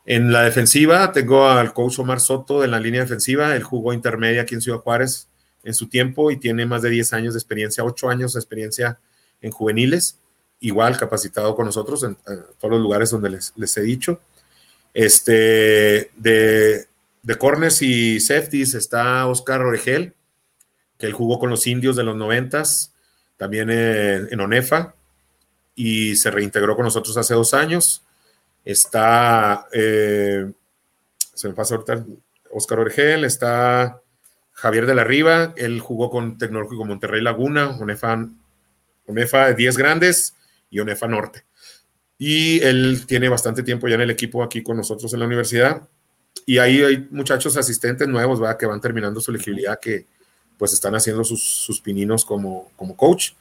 En 0.05 0.33
la 0.33 0.43
defensiva 0.43 1.13
tengo 1.13 1.49
al 1.49 1.73
coach 1.73 1.99
Omar 1.99 2.21
Soto 2.21 2.63
en 2.63 2.71
la 2.71 2.81
línea 2.81 3.01
defensiva. 3.01 3.57
Él 3.57 3.63
jugó 3.63 3.93
intermedia 3.93 4.43
aquí 4.43 4.55
en 4.55 4.61
Ciudad 4.61 4.79
Juárez 4.79 5.29
en 5.65 5.75
su 5.75 5.89
tiempo 5.89 6.31
y 6.31 6.37
tiene 6.37 6.65
más 6.65 6.83
de 6.83 6.91
10 6.91 7.13
años 7.13 7.35
de 7.35 7.39
experiencia, 7.39 7.83
8 7.83 8.09
años 8.09 8.35
de 8.35 8.39
experiencia 8.39 9.01
en 9.41 9.51
juveniles 9.51 10.19
igual 10.61 10.97
capacitado 10.97 11.55
con 11.55 11.67
nosotros 11.67 12.03
en, 12.05 12.17
todos 12.59 12.71
los 12.71 12.81
lugares 12.81 13.11
donde 13.11 13.31
les, 13.31 13.77
he 13.77 13.83
dicho. 13.83 14.21
Este, 14.95 16.11
de, 16.17 16.87
de 17.23 17.39
corners 17.39 17.83
y 17.83 18.21
safeties 18.21 18.75
está 18.75 19.27
Oscar 19.27 19.61
Oregel, 19.63 20.15
que 20.99 21.07
él 21.07 21.13
jugó 21.13 21.39
con 21.39 21.51
los 21.51 21.67
indios 21.67 21.97
de 21.97 22.05
los 22.05 22.17
noventas, 22.17 22.95
también 23.37 23.69
en, 23.69 24.41
Onefa, 24.41 24.95
y 25.75 26.17
se 26.17 26.31
reintegró 26.31 26.77
con 26.77 26.85
nosotros 26.85 27.17
hace 27.17 27.35
dos 27.35 27.53
años. 27.53 28.03
Está, 28.65 29.67
eh, 29.73 30.51
se 31.35 31.49
me 31.49 31.55
pasa 31.55 31.75
ahorita, 31.75 32.05
Oscar 32.51 32.81
Oregel, 32.81 33.25
está 33.25 34.01
Javier 34.53 34.87
de 34.87 34.95
la 34.95 35.05
Riva, 35.05 35.53
él 35.57 35.81
jugó 35.81 36.11
con 36.11 36.39
Tecnológico 36.39 36.85
Monterrey 36.85 37.21
Laguna, 37.21 37.77
Onefa, 37.79 38.27
Onefa 39.07 39.53
10 39.53 39.77
grandes, 39.77 40.35
y 40.71 40.79
Norte. 41.09 41.45
Y 42.19 42.63
él 42.63 43.05
tiene 43.07 43.29
bastante 43.29 43.63
tiempo 43.63 43.89
ya 43.89 43.97
en 43.97 44.01
el 44.03 44.11
equipo 44.11 44.43
aquí 44.43 44.63
con 44.63 44.77
nosotros 44.77 45.13
en 45.13 45.21
la 45.21 45.27
universidad. 45.27 45.89
Y 46.47 46.59
ahí 46.59 46.83
hay 46.83 47.09
muchachos 47.11 47.57
asistentes 47.57 48.09
nuevos, 48.09 48.41
¿verdad? 48.41 48.57
Que 48.57 48.67
van 48.67 48.81
terminando 48.81 49.21
su 49.21 49.31
elegibilidad, 49.31 49.79
que 49.81 50.07
pues 50.59 50.73
están 50.73 50.95
haciendo 50.95 51.25
sus, 51.25 51.81
pininos 51.83 52.25
como, 52.25 52.71
como 52.77 52.97
coach. 52.97 53.33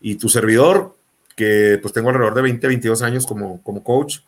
Y 0.00 0.16
tu 0.16 0.28
servidor, 0.28 0.96
que 1.36 1.78
pues 1.80 1.94
tengo 1.94 2.08
alrededor 2.08 2.34
de 2.34 2.42
20, 2.42 2.66
22 2.66 3.02
años 3.02 3.26
como, 3.26 3.62
como 3.62 3.84
coach. 3.84 4.20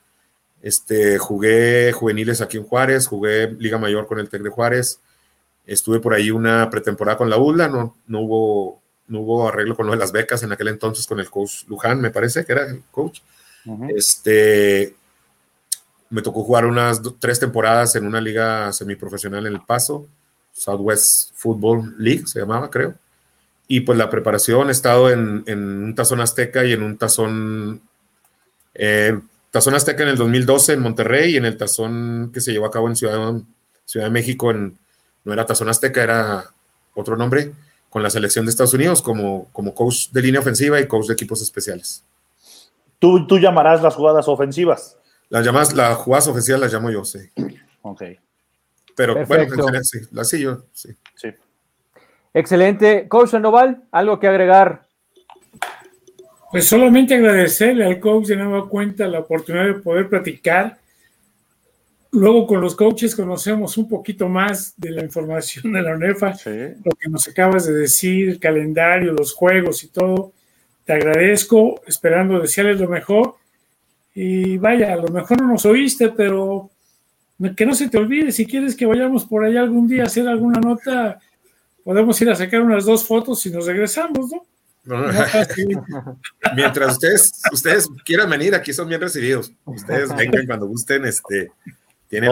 Este, 0.62 1.18
jugué 1.18 1.92
juveniles 1.92 2.40
aquí 2.40 2.56
en 2.56 2.64
Juárez, 2.64 3.06
jugué 3.06 3.52
Liga 3.58 3.78
Mayor 3.78 4.06
con 4.06 4.18
el 4.18 4.28
Tec 4.28 4.42
de 4.42 4.50
Juárez. 4.50 5.00
Estuve 5.66 6.00
por 6.00 6.14
ahí 6.14 6.30
una 6.30 6.70
pretemporada 6.70 7.18
con 7.18 7.30
la 7.30 7.36
ULA, 7.36 7.68
no, 7.68 7.96
no 8.06 8.20
hubo 8.20 8.82
no 9.08 9.20
hubo 9.20 9.48
arreglo 9.48 9.74
con 9.74 9.86
lo 9.86 9.92
de 9.92 9.98
las 9.98 10.12
becas 10.12 10.42
en 10.42 10.52
aquel 10.52 10.68
entonces 10.68 11.06
con 11.06 11.18
el 11.18 11.30
coach 11.30 11.64
Luján, 11.66 12.00
me 12.00 12.10
parece 12.10 12.44
que 12.44 12.52
era 12.52 12.66
el 12.66 12.82
coach. 12.90 13.20
Este, 13.94 14.94
me 16.10 16.22
tocó 16.22 16.42
jugar 16.42 16.64
unas 16.64 17.02
tres 17.18 17.38
temporadas 17.38 17.96
en 17.96 18.06
una 18.06 18.20
liga 18.20 18.72
semiprofesional 18.72 19.46
en 19.46 19.54
El 19.54 19.60
Paso, 19.60 20.06
Southwest 20.52 21.32
Football 21.34 21.94
League 21.98 22.26
se 22.26 22.40
llamaba, 22.40 22.70
creo. 22.70 22.94
Y 23.66 23.80
pues 23.80 23.98
la 23.98 24.08
preparación, 24.08 24.68
he 24.68 24.72
estado 24.72 25.10
en, 25.10 25.44
un 25.46 25.94
tazón 25.94 26.20
azteca 26.20 26.64
y 26.64 26.72
en 26.72 26.82
un 26.82 26.96
tazón, 26.96 27.82
eh, 28.74 29.20
tazón 29.50 29.74
azteca 29.74 30.02
en 30.02 30.08
el 30.08 30.16
2012 30.16 30.72
en 30.72 30.80
Monterrey 30.80 31.34
y 31.34 31.36
en 31.36 31.44
el 31.44 31.58
tazón 31.58 32.30
que 32.32 32.40
se 32.40 32.52
llevó 32.52 32.66
a 32.66 32.70
cabo 32.70 32.88
en 32.88 32.96
Ciudad, 32.96 33.34
Ciudad 33.84 34.06
de 34.06 34.12
México, 34.12 34.50
en, 34.50 34.78
no 35.24 35.32
era 35.34 35.44
tazón 35.44 35.68
azteca, 35.68 36.02
era 36.02 36.50
otro 36.94 37.16
nombre, 37.16 37.52
con 37.90 38.02
la 38.02 38.10
selección 38.10 38.44
de 38.44 38.50
Estados 38.50 38.74
Unidos 38.74 39.02
como, 39.02 39.48
como 39.52 39.74
coach 39.74 40.10
de 40.10 40.22
línea 40.22 40.40
ofensiva 40.40 40.80
y 40.80 40.86
coach 40.86 41.06
de 41.06 41.14
equipos 41.14 41.40
especiales. 41.42 42.04
¿Tú, 42.98 43.26
tú 43.26 43.38
llamarás 43.38 43.82
las 43.82 43.94
jugadas 43.94 44.28
ofensivas? 44.28 44.98
Las 45.28 45.44
llamas, 45.44 45.74
las 45.74 45.96
jugadas 45.96 46.26
ofensivas 46.28 46.60
las 46.60 46.72
llamo 46.72 46.90
yo, 46.90 47.04
sí. 47.04 47.20
Ok. 47.82 48.02
Pero 48.96 49.24
bueno, 49.26 49.46
sí, 49.82 49.98
las 50.10 50.28
sí, 50.28 50.40
yo, 50.40 50.64
sí. 50.72 50.88
sí. 51.14 51.28
Excelente. 52.34 53.08
Coach 53.08 53.30
Sandoval, 53.30 53.84
¿algo 53.92 54.18
que 54.18 54.28
agregar? 54.28 54.86
Pues 56.50 56.66
solamente 56.66 57.14
agradecerle 57.14 57.84
al 57.84 58.00
coach 58.00 58.26
de 58.26 58.36
nueva 58.36 58.68
cuenta 58.68 59.06
la 59.06 59.20
oportunidad 59.20 59.66
de 59.66 59.74
poder 59.74 60.08
platicar 60.08 60.78
Luego 62.10 62.46
con 62.46 62.60
los 62.60 62.74
coaches 62.74 63.14
conocemos 63.14 63.76
un 63.76 63.88
poquito 63.88 64.28
más 64.28 64.72
de 64.76 64.90
la 64.90 65.02
información 65.02 65.72
de 65.72 65.82
la 65.82 65.94
UNEFA, 65.94 66.34
lo 66.84 66.92
que 66.98 67.08
nos 67.08 67.28
acabas 67.28 67.66
de 67.66 67.74
decir, 67.74 68.30
el 68.30 68.38
calendario, 68.38 69.12
los 69.12 69.34
juegos 69.34 69.84
y 69.84 69.88
todo. 69.88 70.32
Te 70.84 70.94
agradezco, 70.94 71.82
esperando 71.86 72.40
desearles 72.40 72.80
lo 72.80 72.88
mejor. 72.88 73.34
Y 74.14 74.56
vaya, 74.56 74.94
a 74.94 74.96
lo 74.96 75.08
mejor 75.08 75.40
no 75.42 75.48
nos 75.48 75.66
oíste, 75.66 76.08
pero 76.08 76.70
que 77.56 77.66
no 77.66 77.74
se 77.74 77.88
te 77.88 77.98
olvide, 77.98 78.32
si 78.32 78.46
quieres 78.46 78.74
que 78.74 78.86
vayamos 78.86 79.24
por 79.24 79.44
allá 79.44 79.60
algún 79.60 79.86
día 79.86 80.02
a 80.02 80.06
hacer 80.06 80.26
alguna 80.26 80.60
nota, 80.60 81.20
podemos 81.84 82.20
ir 82.20 82.30
a 82.30 82.34
sacar 82.34 82.62
unas 82.62 82.84
dos 82.84 83.06
fotos 83.06 83.44
y 83.46 83.50
nos 83.50 83.66
regresamos, 83.66 84.30
¿no? 84.32 84.44
Mientras 86.56 86.92
ustedes, 86.92 87.42
ustedes 87.52 87.88
quieran 88.04 88.30
venir, 88.30 88.54
aquí 88.54 88.72
son 88.72 88.88
bien 88.88 89.00
recibidos. 89.00 89.52
Ustedes 89.66 90.14
vengan 90.16 90.46
cuando 90.46 90.66
gusten, 90.66 91.04
este, 91.04 91.52
tiene 92.08 92.28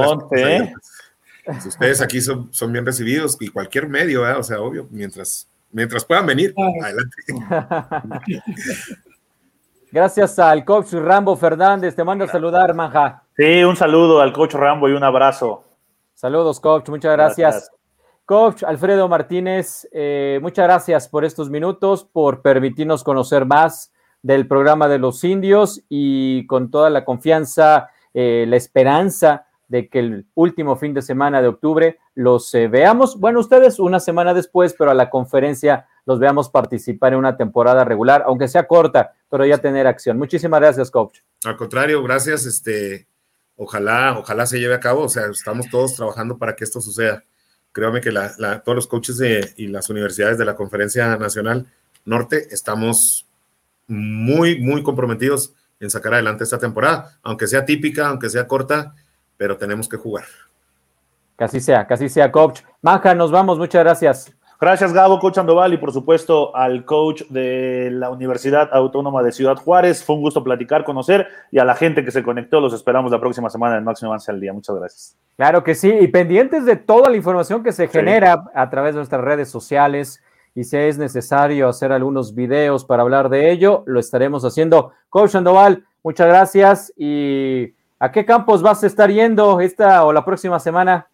si 1.61 1.68
ustedes 1.68 2.01
aquí 2.01 2.20
son, 2.20 2.53
son, 2.53 2.72
bien 2.72 2.85
recibidos 2.85 3.37
y 3.41 3.49
cualquier 3.49 3.89
medio, 3.89 4.22
o 4.39 4.43
sea, 4.43 4.61
obvio, 4.61 4.89
mientras, 4.91 5.49
mientras 5.70 6.05
puedan 6.05 6.27
venir, 6.27 6.53
adelante. 6.83 7.16
Gracias 9.93 10.39
al 10.39 10.64
coach 10.64 10.93
Rambo 10.93 11.37
Fernández, 11.37 11.95
te 11.95 12.03
mando 12.03 12.24
a 12.24 12.29
saludar, 12.29 12.74
Manja. 12.74 13.22
Sí, 13.37 13.62
un 13.62 13.77
saludo 13.77 14.20
al 14.20 14.33
coach 14.33 14.55
Rambo 14.55 14.89
y 14.89 14.93
un 14.93 15.05
abrazo. 15.05 15.62
Saludos, 16.14 16.59
coach, 16.59 16.89
muchas 16.89 17.12
gracias. 17.12 17.70
Coach 18.24 18.64
Alfredo 18.64 19.09
Martínez, 19.09 19.89
eh, 19.93 20.41
muchas 20.43 20.64
gracias 20.64 21.09
por 21.09 21.24
estos 21.24 21.49
minutos, 21.49 22.05
por 22.05 22.43
permitirnos 22.43 23.05
conocer 23.05 23.47
más 23.47 23.93
del 24.20 24.49
programa 24.49 24.89
de 24.89 24.99
los 24.99 25.22
indios 25.22 25.81
y 25.89 26.45
con 26.49 26.72
toda 26.72 26.91
la 26.91 27.05
confianza, 27.05 27.89
eh, 28.12 28.45
la 28.49 28.57
esperanza 28.57 29.46
de 29.69 29.89
que 29.89 29.99
el 29.99 30.27
último 30.35 30.77
fin 30.77 30.95
de 30.95 31.03
semana 31.03 31.43
de 31.43 31.49
octubre 31.49 31.99
los 32.14 32.55
eh, 32.55 32.69
veamos, 32.69 33.19
bueno, 33.19 33.41
ustedes 33.41 33.79
una 33.79 34.01
semana 34.01 34.33
después, 34.33 34.75
pero 34.79 34.91
a 34.91 34.95
la 34.95 35.11
conferencia 35.11 35.87
los 36.05 36.21
veamos 36.21 36.49
participar 36.49 37.12
en 37.12 37.19
una 37.19 37.37
temporada 37.37 37.85
regular, 37.85 38.23
aunque 38.27 38.49
sea 38.49 38.67
corta, 38.67 39.14
pero 39.29 39.45
ya 39.45 39.59
tener 39.59 39.87
acción. 39.87 40.19
Muchísimas 40.19 40.61
gracias, 40.61 40.91
coach. 40.91 41.19
Al 41.45 41.57
contrario, 41.57 42.03
gracias. 42.03 42.47
Este, 42.47 43.09
ojalá, 43.57 44.17
ojalá 44.19 44.47
se 44.47 44.61
lleve 44.61 44.75
a 44.75 44.81
cabo. 44.81 45.03
O 45.03 45.09
sea, 45.09 45.27
estamos 45.27 45.69
todos 45.69 45.97
trabajando 45.97 46.39
para 46.39 46.55
que 46.55 46.62
esto 46.62 46.81
suceda. 46.81 47.25
Créame 47.73 48.01
que 48.01 48.12
todos 48.12 48.77
los 48.77 48.87
coaches 48.87 49.21
y 49.57 49.67
las 49.67 49.91
universidades 49.91 50.39
de 50.39 50.45
la 50.45 50.55
Conferencia 50.55 51.17
Nacional 51.17 51.67
Norte 52.07 52.47
estamos 52.51 53.27
muy, 53.89 54.61
muy 54.61 54.83
comprometidos 54.83 55.53
en 55.79 55.91
sacar 55.91 56.14
adelante 56.14 56.45
esta 56.45 56.59
temporada, 56.59 57.19
aunque 57.23 57.47
sea 57.47 57.67
típica, 57.67 58.09
aunque 58.09 58.31
sea 58.31 58.47
corta 58.47 58.95
pero 59.37 59.57
tenemos 59.57 59.89
que 59.89 59.97
jugar. 59.97 60.24
Casi 61.37 61.61
sea, 61.61 61.87
casi 61.87 62.09
sea, 62.09 62.32
coach. 62.32 62.62
Manja, 62.80 63.14
nos 63.14 63.30
vamos, 63.30 63.59
muchas 63.59 63.84
gracias. 63.84 64.32
Gracias, 64.59 64.95
Gabo, 64.95 65.18
coach 65.18 65.37
Andoval, 65.37 65.74
y 65.74 65.76
por 65.76 65.93
supuesto 65.93 66.57
al 66.57 66.87
coach 66.87 67.24
de 67.28 67.91
la 67.93 68.09
Universidad 68.09 68.70
Autónoma 68.72 69.22
de 69.22 69.30
Ciudad 69.30 69.57
Juárez. 69.57 70.03
Fue 70.03 70.16
un 70.16 70.22
gusto 70.22 70.43
platicar, 70.43 70.82
conocer, 70.82 71.28
y 71.51 71.59
a 71.59 71.64
la 71.66 71.74
gente 71.74 72.03
que 72.03 72.11
se 72.11 72.22
conectó, 72.22 72.59
los 72.59 72.72
esperamos 72.72 73.12
la 73.12 73.20
próxima 73.20 73.51
semana 73.51 73.76
en 73.76 73.84
Máximo 73.84 74.12
Avance 74.12 74.30
al 74.30 74.41
Día. 74.41 74.55
Muchas 74.55 74.76
gracias. 74.76 75.18
Claro 75.37 75.62
que 75.62 75.74
sí, 75.74 75.91
y 75.93 76.09
pendientes 76.09 76.64
de 76.64 76.76
toda 76.76 77.11
la 77.11 77.18
información 77.18 77.62
que 77.62 77.72
se 77.72 77.87
genera 77.87 78.45
a 78.55 78.70
través 78.70 78.95
de 78.95 79.01
nuestras 79.01 79.20
redes 79.20 79.51
sociales, 79.51 80.22
y 80.55 80.64
si 80.64 80.78
es 80.78 80.97
necesario 80.97 81.68
hacer 81.68 81.93
algunos 81.93 82.34
videos 82.34 82.87
para 82.87 83.03
hablar 83.03 83.28
de 83.28 83.51
ello, 83.51 83.82
lo 83.84 84.01
estaremos 84.01 84.43
haciendo. 84.43 84.93
Coach 85.11 85.34
Andoval, 85.34 85.84
muchas 86.03 86.28
gracias 86.28 86.95
y 86.97 87.74
¿A 87.99 88.13
qué 88.13 88.27
campos 88.27 88.63
vas 88.63 88.85
a 88.85 88.87
estar 88.87 89.11
yendo 89.11 89.61
esta 89.61 90.05
o 90.05 90.13
la 90.13 90.25
próxima 90.25 90.61
semana? 90.61 91.09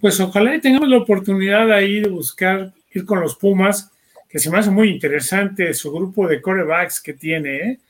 Pues 0.00 0.20
ojalá 0.20 0.60
tengamos 0.60 0.88
la 0.88 0.98
oportunidad 0.98 1.72
ahí 1.72 2.00
de 2.00 2.08
buscar 2.08 2.72
ir 2.90 3.06
con 3.06 3.20
los 3.20 3.36
Pumas, 3.36 3.90
que 4.28 4.38
se 4.38 4.50
me 4.50 4.58
hace 4.58 4.70
muy 4.70 4.90
interesante 4.90 5.72
su 5.72 5.90
grupo 5.92 6.26
de 6.26 6.42
corebacks 6.42 7.00
que 7.00 7.14
tiene. 7.14 7.56
¿eh? 7.56 7.80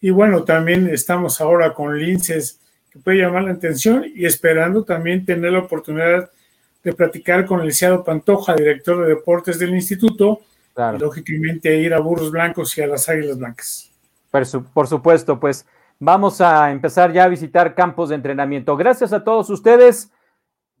Y 0.00 0.10
bueno, 0.10 0.44
también 0.44 0.88
estamos 0.88 1.40
ahora 1.40 1.72
con 1.72 1.98
linces 1.98 2.60
que 2.90 2.98
puede 2.98 3.18
llamar 3.18 3.44
la 3.44 3.52
atención 3.52 4.04
y 4.14 4.26
esperando 4.26 4.84
también 4.84 5.24
tener 5.24 5.52
la 5.52 5.60
oportunidad 5.60 6.30
de 6.82 6.92
platicar 6.92 7.46
con 7.46 7.60
el 7.60 7.66
licenciado 7.66 8.04
Pantoja, 8.04 8.54
director 8.54 9.02
de 9.02 9.14
deportes 9.14 9.58
del 9.58 9.74
instituto, 9.74 10.40
y 10.76 10.98
lógicamente 10.98 11.76
ir 11.78 11.94
a 11.94 12.00
Burros 12.00 12.30
Blancos 12.30 12.76
y 12.76 12.82
a 12.82 12.86
las 12.86 13.08
Águilas 13.08 13.38
Blancas. 13.38 13.90
Por, 14.30 14.64
por 14.72 14.86
supuesto, 14.86 15.38
pues 15.38 15.66
vamos 16.00 16.40
a 16.40 16.72
empezar 16.72 17.12
ya 17.12 17.24
a 17.24 17.28
visitar 17.28 17.74
campos 17.74 18.08
de 18.08 18.16
entrenamiento. 18.16 18.76
Gracias 18.76 19.12
a 19.12 19.22
todos 19.22 19.48
ustedes. 19.50 20.10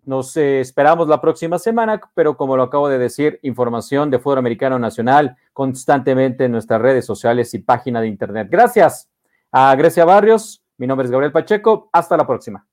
Nos 0.04 0.36
eh, 0.36 0.60
esperamos 0.60 1.08
la 1.08 1.20
próxima 1.20 1.58
semana, 1.58 2.00
pero 2.14 2.36
como 2.36 2.56
lo 2.56 2.64
acabo 2.64 2.88
de 2.88 2.98
decir, 2.98 3.38
información 3.42 4.10
de 4.10 4.18
fútbol 4.18 4.38
americano 4.38 4.78
nacional 4.78 5.36
constantemente 5.52 6.46
en 6.46 6.52
nuestras 6.52 6.80
redes 6.80 7.04
sociales 7.04 7.52
y 7.54 7.58
página 7.58 8.00
de 8.00 8.08
internet. 8.08 8.48
Gracias 8.50 9.10
a 9.52 9.74
Grecia 9.76 10.06
Barrios. 10.06 10.64
Mi 10.78 10.86
nombre 10.86 11.04
es 11.04 11.10
Gabriel 11.10 11.32
Pacheco. 11.32 11.90
Hasta 11.92 12.16
la 12.16 12.26
próxima. 12.26 12.69